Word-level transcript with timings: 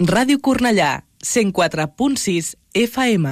Ràdio 0.00 0.38
Cornellà, 0.40 1.02
104.6 1.20 2.54
FM. 2.72 3.26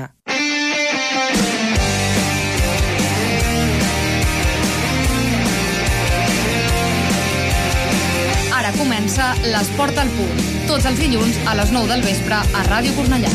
Ara 8.52 8.74
comença 8.76 9.30
l'Esport 9.48 9.96
al 9.96 10.12
punt. 10.12 10.44
Tots 10.68 10.84
els 10.84 11.00
dilluns 11.00 11.40
a 11.48 11.56
les 11.56 11.72
9 11.72 11.88
del 11.88 12.04
vespre 12.04 12.36
a 12.36 12.66
Ràdio 12.68 12.92
Cornellà. 13.00 13.32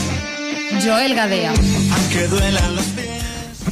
Joel 0.85 1.17
Gadea. 1.17 1.57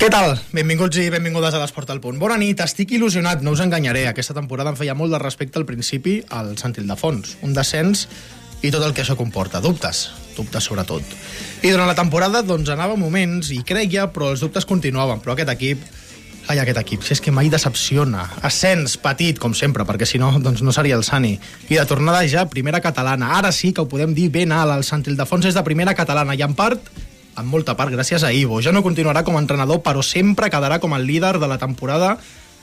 Què 0.02 0.10
tal? 0.10 0.40
Benvinguts 0.58 0.98
i 0.98 1.10
benvingudes 1.14 1.54
a 1.54 1.62
l'Esport 1.62 1.94
al 1.94 2.02
Punt. 2.02 2.18
Bona 2.18 2.42
nit, 2.42 2.66
estic 2.66 2.98
il·lusionat, 2.98 3.46
no 3.46 3.54
us 3.54 3.62
enganyaré. 3.62 4.08
Aquesta 4.10 4.34
temporada 4.34 4.74
em 4.74 4.82
feia 4.82 4.98
molt 4.98 5.14
de 5.14 5.22
respecte 5.22 5.62
al 5.62 5.70
principi 5.70 6.24
al 6.34 6.56
Sant 6.58 6.74
Ildefons. 6.82 7.38
Un 7.46 7.54
descens 7.54 8.08
i 8.62 8.70
tot 8.70 8.84
el 8.86 8.94
que 8.94 9.04
això 9.04 9.18
comporta. 9.18 9.62
Dubtes, 9.62 10.10
dubtes 10.38 10.68
sobretot. 10.70 11.04
I 11.62 11.72
durant 11.74 11.90
la 11.90 11.98
temporada 11.98 12.44
doncs 12.46 12.70
anava 12.74 12.98
moments 13.00 13.52
i 13.54 13.62
creia, 13.68 14.08
però 14.14 14.32
els 14.34 14.44
dubtes 14.44 14.68
continuaven. 14.70 15.22
Però 15.22 15.34
aquest 15.34 15.52
equip, 15.54 15.84
ai, 16.48 16.60
aquest 16.62 16.82
equip, 16.82 17.06
si 17.06 17.16
és 17.16 17.22
que 17.22 17.34
mai 17.34 17.50
decepciona. 17.54 18.28
Ascens 18.46 18.98
petit, 19.02 19.40
com 19.42 19.56
sempre, 19.58 19.86
perquè 19.90 20.08
si 20.10 20.22
no, 20.22 20.34
doncs 20.40 20.62
no 20.66 20.74
seria 20.76 20.98
el 20.98 21.06
Sani. 21.08 21.36
I 21.70 21.78
de 21.78 21.86
tornada 21.90 22.22
ja, 22.30 22.48
primera 22.50 22.82
catalana. 22.82 23.36
Ara 23.38 23.54
sí 23.56 23.74
que 23.74 23.82
ho 23.82 23.90
podem 23.90 24.14
dir 24.18 24.30
ben 24.34 24.54
alt, 24.54 24.78
el 24.78 24.86
Sant 24.88 25.06
Ildefons 25.10 25.50
és 25.50 25.58
de 25.58 25.66
primera 25.66 25.98
catalana 25.98 26.38
i 26.38 26.46
en 26.46 26.58
part 26.58 26.92
en 27.40 27.48
molta 27.48 27.78
part 27.80 27.94
gràcies 27.94 28.26
a 28.28 28.32
Ivo. 28.36 28.60
Ja 28.62 28.74
no 28.76 28.84
continuarà 28.84 29.24
com 29.24 29.38
a 29.38 29.42
entrenador, 29.42 29.82
però 29.82 30.04
sempre 30.04 30.52
quedarà 30.52 30.82
com 30.84 30.94
el 30.98 31.08
líder 31.08 31.38
de 31.40 31.48
la 31.48 31.58
temporada 31.58 32.18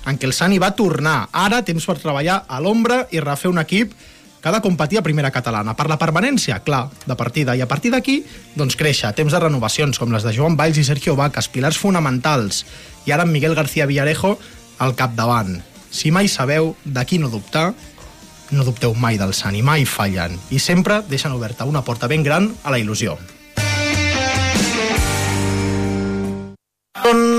en 0.07 0.19
què 0.19 0.29
el 0.29 0.37
Sani 0.37 0.61
va 0.63 0.75
tornar. 0.77 1.29
Ara, 1.33 1.63
temps 1.67 1.87
per 1.89 1.99
treballar 1.99 2.43
a 2.47 2.61
l'ombra 2.63 3.07
i 3.11 3.23
refer 3.25 3.51
un 3.51 3.59
equip 3.63 3.95
que 4.41 4.49
ha 4.49 4.53
de 4.53 4.61
competir 4.61 4.99
a 4.99 5.03
primera 5.03 5.31
catalana. 5.31 5.75
Per 5.77 5.89
la 5.91 5.99
permanència, 5.99 6.61
clar, 6.65 6.89
de 7.07 7.17
partida. 7.17 7.57
I 7.57 7.63
a 7.63 7.69
partir 7.69 7.93
d'aquí, 7.95 8.21
doncs 8.57 8.77
créixer. 8.79 9.13
Temps 9.17 9.33
de 9.33 9.41
renovacions, 9.43 9.99
com 9.99 10.13
les 10.15 10.27
de 10.27 10.35
Joan 10.37 10.57
Valls 10.57 10.79
i 10.79 10.85
Sergio 10.87 11.17
Vacas, 11.17 11.49
pilars 11.49 11.79
fonamentals. 11.79 12.65
I 13.07 13.15
ara 13.17 13.27
amb 13.27 13.33
Miguel 13.33 13.57
García 13.59 13.87
Villarejo 13.87 14.37
al 14.79 14.95
capdavant. 14.95 15.59
Si 15.91 16.13
mai 16.13 16.29
sabeu 16.29 16.75
de 16.85 17.05
qui 17.09 17.19
no 17.19 17.33
dubtar, 17.33 17.73
no 18.51 18.65
dubteu 18.65 18.95
mai 18.95 19.19
del 19.19 19.35
Sani, 19.35 19.63
mai 19.63 19.85
fallen. 19.85 20.39
I 20.51 20.61
sempre 20.61 21.03
deixen 21.09 21.33
oberta 21.33 21.65
una 21.65 21.83
porta 21.85 22.09
ben 22.09 22.23
gran 22.23 22.53
a 22.63 22.71
la 22.71 22.79
il·lusió. 22.79 23.19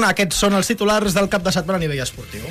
Aquests 0.10 0.40
són 0.42 0.56
els 0.58 0.70
titulars 0.70 1.14
del 1.14 1.30
cap 1.30 1.44
de 1.46 1.52
setmana 1.54 1.78
a 1.78 1.84
nivell 1.84 2.02
esportiu. 2.02 2.48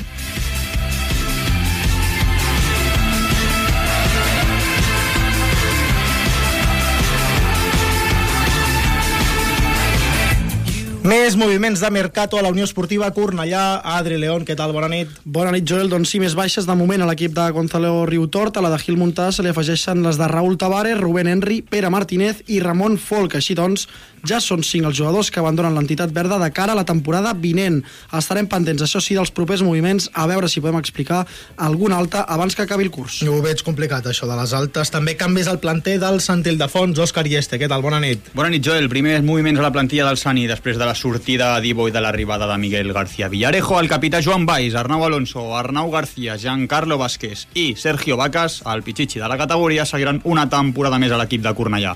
Més 11.08 11.38
moviments 11.40 11.80
de 11.80 11.88
Mercato 11.88 12.36
a 12.36 12.42
la 12.44 12.50
Unió 12.52 12.66
Esportiva 12.66 13.06
Cornellà. 13.16 13.80
Adri 13.96 14.18
León, 14.20 14.42
què 14.44 14.52
tal? 14.58 14.74
Bona 14.76 14.90
nit. 14.92 15.14
Bona 15.24 15.54
nit, 15.54 15.64
Joel. 15.64 15.88
Doncs 15.88 16.10
sí, 16.12 16.18
més 16.20 16.34
baixes 16.36 16.66
de 16.68 16.74
moment 16.76 17.00
a 17.00 17.06
l'equip 17.08 17.32
de 17.32 17.46
Gonzalo 17.56 18.02
Riutort. 18.04 18.58
A 18.58 18.64
la 18.66 18.68
de 18.74 18.76
Gil 18.82 18.98
Muntà 19.00 19.30
se 19.32 19.40
li 19.40 19.48
afegeixen 19.48 20.02
les 20.04 20.20
de 20.20 20.28
Raúl 20.28 20.58
Tavares, 20.60 20.98
Rubén 21.00 21.30
Henry, 21.32 21.62
Pere 21.62 21.88
Martínez 21.88 22.42
i 22.52 22.60
Ramon 22.60 22.98
Folk. 23.00 23.38
Així 23.40 23.56
doncs, 23.56 23.86
ja 24.28 24.36
són 24.42 24.60
cinc 24.66 24.84
els 24.90 24.98
jugadors 24.98 25.30
que 25.32 25.40
abandonen 25.40 25.78
l'entitat 25.78 26.12
verda 26.12 26.36
de 26.42 26.50
cara 26.52 26.74
a 26.74 26.78
la 26.78 26.84
temporada 26.84 27.32
vinent. 27.32 27.80
Estarem 28.12 28.50
pendents, 28.50 28.84
això 28.84 29.00
sí, 29.00 29.16
dels 29.16 29.32
propers 29.32 29.64
moviments, 29.64 30.10
a 30.12 30.26
veure 30.28 30.50
si 30.52 30.60
podem 30.60 30.76
explicar 30.82 31.22
alguna 31.56 31.96
alta 31.96 32.26
abans 32.28 32.52
que 32.52 32.66
acabi 32.66 32.84
el 32.84 32.92
curs. 32.92 33.22
Ho 33.24 33.40
veig 33.40 33.64
complicat, 33.64 34.10
això 34.12 34.28
de 34.28 34.36
les 34.36 34.52
altes. 34.52 34.92
També 34.92 35.16
canvis 35.16 35.48
al 35.48 35.62
planter 35.64 35.96
del 36.04 36.20
Sant 36.20 36.44
Ildefons. 36.44 37.00
Òscar 37.00 37.24
Ieste, 37.24 37.56
què 37.56 37.70
tal? 37.70 37.80
Bona 37.80 38.02
nit. 38.04 38.28
Bona 38.34 38.52
nit, 38.52 38.64
Joel. 38.64 38.92
Primers 38.92 39.24
moviments 39.24 39.64
a 39.64 39.64
la 39.70 39.72
plantilla 39.72 40.04
del 40.10 40.20
Sani 40.20 40.44
després 40.52 40.76
de 40.76 40.84
la 40.84 40.97
sortida 40.98 41.52
d'Ivo 41.62 41.86
i 41.86 41.92
de 41.94 42.00
l'arribada 42.02 42.48
de 42.50 42.58
Miguel 42.58 42.92
García 42.92 43.28
Villarejo. 43.30 43.78
El 43.78 43.88
capità 43.88 44.20
Joan 44.24 44.46
Baix, 44.46 44.74
Arnau 44.74 45.04
Alonso, 45.06 45.56
Arnau 45.56 45.92
García, 45.92 46.36
Giancarlo 46.36 46.98
Vázquez 46.98 47.46
i 47.54 47.76
Sergio 47.78 48.16
Vacas, 48.18 48.62
el 48.66 48.82
pitxitxi 48.82 49.22
de 49.22 49.28
la 49.30 49.38
categoria, 49.38 49.86
seguiran 49.86 50.20
una 50.24 50.48
temporada 50.50 50.98
més 50.98 51.14
a 51.14 51.20
l'equip 51.20 51.46
de 51.46 51.54
Cornellà. 51.54 51.94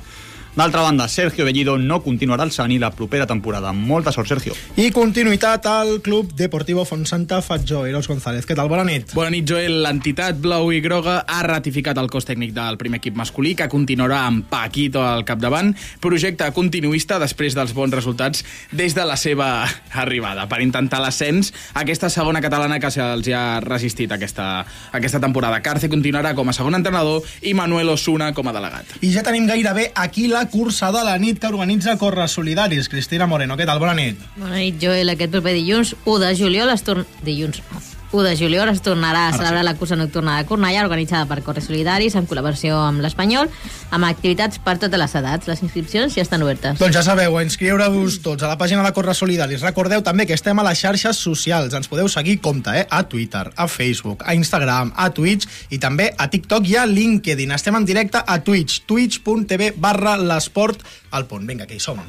D'altra 0.52 0.82
banda, 0.82 1.08
Sergio 1.08 1.46
Bellido 1.46 1.78
no 1.78 2.02
continuarà 2.04 2.44
al 2.44 2.50
Sani 2.52 2.76
la 2.78 2.90
propera 2.92 3.24
temporada. 3.26 3.70
Molta 3.72 4.12
sort, 4.12 4.28
Sergio. 4.28 4.52
I 4.76 4.90
continuïtat 4.92 5.64
al 5.64 6.02
Club 6.04 6.34
Deportivo 6.36 6.84
Fonsanta 6.84 7.38
Fatjó. 7.40 7.86
Eros 7.88 8.04
González, 8.04 8.44
què 8.44 8.52
tal? 8.52 8.68
Bona 8.68 8.84
nit. 8.84 9.14
Bona 9.16 9.30
nit, 9.32 9.46
Joel. 9.48 9.78
L'entitat 9.80 10.36
blau 10.44 10.68
i 10.68 10.82
groga 10.84 11.22
ha 11.24 11.38
ratificat 11.46 11.96
el 11.96 12.10
cos 12.12 12.28
tècnic 12.28 12.52
del 12.52 12.76
primer 12.76 13.00
equip 13.00 13.16
masculí, 13.16 13.54
que 13.56 13.70
continuarà 13.72 14.26
amb 14.26 14.44
Paquito 14.50 15.00
al 15.00 15.24
capdavant. 15.24 15.72
Projecte 16.04 16.50
continuista 16.52 17.16
després 17.22 17.56
dels 17.56 17.72
bons 17.72 17.96
resultats 17.96 18.44
des 18.76 18.92
de 18.92 19.08
la 19.08 19.16
seva 19.16 19.64
arribada. 20.04 20.44
Per 20.52 20.60
intentar 20.60 21.00
l'ascens, 21.00 21.54
aquesta 21.72 22.12
segona 22.12 22.44
catalana 22.44 22.76
que 22.76 22.92
se'ls 22.92 23.32
ha 23.32 23.46
resistit 23.64 24.12
aquesta, 24.12 24.66
aquesta 24.92 25.22
temporada. 25.24 25.64
Carce 25.64 25.88
continuarà 25.88 26.36
com 26.36 26.52
a 26.52 26.56
segon 26.60 26.76
entrenador 26.76 27.24
i 27.40 27.56
Manuel 27.56 27.96
Osuna 27.96 28.34
com 28.36 28.52
a 28.52 28.56
delegat. 28.60 28.98
I 29.00 29.16
ja 29.16 29.24
tenim 29.24 29.48
gairebé 29.48 29.88
aquí 29.96 30.28
la 30.28 30.41
cursa 30.50 30.92
de 30.94 31.04
la 31.04 31.16
nit 31.18 31.38
que 31.40 31.50
organitza 31.50 31.96
Corres 31.98 32.34
Solidaris. 32.38 32.88
Cristina 32.88 33.26
Moreno, 33.26 33.56
què 33.56 33.66
tal? 33.68 33.80
Bona 33.82 33.94
nit. 33.98 34.20
Bona 34.36 34.58
nit, 34.58 34.78
Joel. 34.82 35.14
Aquest 35.14 35.34
proper 35.34 35.56
dilluns, 35.58 35.96
1 36.04 36.22
de 36.26 36.36
juliol, 36.38 36.72
es 36.74 36.86
torna... 36.86 37.06
Dilluns. 37.22 37.62
1 38.12 38.22
de 38.28 38.36
juliol 38.36 38.68
es 38.68 38.82
tornarà 38.84 39.28
a 39.28 39.32
celebrar 39.32 39.64
la 39.64 39.74
cursa 39.74 39.96
nocturna 39.96 40.36
de 40.36 40.44
Cornellà, 40.46 40.84
organitzada 40.84 41.24
per 41.26 41.40
Corres 41.42 41.64
Solidaris, 41.64 42.14
en 42.14 42.28
col·laboració 42.28 42.76
amb 42.84 43.00
l'Espanyol, 43.00 43.48
amb 43.90 44.08
activitats 44.08 44.60
per 44.62 44.76
totes 44.82 45.00
les 45.00 45.16
edats. 45.18 45.48
Les 45.48 45.64
inscripcions 45.64 46.14
ja 46.14 46.22
estan 46.22 46.44
obertes. 46.44 46.78
Doncs 46.78 46.94
ja 46.98 47.02
sabeu, 47.06 47.40
inscriure-vos 47.40 48.20
tots 48.22 48.44
a 48.44 48.52
la 48.52 48.58
pàgina 48.60 48.84
de 48.84 48.92
Corres 48.92 49.24
Solidaris. 49.24 49.64
Recordeu 49.64 50.04
també 50.04 50.28
que 50.28 50.36
estem 50.36 50.60
a 50.60 50.68
les 50.68 50.84
xarxes 50.84 51.24
socials. 51.24 51.72
Ens 51.74 51.88
podeu 51.88 52.10
seguir, 52.12 52.38
compte, 52.44 52.76
eh? 52.76 52.86
a 52.90 53.02
Twitter, 53.08 53.48
a 53.56 53.66
Facebook, 53.66 54.26
a 54.28 54.36
Instagram, 54.36 54.92
a 54.94 55.08
Twitch 55.16 55.48
i 55.72 55.80
també 55.80 56.12
a 56.12 56.28
TikTok 56.28 56.68
i 56.68 56.76
a 56.76 56.86
LinkedIn. 56.86 57.56
Estem 57.56 57.80
en 57.80 57.88
directe 57.88 58.20
a 58.20 58.42
Twitch, 58.44 58.84
twitch.tv 58.86 59.72
barra 59.80 60.18
l'esport 60.20 60.84
al 61.10 61.24
punt. 61.26 61.48
Vinga, 61.48 61.66
que 61.66 61.80
hi 61.80 61.82
som. 61.82 62.02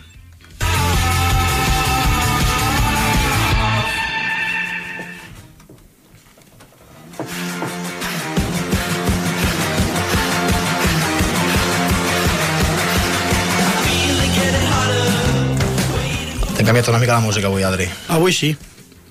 Hem 16.64 16.68
canviat 16.70 16.88
una 16.88 17.00
mica 17.00 17.14
la 17.14 17.20
música 17.20 17.48
avui, 17.50 17.62
Adri. 17.68 17.90
Avui 18.16 18.32
sí, 18.32 18.54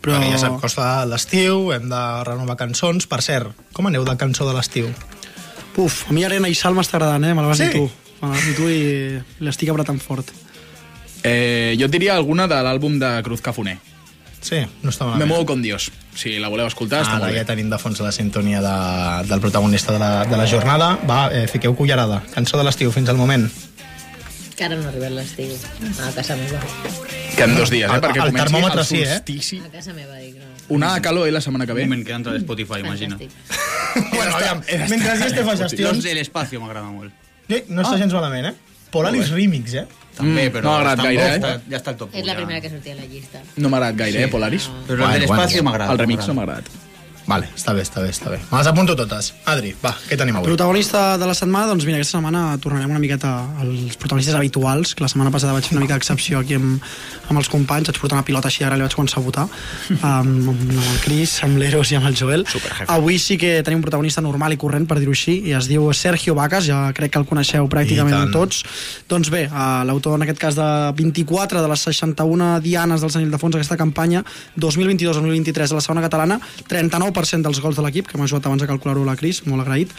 però... 0.00 0.14
Perquè 0.16 0.30
ja 0.32 0.38
s'acosta 0.40 0.86
l'estiu, 1.04 1.66
hem 1.76 1.84
de 1.90 1.98
renovar 2.24 2.56
cançons. 2.56 3.04
Per 3.10 3.18
cert, 3.20 3.50
com 3.76 3.90
aneu 3.90 4.06
de 4.08 4.14
cançó 4.16 4.46
de 4.48 4.54
l'estiu? 4.56 4.86
Puf, 5.76 6.06
a 6.08 6.14
mi 6.16 6.24
Arena 6.24 6.48
i 6.48 6.56
Sal 6.56 6.72
m'està 6.72 6.96
agradant, 6.96 7.26
eh? 7.28 7.34
Me 7.36 7.44
la 7.44 7.50
vas 7.50 7.60
Sí? 7.60 7.66
dir 7.68 7.74
tu. 7.76 7.91
Me 8.22 8.30
la 8.30 8.32
vas 8.38 8.46
dir 8.48 8.54
tu 8.56 8.70
i 8.72 9.44
l'estic 9.44 9.68
apretant 9.68 10.00
fort. 10.00 10.32
Eh, 11.22 11.76
jo 11.76 11.91
et 11.91 11.92
diria 11.92 12.16
alguna 12.16 12.48
de 12.48 12.56
l'àlbum 12.64 12.96
de 12.98 13.10
Cruz 13.28 13.44
Cafuné. 13.44 13.76
Sí, 14.41 14.62
no 14.82 14.88
està 14.91 15.04
Me 15.04 15.10
malament. 15.12 15.28
muevo 15.28 15.44
con 15.52 15.60
Dios. 15.62 15.91
Si 16.16 16.38
la 16.41 16.48
voleu 16.48 16.66
escoltar, 16.66 17.02
està 17.04 17.18
Ara 17.20 17.26
molt 17.26 17.36
ja 17.36 17.44
bé. 17.44 17.50
tenim 17.52 17.68
de 17.70 17.78
fons 17.78 18.00
la 18.00 18.10
sintonia 18.16 18.62
de, 18.64 19.28
del 19.28 19.41
protagonista 19.44 19.92
de 19.92 19.98
la, 20.00 20.24
de 20.24 20.36
la 20.41 20.46
jornada. 20.48 20.96
Va, 21.06 21.28
eh, 21.30 21.44
fiqueu 21.52 21.76
cullerada. 21.76 22.22
Cançó 22.32 22.56
de 22.56 22.64
l'estiu 22.64 22.91
fins 22.91 23.08
al 23.12 23.20
moment. 23.20 23.44
Que 24.56 24.64
ara 24.64 24.76
no 24.76 24.84
ha 24.84 24.90
arribat 24.92 25.12
l'estiu. 25.16 25.52
A 26.06 26.10
casa 26.14 26.36
meva. 26.36 26.58
Queden 27.36 27.54
dos 27.56 27.70
dies, 27.72 27.88
eh? 27.88 27.94
El- 27.94 28.02
Perquè 28.04 28.20
el 28.20 28.28
comenci 28.30 28.44
termòmetre 28.52 28.80
el 28.82 28.86
sí, 28.86 28.98
eh? 29.00 29.06
solstici. 29.14 29.58
A 29.64 29.70
casa 29.72 29.94
meva, 29.96 30.16
dic, 30.20 30.34
no. 30.36 30.50
Una 30.76 30.94
de 30.94 31.00
calor, 31.02 31.26
eh, 31.28 31.32
la 31.32 31.40
setmana 31.40 31.66
que 31.66 31.72
ve. 31.72 31.82
Un 31.84 31.88
moment 31.88 32.06
que 32.06 32.12
entra 32.12 32.32
a 32.32 32.36
Spotify, 32.36 32.80
imagina. 32.84 33.16
Fantàstic. 33.16 34.12
bueno, 34.16 34.36
aviam, 34.36 34.60
mentre 34.91 35.16
ja 35.18 35.26
este 35.26 35.42
fa 35.44 35.52
Los 35.56 35.60
gestions... 35.70 36.04
de 36.04 36.14
l'espacio 36.14 36.60
m'agrada 36.60 36.86
molt. 36.92 37.12
Eh, 37.48 37.64
no 37.68 37.82
està 37.82 37.96
gens 37.98 38.12
malament, 38.12 38.46
eh? 38.52 38.54
Polaris 38.92 39.30
Remix, 39.32 39.72
eh? 39.74 39.86
També, 40.16 40.50
Mm, 40.50 40.53
però... 40.53 40.62
no 40.68 40.71
m'ha 40.71 40.78
agradat 40.82 40.98
està- 40.98 41.09
gaire, 41.09 41.24
eh? 41.24 41.36
està- 41.41 41.71
Ja 41.72 41.77
està 41.80 41.91
al 41.94 41.97
top. 41.97 42.15
És 42.15 42.27
la 42.28 42.34
primera 42.36 42.60
que 42.60 42.68
sortia 42.71 42.92
a 42.92 42.97
la 42.97 43.06
llista. 43.09 43.41
No 43.56 43.71
m'ha 43.72 43.78
agradat 43.78 43.97
gaire, 44.04 44.22
eh, 44.24 44.28
Polaris? 44.28 44.68
Però 44.86 45.06
el 45.09 45.12
de 45.15 45.18
l'espacio 45.24 45.62
m'agrada. 45.65 45.92
El 45.92 45.98
remix 46.04 46.27
no 46.28 46.34
m'agrada. 46.34 46.60
m'ha 46.62 46.68
agradat. 46.68 46.91
Vale, 47.32 47.46
està 47.56 47.72
bé, 47.72 47.80
està 47.80 48.02
bé, 48.04 48.10
està 48.12 48.28
bé. 48.28 48.38
Me 48.50 48.58
les 48.58 48.66
apunto 48.68 48.92
totes. 48.92 49.30
Adri, 49.48 49.70
va, 49.80 49.94
què 50.04 50.18
tenim 50.20 50.36
avui? 50.36 50.50
Protagonista 50.50 51.16
de 51.16 51.24
la 51.24 51.32
setmana, 51.32 51.70
doncs 51.70 51.86
mira, 51.88 51.96
aquesta 51.96 52.18
setmana 52.18 52.42
tornarem 52.60 52.90
una 52.92 53.00
miqueta 53.00 53.30
als 53.62 53.96
protagonistes 53.96 54.36
habituals, 54.36 54.92
que 54.92 55.00
la 55.00 55.08
setmana 55.08 55.32
passada 55.32 55.54
vaig 55.56 55.64
fer 55.64 55.78
una 55.78 55.84
mica 55.86 55.96
d'excepció 55.96 56.42
aquí 56.42 56.58
amb, 56.58 56.84
amb 57.30 57.40
els 57.40 57.48
companys, 57.48 57.88
vaig 57.88 58.00
portar 58.02 58.18
una 58.18 58.26
pilota 58.28 58.50
així, 58.50 58.66
ara 58.66 58.76
li 58.76 58.84
vaig 58.84 58.96
començar 58.98 59.22
a 59.22 59.24
votar, 59.24 59.46
amb, 60.10 60.50
amb 60.52 60.74
el 60.74 60.98
Cris, 61.06 61.38
amb 61.46 61.56
l'Eros 61.62 61.94
i 61.94 61.96
amb 61.96 62.10
el 62.10 62.18
Joel. 62.20 62.44
Superjefe. 62.52 62.90
Avui 62.92 63.16
sí 63.22 63.38
que 63.40 63.54
tenim 63.64 63.80
un 63.80 63.86
protagonista 63.86 64.20
normal 64.20 64.52
i 64.52 64.60
corrent, 64.60 64.84
per 64.90 65.00
dir-ho 65.00 65.16
així, 65.16 65.38
i 65.48 65.56
es 65.56 65.70
diu 65.72 65.88
Sergio 65.96 66.36
Vacas, 66.36 66.68
ja 66.68 66.82
crec 66.92 67.14
que 67.16 67.22
el 67.22 67.28
coneixeu 67.32 67.70
pràcticament 67.72 68.28
tots. 68.36 68.60
Doncs 69.08 69.32
bé, 69.32 69.46
eh, 69.48 69.64
l'autor 69.88 70.20
en 70.20 70.26
aquest 70.28 70.42
cas 70.44 70.60
de 70.60 70.68
24 71.00 71.64
de 71.64 71.72
les 71.72 71.88
61 71.88 72.52
dianes 72.60 73.00
del 73.00 73.16
Sant 73.16 73.24
Ildefons 73.24 73.56
aquesta 73.56 73.80
campanya 73.80 74.20
2022-2023 74.60 75.72
a 75.72 75.80
la 75.80 75.84
segona 75.88 76.04
catalana, 76.04 76.40
39 76.68 77.22
100% 77.22 77.47
dels 77.47 77.60
gols 77.63 77.78
de 77.78 77.84
l'equip, 77.84 78.09
que 78.09 78.19
m'ha 78.19 78.27
ajudat 78.28 78.47
abans 78.51 78.63
a 78.63 78.69
calcular-ho 78.71 79.04
la 79.07 79.16
Cris, 79.16 79.42
molt 79.47 79.63
agraït, 79.65 79.92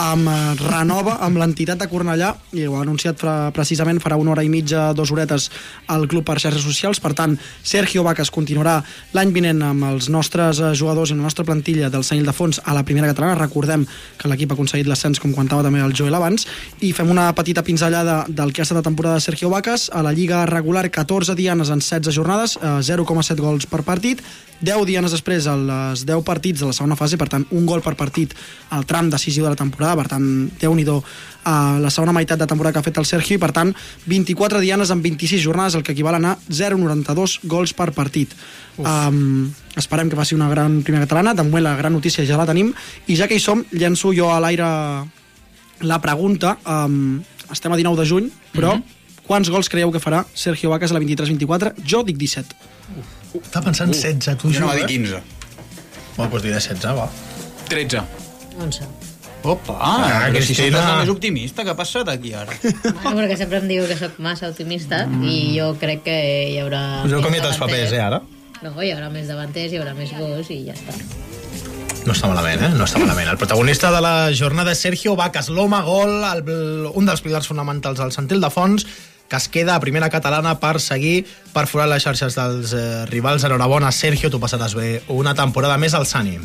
amb, 0.00 0.28
eh, 0.28 0.54
renova 0.60 1.18
amb 1.20 1.36
l'entitat 1.36 1.78
de 1.78 1.88
Cornellà, 1.88 2.34
i 2.52 2.66
ho 2.66 2.76
ha 2.76 2.82
anunciat 2.82 3.18
fra, 3.18 3.50
precisament 3.52 4.00
farà 4.00 4.16
una 4.16 4.32
hora 4.32 4.42
i 4.42 4.48
mitja, 4.48 4.92
dues 4.94 5.12
horetes 5.12 5.50
al 5.88 6.06
club 6.08 6.24
per 6.24 6.38
xarxes 6.40 6.64
socials, 6.64 7.00
per 7.00 7.12
tant, 7.14 7.38
Sergio 7.62 8.02
Vacas 8.02 8.30
continuarà 8.30 8.82
l'any 9.12 9.32
vinent 9.32 9.62
amb 9.62 9.84
els 9.84 10.08
nostres 10.08 10.60
eh, 10.60 10.72
jugadors 10.74 11.10
i 11.10 11.18
la 11.18 11.22
nostra 11.22 11.44
plantilla 11.44 11.90
del 11.90 12.04
Senyil 12.04 12.26
de 12.26 12.32
Fons 12.32 12.60
a 12.64 12.74
la 12.74 12.84
primera 12.84 13.10
catalana, 13.10 13.38
recordem 13.38 13.86
que 14.16 14.28
l'equip 14.28 14.52
ha 14.52 14.54
aconseguit 14.54 14.88
l'ascens, 14.88 15.20
com 15.20 15.32
comentava 15.32 15.62
també 15.66 15.80
el 15.84 15.94
Joel 15.94 16.14
abans, 16.14 16.46
i 16.80 16.92
fem 16.96 17.10
una 17.10 17.30
petita 17.34 17.62
pinzellada 17.62 18.24
del 18.28 18.52
que 18.52 18.62
ha 18.62 18.68
estat 18.68 18.80
la 18.80 18.86
temporada 18.86 19.18
de 19.18 19.26
Sergio 19.26 19.50
Vacas, 19.50 19.90
a 19.92 20.02
la 20.02 20.12
Lliga 20.12 20.46
regular 20.46 20.88
14 20.90 21.34
dianes 21.34 21.68
en 21.68 21.80
16 21.80 22.14
jornades, 22.14 22.56
eh, 22.56 22.80
0,7 22.82 23.40
gols 23.40 23.66
per 23.66 23.82
partit, 23.82 24.22
10 24.60 24.84
dianes 24.84 25.12
després 25.14 25.46
a 25.48 25.54
les 25.56 26.04
10 26.04 26.24
partits 26.24 26.60
de 26.60 26.68
la 26.70 26.76
segona 26.76 26.96
fase, 26.96 27.18
per 27.20 27.28
tant, 27.32 27.44
un 27.50 27.66
gol 27.66 27.82
per 27.84 27.96
partit 27.98 28.34
al 28.70 28.86
tram 28.86 29.10
decisiu 29.10 29.44
de 29.44 29.52
la 29.52 29.58
temporada, 29.58 29.96
per 29.98 30.08
tant, 30.14 30.24
déu 30.60 30.74
nhi 30.74 30.86
a 31.44 31.78
la 31.80 31.90
segona 31.90 32.12
meitat 32.12 32.38
de 32.38 32.46
temporada 32.46 32.72
que 32.72 32.80
ha 32.80 32.86
fet 32.86 32.98
el 32.98 33.06
Sergio, 33.06 33.36
i 33.36 33.40
per 33.40 33.52
tant, 33.52 33.72
24 34.06 34.60
dianes 34.60 34.90
en 34.90 35.02
26 35.02 35.42
jornades, 35.42 35.74
el 35.74 35.82
que 35.82 35.92
equival 35.92 36.18
a 36.18 36.36
0,92 36.48 37.40
gols 37.44 37.72
per 37.72 37.92
partit. 37.92 38.34
Um, 38.78 39.50
esperem 39.76 40.08
que 40.08 40.16
faci 40.16 40.34
una 40.34 40.48
gran 40.48 40.82
primera 40.82 41.06
catalana, 41.06 41.34
de 41.34 41.42
moment 41.42 41.64
la 41.64 41.76
gran 41.76 41.92
notícia 41.92 42.24
ja 42.26 42.36
la 42.36 42.46
tenim, 42.46 42.72
i 43.06 43.16
ja 43.16 43.28
que 43.28 43.36
hi 43.36 43.40
som, 43.40 43.64
llenço 43.72 44.12
jo 44.16 44.30
a 44.32 44.40
l'aire 44.40 44.68
la 45.80 46.00
pregunta, 46.00 46.58
um, 46.66 47.20
estem 47.50 47.72
a 47.72 47.76
19 47.76 48.00
de 48.00 48.08
juny, 48.08 48.30
però 48.52 48.76
mm 48.76 48.80
-hmm. 48.80 49.26
quants 49.26 49.50
gols 49.50 49.68
creieu 49.68 49.90
que 49.92 50.00
farà 50.00 50.24
Sergio 50.34 50.70
Vacas 50.70 50.90
a 50.90 50.94
la 50.94 51.00
23-24? 51.00 51.74
Jo 51.84 52.02
dic 52.02 52.16
17. 52.16 52.54
Està 53.34 53.62
pensant 53.62 53.90
16, 53.92 54.36
tu, 54.36 54.50
Jo 54.50 54.60
no 54.60 54.66
va 54.66 54.74
dir 54.74 54.84
eh? 54.84 54.86
15. 54.86 55.39
Bueno, 56.16 56.30
doncs 56.32 56.42
diré 56.44 56.54
16, 56.58 56.96
va. 56.96 57.08
13. 57.70 58.02
11. 58.60 58.88
Opa, 59.42 59.72
Ah, 59.80 60.26
però 60.28 60.42
si 60.42 60.52
Cristina. 60.52 60.80
sempre 60.82 60.96
més 61.00 61.08
optimista, 61.08 61.64
què 61.64 61.72
ha 61.72 61.76
passat 61.78 62.08
aquí 62.12 62.34
ara? 62.36 62.52
Bueno, 62.62 63.22
perquè 63.22 63.38
sempre 63.40 63.56
em 63.62 63.68
diu 63.70 63.86
que 63.88 63.96
sóc 63.96 64.18
massa 64.20 64.50
optimista 64.52 65.06
mm. 65.06 65.22
i 65.24 65.38
jo 65.56 65.70
crec 65.80 66.02
que 66.04 66.16
hi 66.50 66.58
haurà... 66.60 66.82
Us 67.06 67.14
heu 67.14 67.22
més 67.22 67.24
canviat 67.24 67.46
els 67.48 67.56
davanters. 67.56 67.88
papers, 67.88 67.92
eh, 67.96 68.02
ara? 68.04 68.20
No, 68.60 68.74
hi 68.84 68.90
haurà 68.92 69.08
més 69.14 69.30
davanters, 69.32 69.72
hi 69.72 69.80
haurà 69.80 69.94
més 69.96 70.12
gols 70.18 70.50
i 70.52 70.58
ja 70.66 70.74
està. 70.76 70.92
No 72.04 72.12
està 72.12 72.28
malament, 72.28 72.62
eh? 72.64 72.68
No 72.76 72.84
està 72.84 73.00
malament. 73.00 73.28
El 73.32 73.38
protagonista 73.40 73.90
de 73.92 74.00
la 74.04 74.12
jornada 74.36 74.72
és 74.76 74.80
Sergio 74.84 75.14
Vacas, 75.16 75.48
l'home 75.52 75.80
gol, 75.88 76.14
el, 76.34 76.44
un 76.96 77.08
dels 77.08 77.20
pilars 77.24 77.48
fonamentals 77.48 78.00
del 78.00 78.12
Santil 78.12 78.40
de 78.44 78.48
Fons, 78.52 78.84
que 79.30 79.36
es 79.36 79.48
queda 79.48 79.76
a 79.76 79.80
primera 79.80 80.10
catalana 80.10 80.58
per 80.58 80.80
seguir 80.82 81.22
perforant 81.54 81.88
les 81.92 82.02
xarxes 82.02 82.34
dels 82.34 82.74
eh, 82.74 83.06
rivals. 83.08 83.46
Enhorabona, 83.46 83.94
Sergio, 83.94 84.28
tu 84.28 84.42
passaràs 84.42 84.74
bé 84.74 84.98
una 85.08 85.36
temporada 85.38 85.78
més 85.78 85.94
al 85.94 86.04
Sani. 86.10 86.40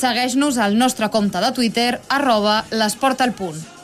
Segueix-nos 0.00 0.56
al 0.58 0.78
nostre 0.80 1.06
compte 1.12 1.38
de 1.38 1.52
Twitter, 1.54 1.92
arroba 2.08 2.64
l'esport 2.72 3.20
al 3.20 3.36
punt. 3.36 3.79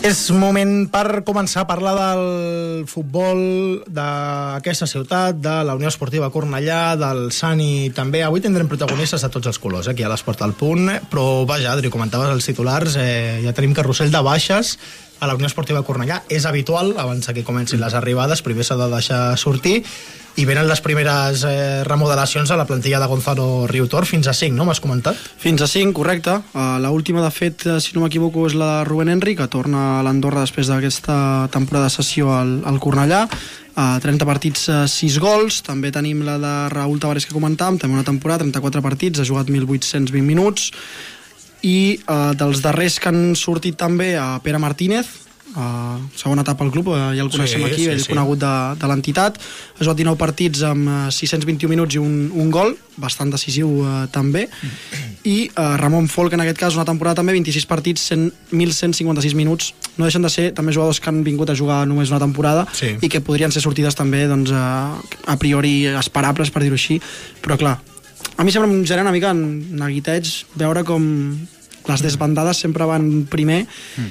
És 0.00 0.30
moment 0.32 0.86
per 0.88 1.20
començar 1.28 1.66
a 1.66 1.68
parlar 1.68 1.90
del 1.98 2.86
futbol 2.88 3.42
d'aquesta 3.84 4.88
ciutat, 4.88 5.36
de 5.44 5.58
la 5.68 5.74
Unió 5.76 5.90
Esportiva 5.92 6.30
Cornellà, 6.32 6.96
del 6.96 7.26
Sani 7.36 7.90
també. 7.92 8.22
Avui 8.24 8.40
tindrem 8.40 8.70
protagonistes 8.70 9.20
de 9.20 9.28
tots 9.28 9.52
els 9.52 9.60
colors, 9.60 9.90
eh, 9.90 9.92
aquí 9.92 10.02
a 10.02 10.08
l'Esport 10.08 10.40
al 10.40 10.56
Punt, 10.56 10.88
però 11.12 11.44
vaja, 11.44 11.74
Adri, 11.74 11.92
comentaves 11.92 12.32
els 12.32 12.48
titulars, 12.48 12.96
eh, 12.96 13.42
ja 13.44 13.52
tenim 13.52 13.76
carrusel 13.76 14.10
de 14.10 14.24
baixes 14.24 14.78
a 15.20 15.28
la 15.28 15.36
Unió 15.36 15.46
Esportiva 15.46 15.84
Cornellà. 15.84 16.22
És 16.28 16.46
habitual, 16.48 16.94
abans 16.98 17.28
que 17.30 17.44
comencin 17.44 17.80
les 17.80 17.94
arribades, 17.94 18.42
primer 18.42 18.64
s'ha 18.64 18.78
de 18.80 18.88
deixar 18.90 19.20
sortir, 19.38 19.82
i 20.40 20.46
venen 20.46 20.68
les 20.68 20.80
primeres 20.80 21.42
eh, 21.44 21.82
remodelacions 21.84 22.50
a 22.50 22.56
la 22.56 22.64
plantilla 22.64 23.00
de 23.02 23.08
Gonzalo 23.10 23.66
Riutor, 23.68 24.06
fins 24.06 24.28
a 24.30 24.34
5, 24.34 24.54
no? 24.56 24.64
M'has 24.64 24.80
comentat? 24.80 25.18
Fins 25.42 25.60
a 25.60 25.68
5, 25.68 25.92
correcte. 25.96 26.38
Uh, 26.54 26.78
la 26.80 26.92
última, 26.94 27.22
de 27.24 27.30
fet, 27.34 27.66
eh, 27.66 27.78
si 27.82 27.96
no 27.96 28.04
m'equivoco, 28.04 28.46
és 28.48 28.56
la 28.56 28.70
de 28.78 28.88
Rubén 28.88 29.10
Henry, 29.12 29.34
que 29.36 29.50
torna 29.52 29.98
a 29.98 30.04
l'Andorra 30.06 30.46
després 30.46 30.70
d'aquesta 30.70 31.50
temporada 31.52 31.90
de 31.90 31.96
sessió 31.98 32.32
al, 32.32 32.60
al 32.64 32.80
Cornellà. 32.80 33.26
Uh, 33.70 33.98
30 34.02 34.26
partits, 34.28 34.66
uh, 34.70 34.86
6 34.88 35.20
gols. 35.20 35.60
També 35.66 35.92
tenim 35.92 36.24
la 36.26 36.38
de 36.40 36.56
Raúl 36.72 37.02
Tavares 37.02 37.26
que 37.26 37.36
comentàvem, 37.36 37.80
també 37.82 37.98
una 37.98 38.06
temporada, 38.06 38.46
34 38.46 38.84
partits, 38.86 39.20
ha 39.20 39.28
jugat 39.28 39.50
1.820 39.50 40.24
minuts. 40.24 40.70
I 41.62 42.00
uh, 42.08 42.32
dels 42.38 42.62
darrers 42.64 42.98
que 43.00 43.08
han 43.12 43.34
sortit 43.36 43.76
també, 43.76 44.14
a 44.16 44.38
Pere 44.44 44.58
Martínez, 44.62 45.06
uh, 45.56 45.98
segona 46.16 46.40
etapa 46.46 46.64
al 46.64 46.70
club, 46.72 46.88
uh, 46.94 47.10
ja 47.12 47.20
el 47.24 47.30
coneixem 47.32 47.60
Sí, 47.60 47.66
aquí, 47.66 47.82
sí, 47.84 47.90
ell 47.92 48.00
sí. 48.00 48.08
conegut 48.12 48.38
de, 48.40 48.52
de 48.80 48.88
l'entitat. 48.88 49.36
Ha 49.76 49.82
jugat 49.84 49.98
19 49.98 50.16
partits 50.20 50.62
amb 50.64 50.88
uh, 50.88 51.00
621 51.12 51.68
minuts 51.74 51.98
i 51.98 52.00
un, 52.00 52.30
un 52.32 52.50
gol, 52.54 52.72
bastant 53.00 53.30
decisiu 53.32 53.68
uh, 53.82 54.06
també. 54.12 54.46
I 55.28 55.50
uh, 55.52 55.74
Ramon 55.80 56.08
Folk, 56.08 56.32
en 56.32 56.40
aquest 56.46 56.58
cas, 56.62 56.78
una 56.78 56.86
temporada 56.88 57.18
també, 57.20 57.34
26 57.36 57.66
partits, 57.68 58.06
100, 58.08 58.30
1.156 58.56 59.36
minuts. 59.36 59.74
No 59.98 60.06
deixen 60.08 60.24
de 60.24 60.30
ser 60.32 60.48
també 60.56 60.72
jugadors 60.72 61.00
que 61.00 61.10
han 61.12 61.20
vingut 61.26 61.50
a 61.52 61.56
jugar 61.58 61.82
només 61.88 62.08
una 62.14 62.22
temporada 62.22 62.64
Sí. 62.72 62.94
i 63.02 63.08
que 63.12 63.20
podrien 63.20 63.52
ser 63.52 63.60
sortides 63.60 63.98
també 63.98 64.24
doncs, 64.30 64.48
uh, 64.54 64.96
a 65.28 65.36
priori 65.36 65.84
esperables, 65.92 66.48
per 66.54 66.62
dir-ho 66.64 66.78
així. 66.80 67.00
Però 67.44 67.58
clar, 67.60 67.76
a 68.36 68.44
mi 68.44 68.52
sempre 68.52 68.70
em 68.70 68.84
genera 68.84 69.02
una 69.02 69.12
mica 69.12 69.32
neguiteig 69.34 70.28
veure 70.56 70.84
com 70.84 71.02
les 71.90 72.02
desbandades 72.04 72.58
sempre 72.60 72.84
van 72.86 73.24
primer 73.26 73.64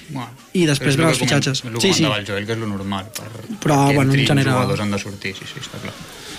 Bueno, 0.10 0.30
i 0.58 0.66
després 0.66 0.98
que 0.98 1.06
els 1.06 1.20
fitxatges. 1.22 1.62
El 1.66 1.76
Sí, 1.80 1.88
que 1.90 1.94
sí. 1.94 2.04
comentava 2.04 2.18
el 2.20 2.26
Joel, 2.28 2.46
que 2.48 2.54
és 2.54 2.60
lo 2.60 2.68
normal. 2.68 3.06
Per, 3.14 3.28
Però, 3.62 3.78
perquè 3.88 3.96
bueno, 3.96 4.14
en 4.14 4.26
general- 4.28 4.54
jugadors 4.56 4.82
han 4.82 4.92
de 4.92 5.00
sortir, 5.00 5.36
sí, 5.38 5.46
sí, 5.46 5.60
està 5.62 5.78
clar. 5.80 5.94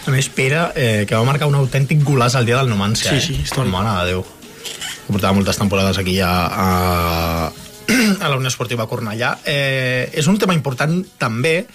A 0.07 0.11
més, 0.11 0.29
Pere, 0.29 0.61
eh, 0.75 1.05
que 1.07 1.15
va 1.15 1.23
marcar 1.25 1.47
un 1.47 1.55
autèntic 1.55 2.03
golaç 2.03 2.35
el 2.35 2.47
dia 2.47 2.57
del 2.57 2.69
Numància. 2.69 3.11
Sí, 3.11 3.17
eh? 3.17 3.21
sí, 3.21 3.35
històric. 3.45 3.71
Mare 3.73 3.95
de 4.01 4.13
Déu. 4.13 4.23
Que 4.25 5.13
portava 5.13 5.33
moltes 5.35 5.57
temporades 5.59 5.99
aquí 5.99 6.17
ja 6.19 6.31
a, 6.47 7.53
a 8.21 8.29
la 8.29 8.37
Unió 8.37 8.49
Esportiva 8.49 8.87
Cornellà. 8.89 9.39
Eh, 9.45 10.11
és 10.13 10.27
un 10.27 10.39
tema 10.39 10.55
important 10.55 11.05
també 11.19 11.67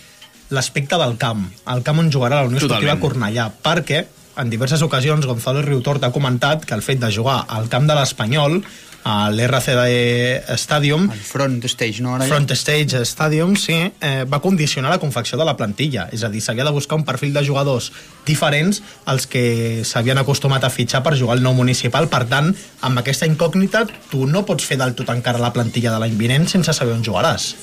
l'aspecte 0.49 0.97
del 0.97 1.17
camp, 1.17 1.47
el 1.73 1.81
camp 1.81 1.99
on 1.99 2.11
jugarà 2.11 2.41
la 2.43 2.47
Unió 2.49 2.57
Esportiva 2.59 2.95
Totalment. 2.97 3.01
Cornellà, 3.33 3.49
perquè 3.63 4.05
en 4.37 4.49
diverses 4.49 4.81
ocasions 4.81 5.25
Gonzalo 5.25 5.61
Riutort 5.61 6.03
ha 6.03 6.11
comentat 6.11 6.65
que 6.65 6.75
el 6.75 6.83
fet 6.83 6.99
de 6.99 7.11
jugar 7.13 7.45
al 7.47 7.69
camp 7.71 7.87
de 7.87 7.95
l'Espanyol, 7.95 8.61
a 9.05 9.29
l'RCD 9.29 10.57
Stadium, 10.57 11.11
El 11.13 11.19
front 11.21 11.59
stage, 11.69 12.01
no? 12.01 12.15
Ara 12.15 12.25
Front 12.25 12.49
Stage 12.57 13.03
Stadium, 13.05 13.53
sí, 13.55 13.75
eh, 14.01 14.25
va 14.25 14.39
condicionar 14.41 14.89
la 14.89 14.97
confecció 14.97 15.37
de 15.37 15.45
la 15.45 15.53
plantilla. 15.55 16.07
És 16.11 16.23
a 16.25 16.31
dir, 16.33 16.41
s'havia 16.41 16.65
de 16.65 16.73
buscar 16.73 16.97
un 16.97 17.05
perfil 17.05 17.31
de 17.31 17.45
jugadors 17.45 17.91
diferents 18.25 18.81
als 19.05 19.27
que 19.29 19.83
s'havien 19.85 20.17
acostumat 20.17 20.65
a 20.65 20.73
fitxar 20.73 21.03
per 21.05 21.13
jugar 21.19 21.37
al 21.37 21.45
nou 21.45 21.53
municipal. 21.53 22.09
Per 22.09 22.23
tant, 22.25 22.49
amb 22.81 22.97
aquesta 22.97 23.29
incògnita, 23.29 23.85
tu 24.09 24.25
no 24.25 24.41
pots 24.43 24.65
fer 24.65 24.81
del 24.81 24.97
tot 24.97 25.13
encara 25.13 25.37
la 25.37 25.53
plantilla 25.53 25.93
de 25.93 26.01
l'any 26.01 26.17
vinent 26.17 26.49
sense 26.49 26.73
saber 26.73 26.97
on 26.97 27.05
jugaràs. 27.05 27.53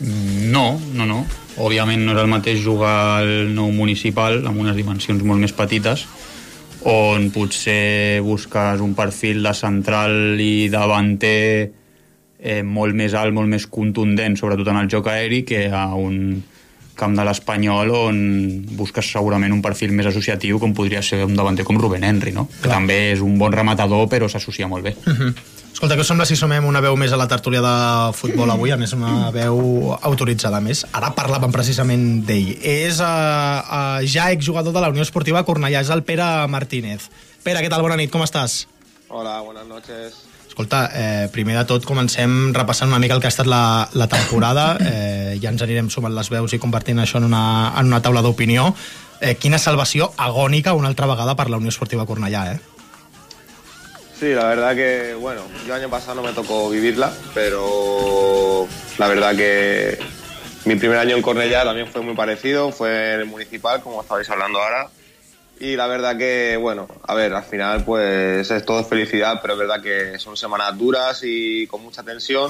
No, 0.00 0.78
no, 0.92 1.06
no. 1.08 1.24
Òbviament 1.56 2.02
no 2.04 2.12
és 2.12 2.20
el 2.20 2.28
mateix 2.28 2.60
jugar 2.60 3.22
al 3.22 3.52
nou 3.56 3.70
municipal 3.72 4.42
amb 4.44 4.60
unes 4.60 4.76
dimensions 4.76 5.22
molt 5.24 5.40
més 5.40 5.56
petites 5.56 6.04
on 6.86 7.30
potser 7.34 8.20
busques 8.22 8.80
un 8.84 8.92
perfil 8.94 9.42
de 9.42 9.52
central 9.58 10.38
i 10.38 10.68
davanter 10.70 11.72
eh, 12.38 12.62
molt 12.62 12.94
més 12.94 13.16
alt, 13.18 13.34
molt 13.34 13.50
més 13.50 13.66
contundent, 13.66 14.36
sobretot 14.38 14.70
en 14.70 14.78
el 14.84 14.90
joc 14.92 15.08
aeri, 15.10 15.42
que 15.48 15.66
a 15.72 15.88
un 15.98 16.44
camp 16.96 17.16
de 17.18 17.26
l'Espanyol 17.26 17.90
on 17.92 18.20
busques 18.78 19.10
segurament 19.12 19.52
un 19.52 19.60
perfil 19.64 19.92
més 19.92 20.06
associatiu 20.08 20.60
com 20.62 20.72
podria 20.76 21.02
ser 21.04 21.24
un 21.26 21.34
davanter 21.36 21.66
com 21.66 21.76
Rubén 21.80 22.06
Henry, 22.06 22.32
no? 22.32 22.46
que 22.62 22.70
també 22.70 23.00
és 23.10 23.24
un 23.24 23.36
bon 23.40 23.52
rematador 23.52 24.06
però 24.12 24.30
s'associa 24.30 24.70
molt 24.70 24.86
bé. 24.86 24.94
Escolta, 25.76 25.92
què 25.92 26.00
us 26.00 26.08
sembla 26.08 26.24
si 26.24 26.38
sumem 26.40 26.64
una 26.64 26.80
veu 26.80 26.94
més 26.96 27.12
a 27.12 27.18
la 27.20 27.26
tertúlia 27.28 27.60
de 27.60 27.72
futbol 28.16 28.48
avui? 28.48 28.70
A 28.72 28.78
més, 28.80 28.94
una 28.96 29.28
veu 29.28 29.90
autoritzada 30.08 30.56
més. 30.64 30.86
Ara 30.96 31.10
parlàvem 31.12 31.52
precisament 31.52 32.06
d'ell. 32.24 32.54
És 32.64 33.02
uh, 33.04 33.08
uh, 33.60 33.98
ja 34.08 34.30
exjugador 34.32 34.72
de 34.72 34.80
la 34.80 34.88
Unió 34.88 35.04
Esportiva 35.04 35.42
Cornellà, 35.44 35.82
és 35.84 35.90
el 35.92 36.00
Pere 36.08 36.24
Martínez. 36.48 37.10
Pere, 37.44 37.60
què 37.60 37.68
tal? 37.68 37.84
Bona 37.84 37.98
nit, 38.00 38.08
com 38.08 38.24
estàs? 38.24 38.62
Hola, 39.12 39.34
buenas 39.44 39.66
noches. 39.68 40.16
Escolta, 40.48 40.86
eh, 40.96 41.26
primer 41.34 41.58
de 41.58 41.66
tot 41.68 41.84
comencem 41.84 42.54
repassant 42.56 42.88
una 42.88 43.02
mica 43.02 43.12
el 43.12 43.20
que 43.20 43.28
ha 43.28 43.34
estat 43.34 43.50
la, 43.52 43.90
la 43.92 44.06
temporada. 44.08 44.64
Eh, 44.80 45.34
ja 45.42 45.52
ens 45.52 45.66
anirem 45.66 45.92
sumant 45.92 46.16
les 46.16 46.32
veus 46.32 46.54
i 46.56 46.60
convertint 46.62 47.04
això 47.04 47.20
en 47.20 47.28
una, 47.28 47.42
en 47.76 47.92
una 47.92 48.00
taula 48.00 48.24
d'opinió. 48.24 48.70
Eh, 49.20 49.36
quina 49.36 49.60
salvació 49.60 50.08
agònica 50.16 50.72
una 50.72 50.88
altra 50.88 51.12
vegada 51.12 51.36
per 51.36 51.50
la 51.52 51.60
Unió 51.60 51.68
Esportiva 51.68 52.08
Cornellà, 52.08 52.46
eh? 52.54 52.75
Sí, 54.18 54.32
la 54.32 54.46
verdad 54.46 54.74
que, 54.74 55.14
bueno, 55.14 55.42
yo 55.66 55.74
año 55.74 55.90
pasado 55.90 56.14
no 56.14 56.22
me 56.22 56.32
tocó 56.32 56.70
vivirla, 56.70 57.12
pero 57.34 58.66
la 58.96 59.08
verdad 59.08 59.36
que 59.36 59.98
mi 60.64 60.76
primer 60.76 60.96
año 60.98 61.16
en 61.16 61.22
Cornellá 61.22 61.64
también 61.64 61.86
fue 61.86 62.00
muy 62.00 62.14
parecido, 62.14 62.72
fue 62.72 63.12
en 63.12 63.20
el 63.20 63.26
municipal, 63.26 63.82
como 63.82 64.00
estabais 64.00 64.28
hablando 64.30 64.60
ahora, 64.60 64.88
Y 65.58 65.76
la 65.76 65.86
verdad 65.86 66.18
que, 66.18 66.56
bueno, 66.58 66.86
a 67.02 67.14
ver, 67.14 67.32
al 67.32 67.44
final 67.44 67.84
pues 67.84 68.50
es 68.50 68.64
todo 68.64 68.84
felicidad, 68.84 69.38
pero 69.40 69.54
es 69.54 69.58
verdad 69.58 69.82
que 69.82 70.18
son 70.18 70.36
semanas 70.36 70.76
duras 70.76 71.20
y 71.22 71.66
con 71.66 71.82
mucha 71.82 72.02
tensión. 72.02 72.48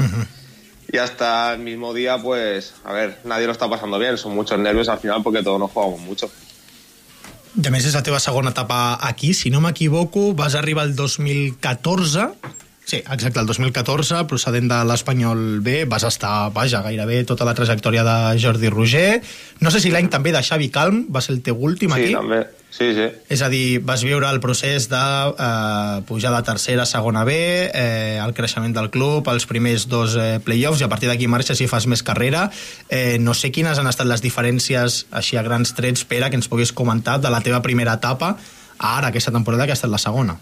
Y 0.88 0.98
hasta 0.98 1.54
el 1.54 1.58
mismo 1.60 1.92
día, 1.92 2.16
pues, 2.18 2.74
a 2.84 2.92
ver, 2.92 3.18
nadie 3.24 3.46
lo 3.46 3.52
está 3.52 3.68
pasando 3.68 3.98
bien. 3.98 4.16
Son 4.16 4.32
muchos 4.34 4.56
nervios 4.58 4.88
al 4.88 5.00
final 5.00 5.20
porque 5.22 5.42
todos 5.42 5.58
nos 5.58 5.72
jugamos 5.72 6.00
mucho. 6.00 6.30
I 7.56 7.66
a 7.66 7.70
més, 7.72 7.86
és 7.88 7.94
la 7.96 8.02
teva 8.04 8.18
segona 8.20 8.50
etapa 8.52 8.98
aquí. 9.08 9.32
Si 9.34 9.48
no 9.50 9.62
m'equivoco, 9.64 10.34
vas 10.36 10.54
arribar 10.58 10.84
el 10.88 10.94
2014... 10.96 12.28
Sí, 12.86 13.00
exacte, 13.00 13.40
el 13.40 13.46
2014, 13.50 14.20
procedent 14.30 14.68
de 14.70 14.76
l'Espanyol 14.86 15.58
B, 15.58 15.80
vas 15.90 16.04
estar, 16.06 16.52
vaja, 16.54 16.84
gairebé 16.84 17.24
tota 17.26 17.42
la 17.48 17.54
trajectòria 17.58 18.04
de 18.06 18.14
Jordi 18.38 18.70
Roger. 18.70 19.22
No 19.58 19.72
sé 19.74 19.80
si 19.82 19.90
l'any 19.90 20.06
també 20.12 20.30
de 20.30 20.38
Xavi 20.46 20.68
Calm 20.70 21.00
va 21.10 21.18
ser 21.24 21.34
el 21.34 21.40
teu 21.42 21.58
últim 21.58 21.90
Sí, 21.96 22.04
aquí. 22.04 22.12
també. 22.14 22.44
Sí, 22.76 22.92
sí. 22.92 23.06
És 23.32 23.40
a 23.40 23.48
dir, 23.48 23.80
vas 23.80 24.02
viure 24.04 24.28
el 24.28 24.38
procés 24.40 24.90
de 24.90 24.98
eh, 25.00 26.02
pujar 26.04 26.34
de 26.34 26.42
tercera 26.44 26.82
a 26.82 26.86
segona 26.86 27.22
B, 27.24 27.32
eh, 27.72 28.18
el 28.20 28.34
creixement 28.36 28.74
del 28.76 28.90
club, 28.92 29.28
els 29.32 29.46
primers 29.48 29.86
dos 29.88 30.16
eh, 30.20 30.40
play-offs, 30.44 30.82
i 30.82 30.84
a 30.84 30.90
partir 30.92 31.08
d'aquí 31.08 31.24
marxes 31.26 31.62
i 31.64 31.68
fas 31.72 31.86
més 31.88 32.02
carrera. 32.04 32.50
Eh, 32.92 33.16
no 33.18 33.32
sé 33.32 33.48
quines 33.50 33.80
han 33.80 33.88
estat 33.88 34.10
les 34.10 34.20
diferències, 34.20 35.06
així 35.10 35.38
a 35.40 35.44
grans 35.46 35.72
trets, 35.78 36.04
Pere, 36.04 36.28
que 36.28 36.36
ens 36.36 36.50
puguis 36.52 36.74
comentar 36.76 37.16
de 37.20 37.32
la 37.32 37.40
teva 37.40 37.62
primera 37.64 37.96
etapa 37.96 38.34
a 38.76 38.92
ara, 38.98 39.08
aquesta 39.08 39.32
temporada, 39.32 39.64
que 39.64 39.72
ha 39.72 39.78
estat 39.80 39.90
la 39.90 40.02
segona. 40.02 40.36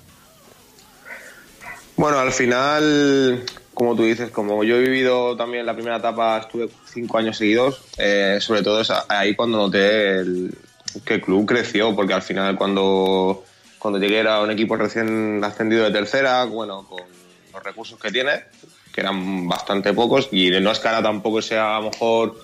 Bueno, 1.97 2.19
al 2.19 2.33
final, 2.33 3.45
como 3.75 3.95
tú 3.95 4.03
dices, 4.03 4.31
como 4.31 4.64
yo 4.64 4.75
he 4.75 4.81
vivido 4.81 5.37
también 5.37 5.67
la 5.67 5.75
primera 5.75 5.99
etapa, 5.99 6.38
estuve 6.38 6.69
cinco 6.93 7.19
años 7.19 7.37
seguidos, 7.38 7.81
eh, 7.97 8.38
sobre 8.41 8.62
todo 8.62 8.81
es 8.81 8.91
ahí 9.09 9.37
cuando 9.37 9.59
noté 9.59 10.19
el- 10.19 10.59
que 11.04 11.14
el 11.14 11.20
club 11.20 11.46
creció, 11.46 11.94
porque 11.94 12.14
al 12.14 12.22
final 12.22 12.56
cuando, 12.56 13.44
cuando 13.78 13.98
llegué 13.98 14.18
era 14.18 14.40
un 14.40 14.50
equipo 14.50 14.76
recién 14.76 15.42
ascendido 15.42 15.84
de 15.84 15.90
tercera, 15.90 16.44
bueno, 16.44 16.86
con 16.88 17.02
los 17.52 17.62
recursos 17.62 17.98
que 17.98 18.10
tiene, 18.10 18.44
que 18.92 19.00
eran 19.00 19.48
bastante 19.48 19.92
pocos, 19.92 20.28
y 20.30 20.50
no 20.50 20.70
es 20.70 20.78
que 20.78 20.88
ahora 20.88 21.02
tampoco 21.02 21.42
sea 21.42 21.76
a 21.76 21.80
lo 21.80 21.90
mejor 21.90 22.36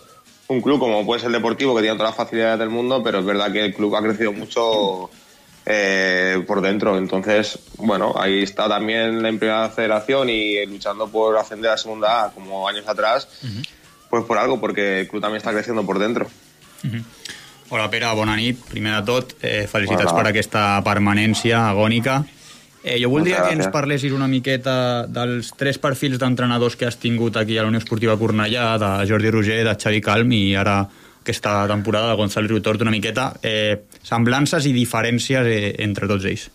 un 0.49 0.61
club 0.61 0.81
como 0.81 1.07
puede 1.07 1.21
ser 1.21 1.29
el 1.29 1.35
Deportivo, 1.35 1.77
que 1.77 1.83
tiene 1.83 1.97
todas 1.97 2.11
las 2.11 2.17
facilidades 2.17 2.59
del 2.59 2.71
mundo, 2.71 3.03
pero 3.05 3.21
es 3.21 3.25
verdad 3.25 3.53
que 3.53 3.67
el 3.67 3.75
club 3.75 3.95
ha 3.95 4.03
crecido 4.03 4.33
mucho 4.33 5.09
eh, 5.65 6.43
por 6.45 6.61
dentro. 6.61 6.99
Entonces, 6.99 7.59
bueno, 7.77 8.15
ahí 8.17 8.43
está 8.43 8.69
también 8.69 9.25
en 9.25 9.39
primera 9.39 9.69
federación 9.69 10.29
y 10.29 10.67
luchando 10.67 11.09
por 11.09 11.37
ascender 11.37 11.71
a 11.71 11.77
segunda 11.77 12.25
A 12.25 12.31
como 12.33 12.67
años 12.67 12.89
atrás, 12.89 13.29
pues 14.09 14.25
por 14.25 14.39
algo, 14.39 14.61
porque 14.61 15.01
el 15.01 15.09
club 15.09 15.23
también 15.23 15.39
está 15.39 15.53
creciendo 15.53 15.87
por 15.87 16.01
dentro. 16.01 16.27
Hola, 17.71 17.87
Pere, 17.87 18.09
bona 18.19 18.35
nit. 18.35 18.59
Primer 18.67 18.97
de 18.97 19.03
tot, 19.07 19.37
eh, 19.47 19.69
felicitats 19.71 20.11
Hola. 20.11 20.19
per 20.19 20.31
aquesta 20.33 20.83
permanència 20.83 21.69
agònica. 21.71 22.25
Eh, 22.83 22.97
jo 22.99 23.11
voldria 23.13 23.45
que 23.45 23.53
ens 23.55 23.69
parlessis 23.71 24.11
una 24.13 24.27
miqueta 24.27 25.07
dels 25.07 25.53
tres 25.57 25.79
perfils 25.79 26.19
d'entrenadors 26.19 26.75
que 26.77 26.87
has 26.87 26.97
tingut 26.99 27.37
aquí 27.37 27.59
a 27.59 27.63
la 27.63 27.69
Unió 27.69 27.79
Esportiva 27.79 28.17
Cornellà, 28.19 28.77
de 28.81 29.07
Jordi 29.07 29.31
Roger, 29.31 29.63
de 29.65 29.77
Xavi 29.77 30.01
Calm 30.01 30.33
i 30.33 30.57
ara 30.57 30.89
aquesta 31.21 31.69
temporada 31.69 32.09
de 32.11 32.17
Gonzalo 32.17 32.49
Riutort, 32.49 32.81
una 32.83 32.91
miqueta 32.91 33.35
eh, 33.43 33.83
semblances 34.03 34.67
i 34.67 34.73
diferències 34.73 35.47
eh, 35.47 35.75
entre 35.79 36.09
tots 36.09 36.25
ells. 36.25 36.51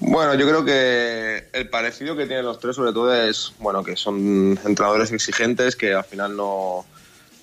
Bueno, 0.00 0.34
yo 0.34 0.48
creo 0.48 0.64
que 0.64 1.44
el 1.52 1.68
parecido 1.70 2.16
que 2.16 2.26
tienen 2.26 2.44
los 2.44 2.58
tres, 2.58 2.74
sobre 2.74 2.92
todo, 2.92 3.14
es 3.14 3.54
bueno 3.60 3.84
que 3.84 3.96
son 3.96 4.58
entrenadores 4.66 5.12
exigentes 5.12 5.76
que 5.76 5.94
al 5.94 6.04
final 6.04 6.36
no, 6.36 6.84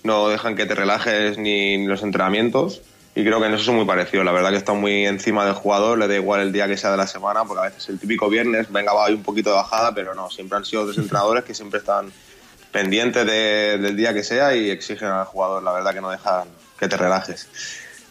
no 0.03 0.29
dejan 0.29 0.55
que 0.55 0.65
te 0.65 0.75
relajes 0.75 1.37
ni, 1.37 1.77
ni 1.77 1.85
los 1.87 2.03
entrenamientos. 2.03 2.81
Y 3.15 3.23
creo 3.25 3.39
que 3.41 3.47
en 3.47 3.53
eso 3.55 3.63
son 3.65 3.75
muy 3.75 3.85
parecidos. 3.85 4.23
La 4.25 4.31
verdad 4.31 4.51
que 4.51 4.57
están 4.57 4.79
muy 4.79 5.05
encima 5.05 5.43
del 5.43 5.55
jugador, 5.55 5.97
le 5.97 6.07
da 6.07 6.15
igual 6.15 6.41
el 6.41 6.51
día 6.53 6.67
que 6.67 6.77
sea 6.77 6.91
de 6.91 6.97
la 6.97 7.07
semana, 7.07 7.43
porque 7.43 7.61
a 7.65 7.69
veces 7.69 7.89
el 7.89 7.99
típico 7.99 8.29
viernes, 8.29 8.71
venga, 8.71 8.93
va, 8.93 9.07
hay 9.07 9.13
un 9.13 9.23
poquito 9.23 9.49
de 9.49 9.55
bajada, 9.57 9.93
pero 9.93 10.13
no, 10.15 10.29
siempre 10.29 10.57
han 10.57 10.63
sido 10.65 10.85
dos 10.85 10.97
entrenadores 10.99 11.43
que 11.43 11.53
siempre 11.53 11.79
están 11.79 12.11
pendientes 12.71 13.25
de- 13.25 13.77
del 13.79 13.97
día 13.97 14.13
que 14.13 14.23
sea 14.23 14.55
y 14.55 14.69
exigen 14.69 15.07
al 15.09 15.25
jugador. 15.25 15.63
La 15.63 15.71
verdad 15.73 15.93
que 15.93 16.01
no 16.01 16.11
dejan 16.11 16.47
que 16.79 16.87
te 16.87 16.95
relajes. 16.97 17.47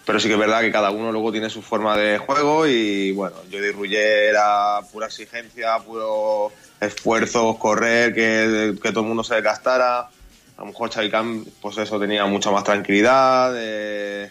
Pero 0.04 0.18
sí 0.20 0.26
que 0.28 0.34
es 0.34 0.40
verdad 0.40 0.60
que 0.62 0.72
cada 0.72 0.90
uno 0.90 1.12
luego 1.12 1.30
tiene 1.32 1.48
su 1.50 1.62
forma 1.62 1.96
de 1.96 2.18
juego 2.18 2.66
y 2.66 3.12
bueno, 3.12 3.36
Jordi 3.52 3.70
Rullet 3.72 4.28
era 4.30 4.80
pura 4.90 5.06
exigencia, 5.06 5.78
puro 5.78 6.50
esfuerzo, 6.80 7.58
correr, 7.58 8.14
que, 8.14 8.74
que 8.82 8.90
todo 8.90 9.00
el 9.02 9.06
mundo 9.06 9.22
se 9.22 9.34
desgastara. 9.36 10.08
A 10.58 10.62
lo 10.62 10.66
mejor 10.66 10.90
Xavi 10.90 11.10
pues 11.62 11.78
eso, 11.78 11.98
tenía 12.00 12.26
mucha 12.26 12.50
más 12.50 12.64
tranquilidad, 12.64 13.54
eh, 13.56 14.30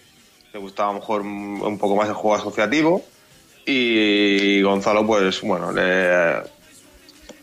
le 0.54 0.60
gustaba 0.60 0.90
a 0.90 0.94
lo 0.94 1.00
mejor 1.00 1.22
un 1.22 1.78
poco 1.80 1.96
más 1.96 2.10
el 2.10 2.16
juego 2.16 2.36
asociativo. 2.36 3.04
Y 3.66 4.62
Gonzalo, 4.62 5.06
pues 5.06 5.42
bueno, 5.42 5.72
le, 5.72 6.38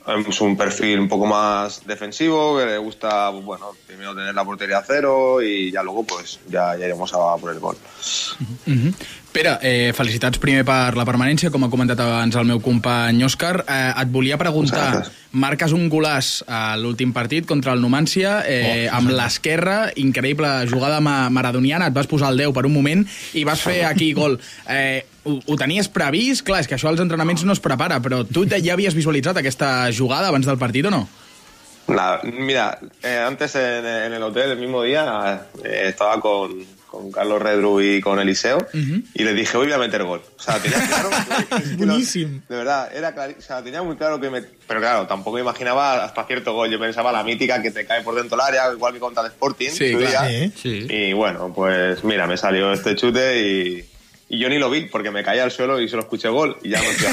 es 0.06 0.40
un 0.40 0.56
perfil 0.56 1.00
un 1.00 1.08
poco 1.08 1.24
más 1.26 1.86
defensivo, 1.86 2.58
que 2.58 2.66
le 2.66 2.78
gusta, 2.78 3.30
pues, 3.32 3.44
bueno, 3.44 3.70
primero 3.86 4.14
tener 4.14 4.34
la 4.34 4.44
portería 4.44 4.78
a 4.78 4.84
cero 4.86 5.40
y 5.40 5.70
ya 5.70 5.82
luego 5.82 6.04
pues 6.04 6.40
ya, 6.48 6.76
ya 6.76 6.84
iremos 6.84 7.12
a 7.14 7.36
por 7.36 7.52
el 7.52 7.58
gol. 7.58 7.76
Mhm. 8.66 8.94
Pere, 9.32 9.58
eh, 9.62 9.92
felicitats 9.92 10.38
primer 10.38 10.62
per 10.62 10.94
la 10.94 11.02
permanència, 11.08 11.50
com 11.50 11.64
ha 11.64 11.70
comentat 11.70 11.98
abans 11.98 12.36
el 12.36 12.44
meu 12.46 12.60
company 12.62 13.24
Òscar. 13.26 13.64
Eh, 13.66 13.92
et 14.02 14.12
volia 14.12 14.38
preguntar, 14.38 14.92
Gràcies. 14.92 15.23
Marques 15.34 15.74
un 15.74 15.88
golaç 15.90 16.42
a 16.46 16.76
l'últim 16.80 17.12
partit 17.12 17.46
contra 17.46 17.74
el 17.74 17.82
Numància, 17.82 18.38
eh, 18.46 18.86
amb 18.88 19.10
l'esquerra, 19.10 19.90
increïble 20.00 20.50
jugada 20.70 21.00
ma 21.04 21.28
maradoniana, 21.34 21.90
et 21.90 21.96
vas 21.96 22.08
posar 22.10 22.30
el 22.32 22.38
10 22.40 22.54
per 22.54 22.64
un 22.68 22.74
moment 22.74 23.02
i 23.34 23.44
vas 23.44 23.60
fer 23.60 23.82
aquí 23.88 24.12
gol. 24.20 24.38
Eh, 24.70 25.02
ho, 25.24 25.40
ho 25.40 25.58
tenies 25.60 25.90
previst? 25.90 26.44
Clar, 26.46 26.62
és 26.62 26.70
que 26.70 26.78
això 26.78 26.88
als 26.92 27.02
entrenaments 27.02 27.44
no 27.44 27.56
es 27.56 27.62
prepara, 27.62 28.00
però 28.04 28.22
tu 28.24 28.46
ja 28.48 28.62
havies 28.74 28.96
visualitzat 28.96 29.42
aquesta 29.42 29.90
jugada 29.92 30.30
abans 30.30 30.46
del 30.46 30.60
partit 30.60 30.86
o 30.86 30.94
no? 30.94 31.04
Nada, 31.86 32.22
mira, 32.24 32.78
eh, 33.02 33.18
antes 33.18 33.56
en, 33.56 33.84
en 33.84 34.12
el 34.14 34.22
hotel, 34.22 34.52
el 34.52 34.58
mismo 34.58 34.82
día, 34.82 35.42
eh, 35.62 35.88
estaba 35.90 36.18
con, 36.20 36.64
con 36.94 37.10
Carlos 37.12 37.42
Redru 37.42 37.80
y 37.80 38.00
con 38.00 38.18
Eliseo 38.18 38.58
y 38.72 39.22
le 39.24 39.34
dije, 39.34 39.56
hoy 39.56 39.66
voy 39.66 39.74
a 39.74 39.78
meter 39.78 40.04
gol. 40.04 40.22
O 40.38 40.42
sea, 40.42 40.58
tenía 40.60 40.78
claro... 40.88 41.10
que 41.58 41.66
no- 41.84 41.92
Buenísimo. 41.94 42.40
de 42.48 42.56
verdad, 42.56 42.94
era 42.94 43.14
clari- 43.14 43.36
o 43.38 43.42
sea, 43.42 43.62
tenía 43.62 43.82
muy 43.82 43.96
claro 43.96 44.20
que 44.20 44.30
me... 44.30 44.42
Pero 44.42 44.80
claro, 44.80 45.06
tampoco 45.06 45.36
me 45.36 45.42
imaginaba 45.42 46.04
hasta 46.04 46.24
cierto 46.24 46.52
gol. 46.54 46.70
Yo 46.70 46.78
pensaba 46.78 47.10
la 47.12 47.22
mítica 47.24 47.60
que 47.60 47.70
te 47.70 47.84
cae 47.84 48.02
por 48.02 48.14
dentro 48.14 48.36
del 48.36 48.46
área, 48.46 48.72
igual 48.72 48.92
que 48.94 49.00
contra 49.00 49.22
el 49.24 49.30
Sporting. 49.32 49.70
Sí, 49.70 49.92
su 49.92 49.98
claro. 49.98 50.28
día. 50.28 50.50
Sí. 50.50 50.52
Sí. 50.62 50.86
Y 50.88 51.12
bueno, 51.12 51.52
pues 51.54 52.02
mira, 52.04 52.26
me 52.26 52.36
salió 52.36 52.72
este 52.72 52.94
chute 52.96 53.40
y, 53.40 53.84
y 54.28 54.38
yo 54.38 54.48
ni 54.48 54.58
lo 54.58 54.70
vi 54.70 54.82
porque 54.86 55.10
me 55.10 55.22
caía 55.24 55.44
al 55.44 55.50
suelo 55.50 55.80
y 55.80 55.88
solo 55.88 56.02
escuché 56.02 56.28
gol 56.28 56.56
y 56.62 56.70
ya 56.70 56.78
no 56.82 56.88
estoy 56.90 57.06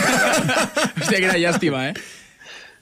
Hòstia, 1.02 1.20
quina 1.20 1.38
llàstima, 1.38 1.90
eh? 1.90 1.94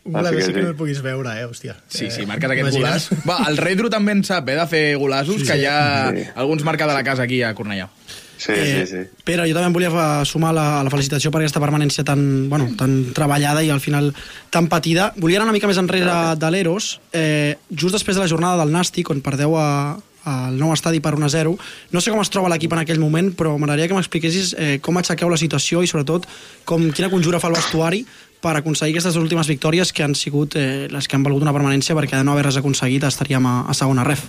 Golaç 0.06 0.34
que 0.36 0.42
sí 0.42 0.54
que 0.54 0.60
sí. 0.60 0.64
no 0.64 0.70
el 0.70 0.76
puguis 0.76 1.02
veure, 1.02 1.30
eh, 1.42 1.46
hòstia. 1.46 1.76
Sí, 1.88 2.10
sí, 2.10 2.22
Eh, 2.22 2.26
marques 2.26 2.50
aquest 2.50 2.62
imagines? 2.76 3.10
golaç. 3.12 3.28
Va, 3.30 3.44
el 3.50 3.58
Redru 3.58 3.90
també 3.90 4.12
en 4.14 4.24
sap, 4.24 4.48
eh, 4.50 4.56
de 4.56 4.66
fer 4.68 4.96
golaços, 4.98 5.44
que 5.44 5.58
hi 5.58 5.66
ha 5.66 6.12
Sí. 6.16 6.24
alguns 6.36 6.64
marca 6.64 6.88
de 6.88 6.94
la 6.94 7.04
casa 7.04 7.24
aquí 7.24 7.44
a 7.44 7.54
Cornellà. 7.54 7.90
Sí, 8.38 8.54
Eh, 8.56 8.86
sí, 8.88 8.96
sí. 8.96 9.10
Pere, 9.26 9.44
jo 9.50 9.54
també 9.54 9.68
em 9.68 9.74
volia 9.74 9.92
fa- 9.92 10.24
sumar 10.24 10.54
la, 10.54 10.82
la 10.82 10.90
felicitació 10.90 11.30
per 11.30 11.42
aquesta 11.42 11.60
permanència 11.60 12.06
tan, 12.06 12.48
bueno, 12.50 12.70
tan 12.78 13.12
treballada 13.14 13.62
i 13.62 13.70
al 13.70 13.82
final 13.82 14.14
tan 14.50 14.68
patida. 14.70 15.14
Volia 15.18 15.38
anar 15.38 15.48
una 15.50 15.54
mica 15.54 15.68
més 15.68 15.78
enrere 15.78 16.36
de 16.40 16.50
l'Eros, 16.52 17.02
eh, 17.12 17.58
just 17.70 17.92
després 17.94 18.16
de 18.16 18.22
la 18.22 18.30
jornada 18.30 18.64
del 18.64 18.72
Nàstic, 18.72 19.10
on 19.12 19.20
perdeu 19.20 19.58
a, 19.58 20.00
al 20.24 20.58
nou 20.58 20.72
estadi 20.74 21.02
per 21.02 21.16
1 21.16 21.26
a 21.26 21.30
0. 21.30 21.58
No 21.92 22.00
sé 22.00 22.12
com 22.12 22.22
es 22.22 22.30
troba 22.30 22.48
l'equip 22.50 22.72
en 22.72 22.80
aquell 22.80 23.00
moment, 23.00 23.34
però 23.36 23.58
m'agradaria 23.58 23.90
que 23.90 23.94
m'expliquessis 23.94 24.56
eh, 24.58 24.80
com 24.82 24.96
aixequeu 24.98 25.30
la 25.30 25.38
situació 25.38 25.84
i 25.84 25.88
sobretot 25.88 26.26
com, 26.64 26.92
quina 26.92 27.10
conjura 27.10 27.40
fa 27.42 27.48
el 27.50 27.56
vestuari 27.56 28.06
per 28.42 28.56
aconseguir 28.58 28.96
aquestes 28.96 29.18
últimes 29.20 29.50
victòries 29.52 29.92
que 29.94 30.04
han 30.04 30.16
sigut 30.16 30.56
eh, 30.56 30.88
les 30.92 31.08
que 31.08 31.18
han 31.18 31.26
valgut 31.26 31.44
una 31.44 31.56
permanència 31.56 31.96
perquè 31.98 32.20
de 32.20 32.24
no 32.24 32.36
haver-les 32.36 32.60
aconseguit 32.62 33.04
estaríem 33.04 33.46
a, 33.46 33.56
a 33.68 33.76
segona 33.76 34.06
ref. 34.08 34.26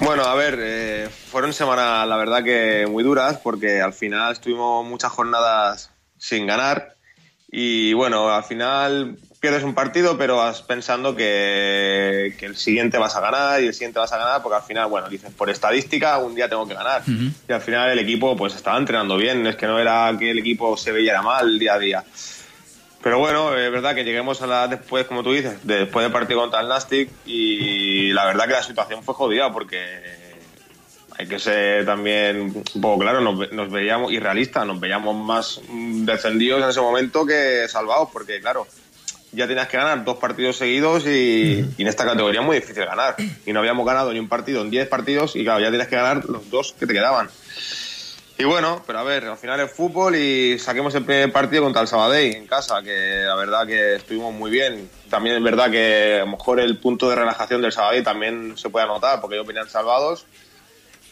Bueno, 0.00 0.24
a 0.24 0.34
ver, 0.34 0.58
eh, 0.60 1.08
fueron 1.30 1.52
semanas, 1.52 2.06
la 2.08 2.16
verdad 2.16 2.44
que 2.44 2.86
muy 2.88 3.02
duras, 3.02 3.38
porque 3.42 3.80
al 3.80 3.92
final 3.92 4.32
estuvimos 4.32 4.86
muchas 4.86 5.12
jornadas 5.12 5.90
sin 6.18 6.46
ganar 6.46 6.96
y 7.50 7.92
bueno, 7.94 8.28
al 8.28 8.44
final 8.44 9.16
pierdes 9.40 9.62
un 9.62 9.74
partido, 9.74 10.18
pero 10.18 10.36
vas 10.36 10.62
pensando 10.62 11.14
que, 11.14 12.34
que 12.38 12.46
el 12.46 12.56
siguiente 12.56 12.98
vas 12.98 13.16
a 13.16 13.20
ganar 13.20 13.62
y 13.62 13.66
el 13.66 13.74
siguiente 13.74 13.98
vas 13.98 14.12
a 14.12 14.18
ganar, 14.18 14.42
porque 14.42 14.56
al 14.56 14.62
final, 14.62 14.88
bueno, 14.88 15.08
dices, 15.08 15.30
por 15.32 15.48
estadística, 15.50 16.18
un 16.18 16.34
día 16.34 16.48
tengo 16.48 16.66
que 16.66 16.74
ganar. 16.74 17.02
Y 17.06 17.52
al 17.52 17.60
final 17.60 17.90
el 17.90 17.98
equipo 17.98 18.36
pues 18.36 18.54
estaba 18.54 18.76
entrenando 18.76 19.16
bien, 19.16 19.46
es 19.46 19.56
que 19.56 19.66
no 19.66 19.78
era 19.78 20.12
que 20.18 20.30
el 20.30 20.38
equipo 20.38 20.76
se 20.76 20.92
veía 20.92 21.22
mal 21.22 21.58
día 21.58 21.74
a 21.74 21.78
día. 21.78 22.04
Pero 23.06 23.20
bueno, 23.20 23.56
es 23.56 23.70
verdad 23.70 23.94
que 23.94 24.02
lleguemos 24.02 24.42
a 24.42 24.48
la 24.48 24.66
después, 24.66 25.06
como 25.06 25.22
tú 25.22 25.32
dices, 25.32 25.60
después 25.62 26.02
del 26.02 26.10
partido 26.10 26.40
contra 26.40 26.60
el 26.60 26.66
Nastic 26.66 27.08
y 27.24 28.12
la 28.12 28.24
verdad 28.24 28.48
que 28.48 28.54
la 28.54 28.64
situación 28.64 29.04
fue 29.04 29.14
jodida 29.14 29.52
porque 29.52 29.78
hay 31.16 31.28
que 31.28 31.38
ser 31.38 31.86
también 31.86 32.40
un 32.40 32.82
poco 32.82 32.98
claro, 32.98 33.20
nos, 33.20 33.52
nos 33.52 33.70
veíamos 33.70 34.10
irrealistas, 34.10 34.66
nos 34.66 34.80
veíamos 34.80 35.14
más 35.14 35.60
descendidos 35.70 36.60
en 36.64 36.68
ese 36.68 36.80
momento 36.80 37.24
que 37.24 37.68
salvados 37.68 38.08
porque 38.12 38.40
claro, 38.40 38.66
ya 39.30 39.46
tenías 39.46 39.68
que 39.68 39.76
ganar 39.76 40.04
dos 40.04 40.16
partidos 40.16 40.56
seguidos 40.56 41.06
y, 41.06 41.64
y 41.76 41.82
en 41.82 41.86
esta 41.86 42.04
categoría 42.04 42.40
es 42.40 42.46
muy 42.46 42.56
difícil 42.56 42.86
ganar. 42.86 43.14
Y 43.46 43.52
no 43.52 43.60
habíamos 43.60 43.86
ganado 43.86 44.12
ni 44.12 44.18
un 44.18 44.28
partido 44.28 44.62
en 44.62 44.70
10 44.70 44.88
partidos 44.88 45.36
y 45.36 45.44
claro, 45.44 45.60
ya 45.60 45.70
tenías 45.70 45.86
que 45.86 45.94
ganar 45.94 46.24
los 46.24 46.50
dos 46.50 46.72
que 46.72 46.88
te 46.88 46.92
quedaban. 46.92 47.30
Y 48.38 48.44
bueno, 48.44 48.82
pero 48.86 48.98
a 48.98 49.02
ver, 49.02 49.24
al 49.24 49.38
final 49.38 49.60
es 49.60 49.72
fútbol 49.72 50.14
y 50.14 50.58
saquemos 50.58 50.94
el 50.94 51.04
primer 51.04 51.32
partido 51.32 51.62
contra 51.62 51.80
el 51.80 51.88
Sabadell 51.88 52.34
en 52.34 52.46
casa, 52.46 52.82
que 52.82 53.22
la 53.26 53.34
verdad 53.34 53.66
que 53.66 53.94
estuvimos 53.94 54.34
muy 54.34 54.50
bien. 54.50 54.90
También 55.08 55.36
es 55.36 55.42
verdad 55.42 55.70
que 55.70 56.16
a 56.16 56.24
lo 56.26 56.32
mejor 56.32 56.60
el 56.60 56.76
punto 56.78 57.08
de 57.08 57.16
relajación 57.16 57.62
del 57.62 57.72
Sabadell 57.72 58.04
también 58.04 58.58
se 58.58 58.68
puede 58.68 58.84
anotar, 58.84 59.22
porque 59.22 59.36
ellos 59.36 59.46
venían 59.46 59.70
salvados. 59.70 60.26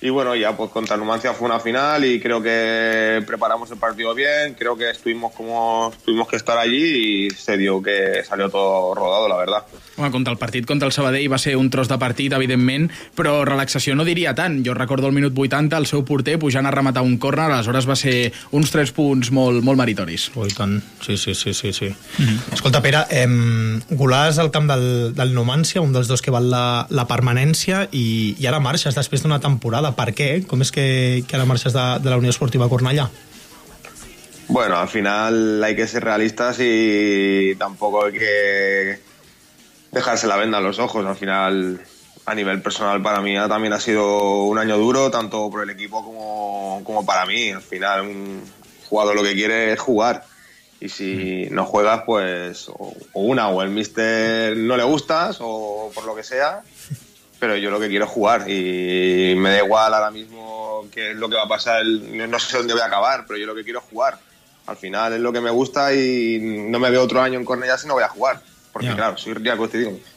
Y 0.04 0.11
bueno, 0.11 0.37
ya 0.37 0.54
pues 0.54 0.70
contra 0.70 0.99
Numancia 0.99 1.32
fue 1.32 1.46
una 1.46 1.58
final 1.58 2.04
y 2.04 2.20
creo 2.20 2.42
que 2.42 3.25
preparamos 3.26 3.70
el 3.70 3.78
partido 3.78 4.14
bien, 4.14 4.52
creo 4.52 4.76
que 4.76 4.90
estuvimos 4.90 5.32
como 5.32 5.94
tuvimos 6.04 6.28
que 6.28 6.37
estar 6.37 6.58
allí 6.58 7.26
y 7.26 7.30
se 7.30 7.56
dio 7.56 7.82
que 7.82 8.23
salió 8.23 8.50
todo 8.50 8.94
rodado, 8.94 9.28
la 9.28 9.37
verdad. 9.38 9.64
Home, 9.96 10.11
contra 10.11 10.30
el 10.30 10.38
partit 10.38 10.66
contra 10.66 10.84
el 10.87 10.92
Sabadell 10.92 11.32
va 11.32 11.38
ser 11.38 11.56
un 11.56 11.70
tros 11.70 11.88
de 11.88 11.96
partit, 11.96 12.34
evidentment, 12.37 12.90
però 13.16 13.46
relaxació 13.49 13.94
no 13.96 14.04
diria 14.04 14.34
tant. 14.37 14.58
Jo 14.66 14.75
recordo 14.75 15.08
el 15.08 15.14
minut 15.16 15.32
80, 15.32 15.78
el 15.78 15.87
seu 15.88 16.04
porter 16.04 16.37
pujant 16.42 16.68
a 16.68 16.73
rematar 16.75 17.04
un 17.06 17.16
córner, 17.16 17.46
aleshores 17.46 17.88
va 17.88 17.96
ser 17.96 18.32
uns 18.52 18.75
3 18.75 18.92
punts 18.92 19.32
molt, 19.32 19.64
molt 19.64 19.80
meritoris. 19.80 20.28
Ui, 20.37 20.50
tant. 20.52 20.82
Sí, 21.00 21.16
sí, 21.16 21.32
sí, 21.32 21.54
sí. 21.54 21.73
sí. 21.73 21.88
Mm 22.18 22.25
-hmm. 22.26 22.54
Escolta, 22.58 22.82
Pere, 22.82 23.06
eh, 23.08 23.26
Golàs 23.88 24.38
al 24.38 24.50
camp 24.50 24.68
del, 24.68 25.14
del 25.14 25.32
Numància, 25.32 25.80
un 25.80 25.94
dels 25.94 26.08
dos 26.08 26.20
que 26.20 26.30
val 26.30 26.50
la, 26.50 26.87
la 26.90 27.06
permanència, 27.06 27.88
i, 27.92 28.37
i 28.38 28.46
ara 28.46 28.61
marxes 28.61 28.94
després 28.94 29.23
d'una 29.23 29.40
temporada. 29.40 29.93
Per 29.94 30.10
què? 30.16 30.28
Com 30.48 30.62
és 30.64 30.72
que, 30.74 31.22
que 31.28 31.36
ara 31.36 31.46
marxes 31.48 31.72
de, 31.74 31.84
de 32.02 32.10
la 32.10 32.18
Unió 32.20 32.34
Esportiva 32.34 32.68
Cornellà? 32.68 33.08
Bueno, 34.48 34.76
al 34.76 34.88
final 34.88 35.62
hay 35.64 35.74
que 35.74 35.86
ser 35.86 36.04
realistas 36.04 36.58
y 36.60 37.54
tampoco 37.56 38.04
hay 38.04 38.12
que 38.12 38.98
dejarse 39.90 40.26
la 40.26 40.36
venda 40.36 40.58
a 40.58 40.60
los 40.60 40.78
ojos. 40.78 41.06
Al 41.06 41.16
final, 41.16 41.80
a 42.26 42.34
nivel 42.34 42.60
personal, 42.60 43.00
para 43.02 43.20
mí 43.20 43.34
también 43.48 43.72
ha 43.72 43.80
sido 43.80 44.44
un 44.44 44.58
año 44.58 44.76
duro, 44.76 45.10
tanto 45.10 45.50
por 45.50 45.62
el 45.62 45.70
equipo 45.70 46.04
como, 46.04 46.82
como 46.84 47.06
para 47.06 47.24
mí. 47.24 47.50
Al 47.50 47.62
final, 47.62 48.02
un 48.02 48.42
jugador 48.88 49.16
lo 49.16 49.22
que 49.22 49.34
quiere 49.34 49.72
es 49.72 49.80
jugar. 49.80 50.26
Y 50.80 50.90
si 50.90 51.48
no 51.50 51.64
juegas, 51.64 52.02
pues 52.04 52.68
o, 52.68 52.94
o 53.14 53.20
una, 53.22 53.48
o 53.48 53.62
el 53.62 53.70
mister 53.70 54.54
no 54.56 54.76
le 54.76 54.82
gustas, 54.82 55.38
o 55.40 55.90
por 55.94 56.04
lo 56.04 56.14
que 56.14 56.22
sea, 56.22 56.62
pero 57.44 57.56
yo 57.58 57.70
lo 57.70 57.78
que 57.78 57.88
quiero 57.88 58.06
es 58.06 58.10
jugar 58.10 58.48
y 58.48 59.34
me 59.36 59.50
da 59.50 59.58
igual 59.58 59.92
ahora 59.92 60.10
mismo 60.10 60.86
qué 60.90 61.10
es 61.10 61.16
lo 61.16 61.28
que 61.28 61.36
va 61.36 61.42
a 61.42 61.48
pasar, 61.48 61.82
el- 61.82 62.30
no 62.30 62.38
sé 62.38 62.56
dónde 62.56 62.72
voy 62.72 62.82
a 62.82 62.86
acabar, 62.86 63.24
pero 63.26 63.38
yo 63.38 63.44
lo 63.46 63.54
que 63.54 63.64
quiero 63.64 63.80
es 63.80 63.84
jugar. 63.90 64.18
Al 64.66 64.76
final 64.78 65.12
es 65.12 65.20
lo 65.20 65.30
que 65.30 65.42
me 65.42 65.50
gusta 65.50 65.92
y 65.94 66.38
no 66.40 66.78
me 66.78 66.88
veo 66.90 67.02
otro 67.02 67.20
año 67.20 67.38
en 67.38 67.44
Cornellá 67.44 67.76
si 67.76 67.86
no 67.86 67.92
voy 67.94 68.02
a 68.02 68.08
jugar. 68.08 68.40
Porque 68.72 68.88
Ya. 68.88 68.94
claro, 68.96 69.18
soy, 69.18 69.34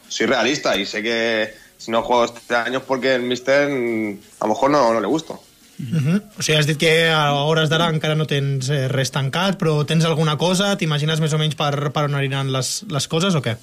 soy 0.08 0.26
realista 0.26 0.78
y 0.78 0.86
sé 0.86 1.04
que 1.04 1.54
si 1.78 1.92
no 1.92 2.02
juego 2.02 2.24
este 2.26 2.56
año 2.56 2.78
es 2.80 2.86
porque 2.86 3.16
el 3.16 3.24
mister 3.24 3.68
mm, 3.70 4.20
a 4.40 4.46
lo 4.46 4.54
mejor 4.54 4.70
no, 4.72 4.94
no 4.94 5.02
le 5.02 5.08
gusto. 5.08 5.34
Uh 5.80 5.84
-huh. 6.00 6.22
O 6.40 6.42
sigui, 6.42 6.58
has 6.58 6.66
dit 6.66 6.78
que 6.80 7.10
a 7.10 7.34
hores 7.34 7.70
d'ara 7.70 7.90
encara 7.90 8.16
no 8.16 8.26
tens 8.26 8.70
eh, 8.70 8.88
res 8.88 9.12
tancat, 9.12 9.60
però 9.60 9.86
tens 9.86 10.06
alguna 10.06 10.38
cosa? 10.38 10.76
T'imagines 10.78 11.20
més 11.20 11.34
o 11.34 11.38
menys 11.38 11.56
per, 11.56 11.92
per 11.92 12.06
on 12.06 12.16
aniran 12.16 12.52
les, 12.52 12.84
les 12.90 13.08
coses 13.08 13.36
o 13.36 13.42
què? 13.44 13.58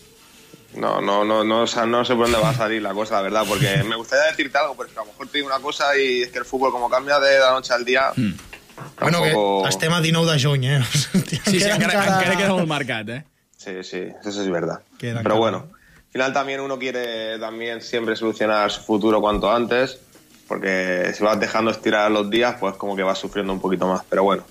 No, 0.77 1.01
no, 1.01 1.25
no, 1.25 1.45
no, 1.45 1.63
o 1.63 1.67
sea, 1.67 1.87
no 1.87 2.05
sé 2.05 2.15
por 2.15 2.25
dónde 2.25 2.41
va 2.41 2.51
a 2.51 2.55
salir 2.55 2.83
la 2.83 2.93
cosa, 2.93 3.17
la 3.17 3.23
verdad, 3.23 3.45
porque 3.49 3.83
me 3.89 3.97
gustaría 3.97 4.27
decirte 4.27 4.59
algo, 4.59 4.75
pero 4.77 4.89
es 4.89 4.95
que 4.95 5.01
a 5.01 5.05
lo 5.05 5.11
mejor 5.11 5.29
te 5.29 5.39
digo 5.39 5.47
una 5.47 5.61
cosa 5.61 5.97
y 5.97 6.23
es 6.23 6.29
que 6.31 6.39
el 6.39 6.45
fútbol 6.45 6.73
como 6.73 6.91
cambia 6.91 7.19
de 7.21 7.39
la 7.39 7.53
noche 7.53 7.73
al 7.73 7.85
día, 7.85 8.13
Bueno, 9.01 9.21
tampoco... 9.21 9.63
que 9.63 9.69
estem 9.69 9.93
a 9.93 10.01
19 10.01 10.33
de 10.33 10.43
juny, 10.43 10.69
eh? 10.69 10.83
Sí, 10.93 11.41
sí, 11.45 11.59
Queda 11.59 11.77
encara, 11.77 12.05
encara 12.05 12.37
queda 12.37 12.51
molt 12.51 12.67
marcat, 12.67 13.09
eh? 13.09 13.25
Sí, 13.57 13.83
sí, 13.83 14.03
eso 14.21 14.43
es 14.43 14.51
verdad. 14.51 14.81
Queda 14.99 15.23
Pero 15.23 15.37
bueno, 15.37 15.69
al 15.71 16.13
final 16.13 16.33
también 16.33 16.61
uno 16.61 16.79
quiere 16.79 17.39
también 17.39 17.81
siempre 17.81 18.17
solucionar 18.17 18.71
su 18.71 18.83
futuro 18.83 19.21
cuanto 19.21 19.51
antes, 19.51 19.99
porque 20.49 21.13
si 21.15 21.23
vas 21.23 21.39
dejando 21.39 21.71
estirar 21.71 22.11
los 22.11 22.29
días, 22.29 22.57
pues 22.59 22.75
como 22.75 22.97
que 22.97 23.03
vas 23.03 23.19
sufriendo 23.19 23.53
un 23.53 23.61
poquito 23.61 23.87
más. 23.87 24.03
Pero 24.09 24.25
bueno, 24.25 24.45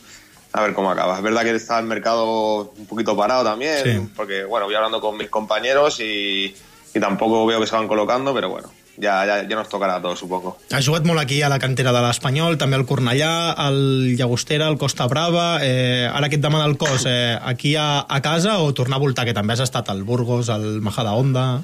a 0.53 0.61
ver 0.61 0.73
cómo 0.73 0.91
acaba. 0.91 1.17
Es 1.17 1.23
verdad 1.23 1.41
que 1.43 1.51
está 1.55 1.79
el 1.79 1.85
mercado 1.85 2.71
un 2.77 2.85
poquito 2.85 3.17
parado 3.17 3.43
también, 3.43 3.83
Sí. 3.83 4.09
porque 4.15 4.43
bueno, 4.43 4.65
voy 4.67 4.75
hablando 4.75 5.01
con 5.01 5.17
mis 5.17 5.29
compañeros 5.29 5.99
y, 5.99 6.55
y 6.93 6.99
tampoco 6.99 7.45
veo 7.45 7.59
que 7.59 7.67
se 7.67 7.75
van 7.75 7.87
colocando, 7.87 8.33
pero 8.35 8.49
bueno, 8.49 8.71
ya, 8.97 9.25
ya, 9.25 9.47
ya 9.47 9.55
nos 9.55 9.67
tocará 9.67 9.95
a 9.95 10.01
todos, 10.01 10.19
supongo. 10.19 10.57
Has 10.71 10.85
jugat 10.85 11.03
molt 11.09 11.19
aquí 11.19 11.41
a 11.41 11.49
la 11.49 11.57
cantera 11.57 11.91
de 11.91 12.03
l'Espanyol, 12.05 12.59
també 12.61 12.77
al 12.77 12.85
Cornellà, 12.85 13.51
al 13.57 14.13
Llagostera, 14.15 14.67
al 14.67 14.77
Costa 14.77 15.07
Brava... 15.09 15.57
Eh, 15.65 16.05
ara 16.13 16.29
que 16.29 16.37
et 16.37 16.41
demana 16.45 16.65
el 16.69 16.77
cos, 16.77 17.07
eh, 17.09 17.33
aquí 17.41 17.75
a, 17.75 18.05
a 18.07 18.21
casa 18.21 18.59
o 18.61 18.71
tornar 18.77 18.97
a 18.99 19.01
voltar, 19.01 19.25
que 19.25 19.33
també 19.33 19.53
has 19.57 19.65
estat 19.65 19.89
al 19.89 20.03
Burgos, 20.03 20.49
al 20.53 20.81
Majadahonda... 20.81 21.63